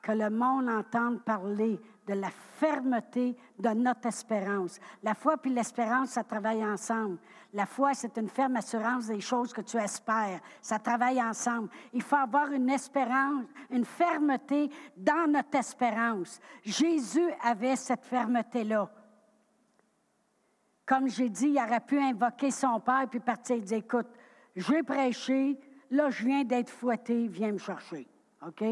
que 0.00 0.12
le 0.12 0.30
monde 0.30 0.68
entende 0.68 1.22
parler 1.22 1.80
de 2.06 2.14
la 2.14 2.30
fermeté 2.30 3.36
de 3.58 3.68
notre 3.70 4.06
espérance. 4.06 4.78
La 5.02 5.14
foi 5.14 5.36
puis 5.36 5.52
l'espérance, 5.52 6.10
ça 6.10 6.22
travaille 6.22 6.64
ensemble. 6.64 7.18
La 7.52 7.66
foi, 7.66 7.94
c'est 7.94 8.16
une 8.16 8.28
ferme 8.28 8.56
assurance 8.56 9.08
des 9.08 9.20
choses 9.20 9.52
que 9.52 9.60
tu 9.60 9.76
espères. 9.76 10.40
Ça 10.62 10.78
travaille 10.78 11.20
ensemble. 11.20 11.68
Il 11.92 12.02
faut 12.02 12.16
avoir 12.16 12.52
une 12.52 12.70
espérance, 12.70 13.44
une 13.70 13.84
fermeté 13.84 14.70
dans 14.96 15.30
notre 15.30 15.56
espérance. 15.56 16.40
Jésus 16.62 17.30
avait 17.42 17.76
cette 17.76 18.04
fermeté-là. 18.04 18.88
Comme 20.88 21.06
j'ai 21.06 21.28
dit, 21.28 21.48
il 21.48 21.58
aurait 21.58 21.80
pu 21.80 22.00
invoquer 22.00 22.50
son 22.50 22.80
père 22.80 23.06
puis 23.10 23.20
partir 23.20 23.60
dire, 23.60 23.76
écoute, 23.76 24.06
j'ai 24.56 24.82
prêché, 24.82 25.60
là 25.90 26.08
je 26.08 26.24
viens 26.24 26.44
d'être 26.44 26.70
fouetté, 26.70 27.28
viens 27.28 27.52
me 27.52 27.58
chercher. 27.58 28.08
OK? 28.40 28.64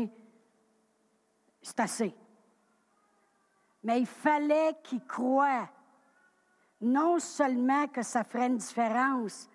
C'est 1.60 1.80
assez. 1.80 2.14
Mais 3.84 4.00
il 4.00 4.06
fallait 4.06 4.74
qu'il 4.82 5.04
croie. 5.04 5.68
Non 6.80 7.18
seulement 7.18 7.86
que 7.88 8.00
ça 8.00 8.24
ferait 8.24 8.46
une 8.46 8.56
différence, 8.56 9.50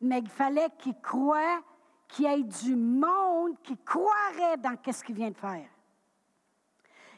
mais 0.00 0.20
il 0.20 0.28
fallait 0.28 0.70
qu'il 0.78 1.00
croie 1.00 1.62
qu'il 2.06 2.26
y 2.26 2.28
ait 2.28 2.42
du 2.44 2.76
monde 2.76 3.60
qui 3.60 3.76
croirait 3.78 4.56
dans 4.58 4.76
ce 4.88 5.02
qu'il 5.02 5.16
vient 5.16 5.30
de 5.30 5.36
faire. 5.36 5.68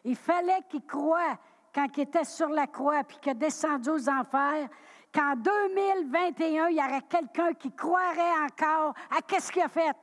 Il 0.05 0.17
fallait 0.17 0.63
qu'il 0.71 0.87
croie 0.87 1.39
quand 1.77 1.89
il 1.99 2.05
était 2.05 2.25
sur 2.25 2.49
la 2.49 2.67
croix 2.67 3.05
puis 3.05 3.19
qu'il 3.19 3.33
est 3.33 3.35
descendu 3.35 3.91
aux 3.91 4.09
enfers, 4.09 4.67
qu'en 5.13 5.37
2021, 5.37 6.69
il 6.69 6.77
y 6.77 6.81
aurait 6.81 7.03
quelqu'un 7.03 7.53
qui 7.53 7.71
croirait 7.71 8.41
encore 8.45 8.95
à 9.11 9.21
qu'est-ce 9.21 9.53
qu'il 9.53 9.61
a 9.61 9.69
fait. 9.69 9.95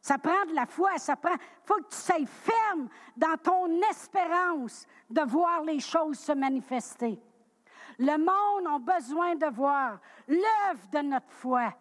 Ça 0.00 0.16
prend 0.16 0.46
de 0.48 0.54
la 0.54 0.64
foi, 0.64 0.96
ça 0.96 1.14
prend. 1.14 1.34
Faut 1.64 1.76
que 1.76 1.90
tu 1.90 1.96
sois 1.96 2.26
ferme 2.26 2.88
dans 3.16 3.36
ton 3.36 3.80
espérance 3.90 4.86
de 5.10 5.20
voir 5.20 5.62
les 5.62 5.80
choses 5.80 6.18
se 6.18 6.32
manifester. 6.32 7.20
Le 7.98 8.16
monde 8.16 8.66
a 8.66 8.78
besoin 8.78 9.34
de 9.34 9.46
voir 9.46 9.98
l'œuvre 10.26 10.88
de 10.90 10.98
notre 11.00 11.30
foi, 11.30 11.72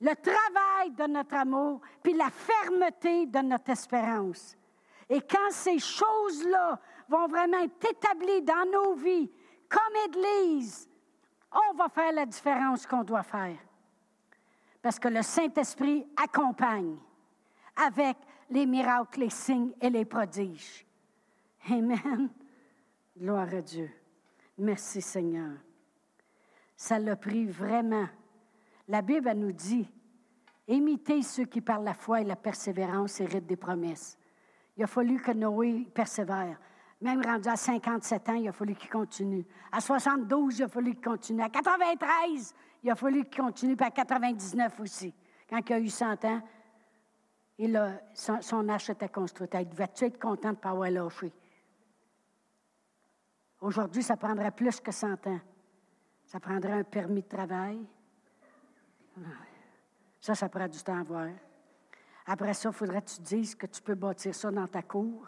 le 0.00 0.14
travail 0.14 0.90
de 0.90 1.06
notre 1.06 1.34
amour, 1.34 1.80
puis 2.02 2.12
la 2.12 2.30
fermeté 2.30 3.26
de 3.26 3.38
notre 3.38 3.70
espérance. 3.70 4.57
Et 5.08 5.20
quand 5.22 5.50
ces 5.50 5.78
choses-là 5.78 6.80
vont 7.08 7.26
vraiment 7.28 7.58
être 7.60 7.90
établies 7.90 8.42
dans 8.42 8.70
nos 8.70 8.94
vies, 8.94 9.30
comme 9.68 9.96
Église, 10.06 10.88
on 11.52 11.74
va 11.74 11.88
faire 11.88 12.12
la 12.12 12.26
différence 12.26 12.86
qu'on 12.86 13.04
doit 13.04 13.22
faire. 13.22 13.56
Parce 14.82 14.98
que 14.98 15.08
le 15.08 15.22
Saint-Esprit 15.22 16.06
accompagne 16.16 16.96
avec 17.76 18.16
les 18.50 18.66
miracles, 18.66 19.20
les 19.20 19.30
signes 19.30 19.72
et 19.80 19.90
les 19.90 20.04
prodiges. 20.04 20.86
Amen. 21.70 22.30
Gloire 23.16 23.52
à 23.52 23.60
Dieu. 23.60 23.90
Merci 24.58 25.00
Seigneur. 25.00 25.52
Ça 26.76 26.98
l'a 26.98 27.16
pris 27.16 27.46
vraiment. 27.46 28.06
La 28.86 29.02
Bible 29.02 29.32
nous 29.32 29.52
dit, 29.52 29.88
imitez 30.66 31.22
ceux 31.22 31.44
qui 31.44 31.60
par 31.60 31.80
la 31.80 31.94
foi 31.94 32.20
et 32.20 32.24
la 32.24 32.36
persévérance 32.36 33.20
héritent 33.20 33.46
des 33.46 33.56
promesses. 33.56 34.17
Il 34.78 34.84
a 34.84 34.86
fallu 34.86 35.20
que 35.20 35.32
Noé 35.32 35.88
persévère. 35.92 36.56
Même 37.00 37.20
rendu 37.20 37.48
à 37.48 37.56
57 37.56 38.28
ans, 38.28 38.34
il 38.34 38.48
a 38.48 38.52
fallu 38.52 38.76
qu'il 38.76 38.88
continue. 38.88 39.44
À 39.72 39.80
72, 39.80 40.58
il 40.58 40.62
a 40.62 40.68
fallu 40.68 40.94
qu'il 40.94 41.04
continue. 41.04 41.42
À 41.42 41.48
93, 41.48 42.54
il 42.84 42.90
a 42.90 42.94
fallu 42.94 43.24
qu'il 43.24 43.42
continue. 43.42 43.76
Puis 43.76 43.86
à 43.86 43.90
99 43.90 44.78
aussi. 44.80 45.12
Quand 45.50 45.58
il 45.68 45.72
a 45.72 45.80
eu 45.80 45.88
100 45.88 46.24
ans, 46.24 46.42
et 47.58 47.72
son, 48.14 48.40
son, 48.40 48.68
arche 48.68 48.90
était 48.90 49.08
construite. 49.08 49.50
Il 49.58 49.68
devait-tu 49.68 50.04
être 50.04 50.20
content 50.20 50.50
de 50.50 50.54
ne 50.54 50.60
pas 50.60 50.70
avoir 50.70 50.90
lâché? 50.90 51.32
Aujourd'hui, 53.60 54.04
ça 54.04 54.16
prendrait 54.16 54.52
plus 54.52 54.78
que 54.78 54.92
100 54.92 55.26
ans. 55.26 55.40
Ça 56.24 56.38
prendrait 56.38 56.72
un 56.72 56.84
permis 56.84 57.22
de 57.22 57.28
travail. 57.28 57.84
Ça, 60.20 60.36
ça 60.36 60.48
prend 60.48 60.68
du 60.68 60.80
temps 60.80 61.00
à 61.00 61.02
voir. 61.02 61.30
Après 62.30 62.52
ça, 62.52 62.68
il 62.68 62.74
faudrait 62.74 63.00
que 63.00 63.08
tu 63.08 63.22
dises 63.22 63.54
que 63.54 63.64
tu 63.66 63.80
peux 63.80 63.94
bâtir 63.94 64.34
ça 64.34 64.50
dans 64.50 64.66
ta 64.66 64.82
cour. 64.82 65.26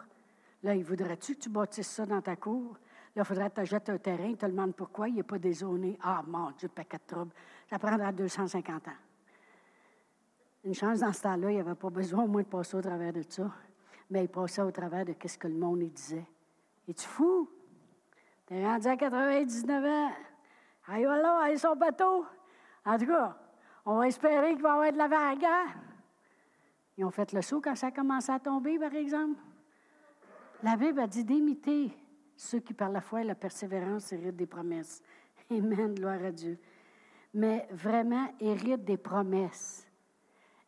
Là, 0.61 0.75
il 0.75 0.83
voudrait-tu 0.83 1.33
que 1.33 1.41
tu 1.41 1.49
bâtisses 1.49 1.87
ça 1.87 2.05
dans 2.05 2.21
ta 2.21 2.35
cour? 2.35 2.77
Là, 3.15 3.23
il 3.23 3.25
faudrait 3.25 3.49
que 3.49 3.55
tu 3.55 3.61
achètes 3.61 3.89
un 3.89 3.97
terrain, 3.97 4.27
il 4.27 4.37
te 4.37 4.45
demande 4.45 4.75
pourquoi 4.75 5.09
il 5.09 5.15
n'est 5.15 5.23
pas 5.23 5.39
dézoné. 5.39 5.97
Ah, 6.03 6.21
mon 6.27 6.51
Dieu, 6.51 6.69
paquet 6.69 6.97
de 6.97 7.03
troubles. 7.07 7.33
Ça 7.67 7.79
prendra 7.79 8.11
250 8.11 8.87
ans. 8.87 8.91
Une 10.63 10.75
chance, 10.75 10.99
dans 10.99 11.11
ce 11.11 11.23
temps-là, 11.23 11.49
il 11.49 11.55
n'y 11.55 11.59
avait 11.59 11.73
pas 11.73 11.89
besoin 11.89 12.23
au 12.23 12.27
moins 12.27 12.43
de 12.43 12.47
passer 12.47 12.77
au 12.77 12.81
travers 12.81 13.11
de 13.11 13.23
ça. 13.27 13.49
Mais 14.11 14.25
il 14.25 14.29
passait 14.29 14.61
au 14.61 14.69
travers 14.69 15.03
de 15.03 15.15
ce 15.25 15.37
que 15.39 15.47
le 15.47 15.55
monde 15.55 15.79
disait. 15.79 16.27
Es-tu 16.87 17.07
fou? 17.07 17.49
T'es 18.45 18.63
rendu 18.63 18.87
à 18.87 18.95
99 18.95 19.85
ans. 19.85 20.11
Allez, 20.87 21.05
voilà, 21.05 21.39
allez 21.39 21.57
son 21.57 21.75
bateau. 21.75 22.25
En 22.85 22.97
tout 22.99 23.07
cas, 23.07 23.35
on 23.87 23.97
va 23.97 24.07
espérer 24.07 24.53
qu'il 24.53 24.61
va 24.61 24.69
y 24.69 24.71
avoir 24.71 24.91
de 24.91 24.97
la 24.97 25.07
vague. 25.07 25.45
Hein? 25.45 25.65
Ils 27.01 27.05
ont 27.05 27.09
fait 27.09 27.33
le 27.33 27.41
saut 27.41 27.59
quand 27.59 27.75
ça 27.75 27.87
a 27.87 27.91
commencé 27.91 28.31
à 28.31 28.37
tomber, 28.37 28.77
par 28.77 28.93
exemple. 28.93 29.41
La 30.61 30.77
Bible 30.77 30.99
a 30.99 31.07
dit 31.07 31.23
d'imiter 31.23 31.91
ceux 32.35 32.59
qui, 32.59 32.75
par 32.75 32.89
la 32.89 33.01
foi 33.01 33.23
et 33.23 33.23
la 33.23 33.33
persévérance, 33.33 34.13
héritent 34.13 34.35
des 34.35 34.45
promesses. 34.45 35.01
Amen, 35.49 35.95
gloire 35.95 36.23
à 36.23 36.31
Dieu. 36.31 36.59
Mais 37.33 37.67
vraiment, 37.71 38.31
héritent 38.39 38.85
des 38.85 38.97
promesses. 38.97 39.87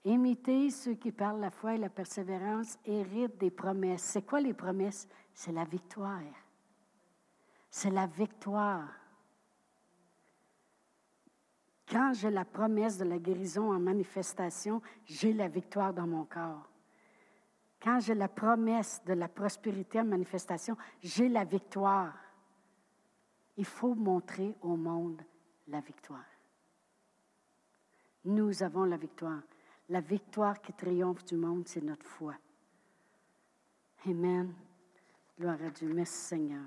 Imiter 0.04 0.72
ceux 0.72 0.96
qui 0.96 1.12
parlent 1.12 1.40
la 1.40 1.52
foi 1.52 1.76
et 1.76 1.78
la 1.78 1.90
persévérance 1.90 2.80
héritent 2.84 3.38
des 3.38 3.52
promesses. 3.52 4.02
C'est 4.02 4.24
quoi 4.24 4.42
les 4.42 4.56
promesses? 4.56 5.08
C'est 5.36 5.52
la 5.52 5.66
victoire. 5.66 6.24
C'est 7.70 7.92
la 7.92 8.08
victoire. 8.08 8.90
Quand 11.94 12.12
j'ai 12.12 12.32
la 12.32 12.44
promesse 12.44 12.98
de 12.98 13.04
la 13.04 13.20
guérison 13.20 13.72
en 13.72 13.80
manifestation, 13.80 14.82
j'ai 15.06 15.32
la 15.32 15.48
victoire 15.48 15.94
dans 15.94 16.08
mon 16.08 16.26
corps. 16.26 16.68
Quand 17.80 18.00
j'ai 18.00 18.16
la 18.16 18.28
promesse 18.28 19.04
de 19.06 19.14
la 19.14 19.28
prospérité 19.28 20.00
en 20.00 20.06
manifestation, 20.06 20.76
j'ai 21.04 21.30
la 21.30 21.44
victoire. 21.44 22.16
Il 23.58 23.66
faut 23.66 23.94
montrer 23.94 24.56
au 24.64 24.76
monde 24.76 25.22
la 25.68 25.82
victoire. 25.82 26.26
Nous 28.26 28.64
avons 28.64 28.86
la 28.86 28.98
victoire. 28.98 29.44
La 29.90 30.02
victoire 30.02 30.60
qui 30.64 30.74
triomphe 30.74 31.24
du 31.26 31.36
monde, 31.36 31.68
c'est 31.68 31.84
notre 31.84 32.08
foi. 32.08 32.34
Amen. 34.08 34.52
Gloire 35.40 35.62
à 35.64 35.70
Dieu. 35.70 35.94
Merci 35.94 36.18
Seigneur. 36.18 36.64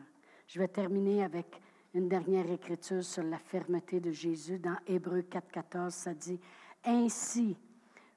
Je 0.47 0.61
vais 0.61 0.69
terminer 0.69 1.25
avec 1.25 1.61
une 1.97 2.11
dernière 2.11 2.51
écriture 2.51 3.03
sur 3.03 3.23
la 3.23 3.39
fermeté 3.39 4.01
de 4.01 4.11
Jésus. 4.11 4.59
Dans 4.59 4.77
Hébreu 4.87 5.23
4.14, 5.23 5.91
ça 5.91 6.13
dit, 6.13 6.39
Ainsi, 6.85 7.57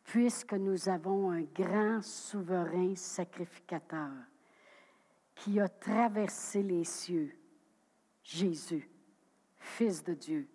puisque 0.03 0.51
nous 0.51 0.89
avons 0.89 1.31
un 1.31 1.43
grand 1.43 2.01
souverain 2.01 2.93
sacrificateur 2.95 4.11
qui 5.33 5.61
a 5.61 5.69
traversé 5.69 6.61
les 6.61 6.83
cieux, 6.83 7.31
Jésus, 8.21 8.89
Fils 9.59 10.03
de 10.03 10.13
Dieu. 10.13 10.49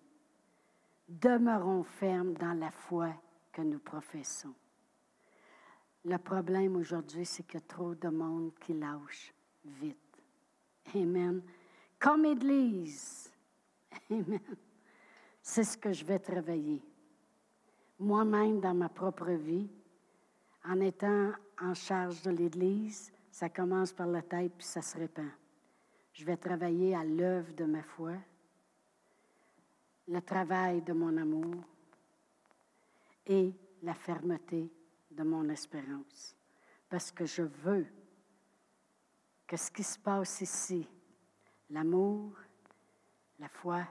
Demeurons 1.09 1.83
fermes 1.83 2.35
dans 2.35 2.53
la 2.53 2.71
foi 2.71 3.09
que 3.53 3.63
nous 3.63 3.79
professons. 3.79 4.55
Le 6.05 6.19
problème 6.19 6.77
aujourd'hui, 6.77 7.25
c'est 7.25 7.57
a 7.57 7.61
trop 7.61 7.95
de 7.95 8.09
monde 8.09 8.53
qui 8.61 8.75
lâche 8.75 9.33
vite. 9.65 9.97
Amen. 10.95 11.41
Comme 11.99 12.25
Église. 12.25 13.33
C'est 15.43 15.65
ce 15.65 15.77
que 15.77 15.93
je 15.93 16.05
vais 16.05 16.19
travailler. 16.19 16.83
Moi-même, 17.99 18.61
dans 18.61 18.75
ma 18.75 18.89
propre 18.89 19.31
vie, 19.31 19.69
en 20.65 20.81
étant 20.81 21.33
en 21.61 21.75
charge 21.75 22.23
de 22.23 22.31
l'Église, 22.31 23.13
ça 23.31 23.49
commence 23.49 23.93
par 23.93 24.07
la 24.07 24.23
tête 24.23 24.53
puis 24.57 24.67
ça 24.67 24.83
se 24.83 24.97
répand. 24.97 25.31
Je 26.13 26.25
vais 26.25 26.37
travailler 26.37 26.95
à 26.95 27.05
l'œuvre 27.05 27.53
de 27.55 27.65
ma 27.65 27.83
foi, 27.83 28.13
le 30.09 30.21
travail 30.21 30.83
de 30.83 30.93
mon 30.93 31.17
amour 31.17 31.63
et 33.27 33.53
la 33.83 33.95
fermeté 33.95 34.71
de 35.11 35.23
mon 35.23 35.49
espérance. 35.49 36.37
Parce 36.89 37.11
que 37.11 37.27
je 37.27 37.43
veux 37.43 37.87
que 39.47 39.57
ce 39.57 39.71
qui 39.71 39.83
se 39.83 39.99
passe 39.99 40.41
ici, 40.41 40.87
l'amour, 41.71 42.33
la 43.39 43.49
foi, 43.49 43.87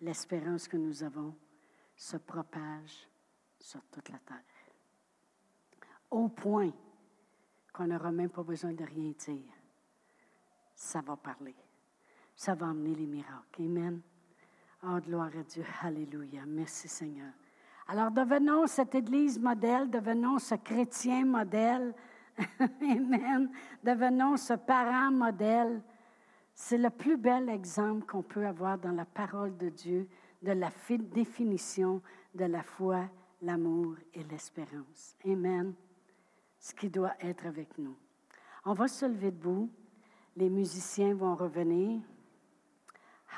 l'espérance 0.00 0.68
que 0.68 0.76
nous 0.76 1.02
avons, 1.02 1.34
se 1.96 2.16
propage 2.16 3.08
sur 3.58 3.82
toute 3.90 4.08
la 4.08 4.18
terre. 4.18 4.38
Au 6.10 6.28
point 6.28 6.72
qu'on 7.72 7.86
n'aura 7.86 8.12
même 8.12 8.30
pas 8.30 8.42
besoin 8.42 8.72
de 8.72 8.84
rien 8.84 9.12
dire. 9.18 9.52
Ça 10.74 11.00
va 11.00 11.16
parler. 11.16 11.54
Ça 12.36 12.54
va 12.54 12.68
amener 12.68 12.94
les 12.94 13.06
miracles. 13.06 13.62
Amen. 13.62 14.00
Oh, 14.84 14.98
gloire 15.00 15.30
à 15.38 15.42
Dieu. 15.42 15.64
Alléluia. 15.82 16.42
Merci 16.46 16.88
Seigneur. 16.88 17.32
Alors 17.86 18.10
devenons 18.10 18.66
cette 18.66 18.94
Église 18.94 19.38
modèle, 19.38 19.90
devenons 19.90 20.38
ce 20.38 20.54
chrétien 20.54 21.24
modèle. 21.24 21.94
Amen. 22.60 23.50
Devenons 23.82 24.36
ce 24.36 24.54
parent 24.54 25.10
modèle. 25.10 25.82
C'est 26.54 26.78
le 26.78 26.90
plus 26.90 27.16
bel 27.16 27.48
exemple 27.48 28.06
qu'on 28.06 28.22
peut 28.22 28.46
avoir 28.46 28.78
dans 28.78 28.92
la 28.92 29.04
parole 29.04 29.56
de 29.56 29.68
Dieu 29.68 30.08
de 30.42 30.52
la 30.52 30.70
définition 31.12 32.02
de 32.34 32.44
la 32.44 32.62
foi, 32.62 33.08
l'amour 33.42 33.96
et 34.12 34.22
l'espérance. 34.24 35.16
Amen. 35.24 35.74
Ce 36.60 36.74
qui 36.74 36.88
doit 36.88 37.14
être 37.20 37.46
avec 37.46 37.76
nous. 37.78 37.96
On 38.64 38.74
va 38.74 38.88
se 38.88 39.06
lever 39.06 39.30
debout. 39.30 39.70
Les 40.36 40.50
musiciens 40.50 41.14
vont 41.14 41.34
revenir. 41.34 42.00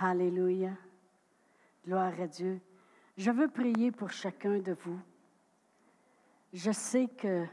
Alléluia. 0.00 0.72
Gloire 1.84 2.20
à 2.20 2.26
Dieu. 2.26 2.60
Je 3.16 3.30
veux 3.30 3.48
prier 3.48 3.92
pour 3.92 4.10
chacun 4.10 4.58
de 4.58 4.72
vous. 4.72 4.98
Je 6.52 6.70
sais 6.70 7.08
que 7.08 7.46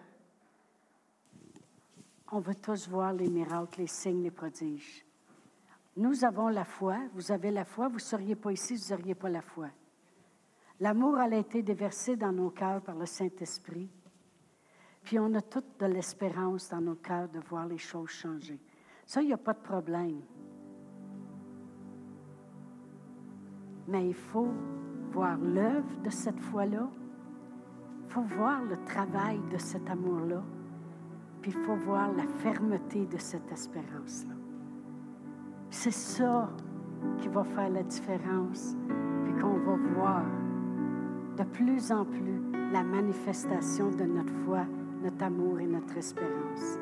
on 2.32 2.40
veut 2.40 2.56
tous 2.56 2.88
voir 2.88 3.14
les 3.14 3.30
miracles, 3.30 3.82
les 3.82 3.88
signes, 3.88 4.24
les 4.24 4.32
prodiges. 4.32 5.06
Nous 5.96 6.26
avons 6.26 6.48
la 6.48 6.64
foi. 6.64 6.98
Vous 7.14 7.32
avez 7.32 7.52
la 7.52 7.66
foi. 7.66 7.88
Vous 7.88 7.96
ne 7.96 8.00
seriez 8.00 8.36
pas 8.36 8.52
ici, 8.52 8.76
vous 8.76 8.94
n'auriez 8.94 9.16
pas 9.16 9.30
la 9.30 9.42
foi. 9.42 9.70
L'amour 10.80 11.18
a 11.18 11.28
été 11.34 11.62
déversé 11.62 12.16
dans 12.16 12.32
nos 12.32 12.50
cœurs 12.50 12.82
par 12.82 12.96
le 12.96 13.06
Saint-Esprit. 13.06 13.90
Puis 15.04 15.20
on 15.20 15.34
a 15.36 15.42
toute 15.42 15.80
de 15.80 15.86
l'espérance 15.86 16.70
dans 16.70 16.82
nos 16.82 16.96
cœurs 16.96 17.30
de 17.30 17.40
voir 17.40 17.68
les 17.68 17.78
choses 17.78 18.10
changer. 18.10 18.60
Ça, 19.06 19.22
il 19.22 19.28
n'y 19.28 19.34
a 19.34 19.38
pas 19.38 19.54
de 19.54 19.62
problème. 19.62 20.22
Mais 23.88 24.08
il 24.08 24.14
faut 24.14 24.50
voir 25.12 25.38
l'œuvre 25.38 26.02
de 26.04 26.10
cette 26.10 26.40
foi-là. 26.40 26.90
Il 28.06 28.10
faut 28.10 28.22
voir 28.22 28.64
le 28.64 28.78
travail 28.86 29.40
de 29.52 29.58
cet 29.58 29.90
amour-là. 29.90 30.44
Puis 31.42 31.52
il 31.52 31.66
faut 31.66 31.76
voir 31.76 32.12
la 32.14 32.26
fermeté 32.26 33.06
de 33.06 33.18
cette 33.18 33.52
espérance-là. 33.52 34.43
C'est 35.76 35.92
ça 35.92 36.48
qui 37.18 37.28
va 37.30 37.44
faire 37.44 37.70
la 37.72 37.82
différence, 37.82 38.76
puis 39.24 39.34
qu'on 39.42 39.58
va 39.58 39.76
voir 39.96 40.24
de 41.36 41.44
plus 41.46 41.92
en 41.92 42.06
plus 42.06 42.40
la 42.72 42.84
manifestation 42.84 43.90
de 43.90 44.04
notre 44.04 44.34
foi, 44.46 44.66
notre 45.04 45.24
amour 45.24 45.60
et 45.60 45.66
notre 45.66 45.98
espérance. 45.98 46.78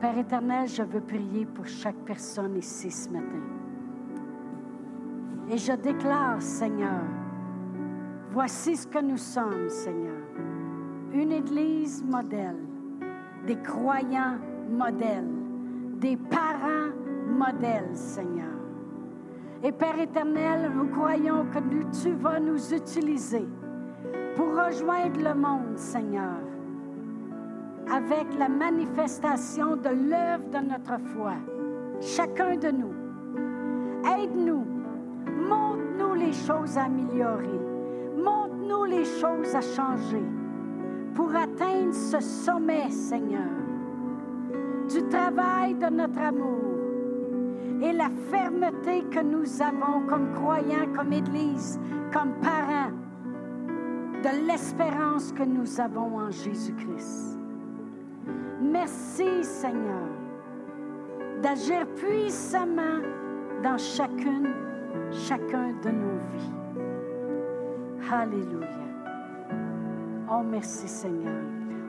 Père 0.00 0.18
éternel, 0.18 0.66
je 0.66 0.82
veux 0.82 1.00
prier 1.00 1.46
pour 1.46 1.66
chaque 1.66 2.04
personne 2.04 2.56
ici 2.56 2.90
ce 2.90 3.08
matin. 3.10 3.44
Et 5.48 5.56
je 5.56 5.72
déclare, 5.72 6.42
Seigneur, 6.42 7.04
voici 8.32 8.76
ce 8.76 8.88
que 8.88 8.98
nous 8.98 9.18
sommes, 9.18 9.68
Seigneur. 9.68 10.20
Une 11.14 11.30
Église 11.30 12.04
modèle, 12.04 12.58
des 13.46 13.56
croyants 13.56 14.36
modèles, 14.68 15.30
des 16.00 16.16
parents 16.16 16.79
modèles, 17.40 17.94
Seigneur. 17.94 18.58
Et 19.62 19.72
Père 19.72 19.98
éternel, 19.98 20.70
nous 20.74 20.88
croyons 20.88 21.46
que 21.52 21.58
tu 22.02 22.12
vas 22.12 22.38
nous 22.38 22.74
utiliser 22.74 23.46
pour 24.36 24.48
rejoindre 24.64 25.20
le 25.22 25.34
monde, 25.34 25.76
Seigneur, 25.76 26.40
avec 27.90 28.26
la 28.38 28.48
manifestation 28.48 29.76
de 29.76 29.88
l'œuvre 29.88 30.48
de 30.50 30.68
notre 30.70 30.98
foi. 31.12 31.34
Chacun 32.00 32.56
de 32.56 32.70
nous. 32.70 32.94
Aide-nous. 34.04 34.64
Montre-nous 35.48 36.14
les 36.14 36.32
choses 36.32 36.76
à 36.78 36.84
améliorer. 36.84 37.60
Montre-nous 38.16 38.84
les 38.84 39.04
choses 39.04 39.54
à 39.54 39.60
changer 39.60 40.24
pour 41.14 41.34
atteindre 41.34 41.92
ce 41.92 42.20
sommet, 42.20 42.88
Seigneur, 42.90 43.50
du 44.88 45.02
travail 45.08 45.74
de 45.74 45.86
notre 45.86 46.20
amour 46.20 46.69
et 47.82 47.92
la 47.92 48.10
fermeté 48.30 49.04
que 49.10 49.20
nous 49.20 49.62
avons 49.62 50.06
comme 50.06 50.32
croyants, 50.34 50.92
comme 50.94 51.12
Église, 51.12 51.80
comme 52.12 52.32
parents 52.40 52.92
de 54.22 54.46
l'espérance 54.46 55.32
que 55.32 55.42
nous 55.42 55.80
avons 55.80 56.18
en 56.18 56.30
Jésus-Christ. 56.30 57.38
Merci 58.60 59.42
Seigneur 59.42 60.08
d'agir 61.42 61.86
puissamment 61.96 63.00
dans 63.62 63.78
chacune, 63.78 64.54
chacun 65.10 65.72
de 65.82 65.90
nos 65.90 66.18
vies. 66.32 66.52
Alléluia. 68.12 68.66
Oh 70.30 70.42
merci 70.42 70.86
Seigneur. 70.86 71.42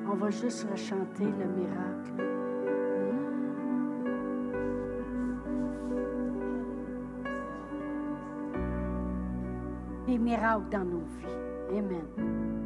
On 0.10 0.16
va 0.16 0.30
juste 0.30 0.68
rechanter 0.72 1.26
le 1.26 1.46
miracle. 1.46 2.31
Les 10.08 10.18
miracles 10.18 10.70
dans 10.72 10.86
nos 10.86 11.04
vies. 11.20 11.78
Amen. 11.78 12.61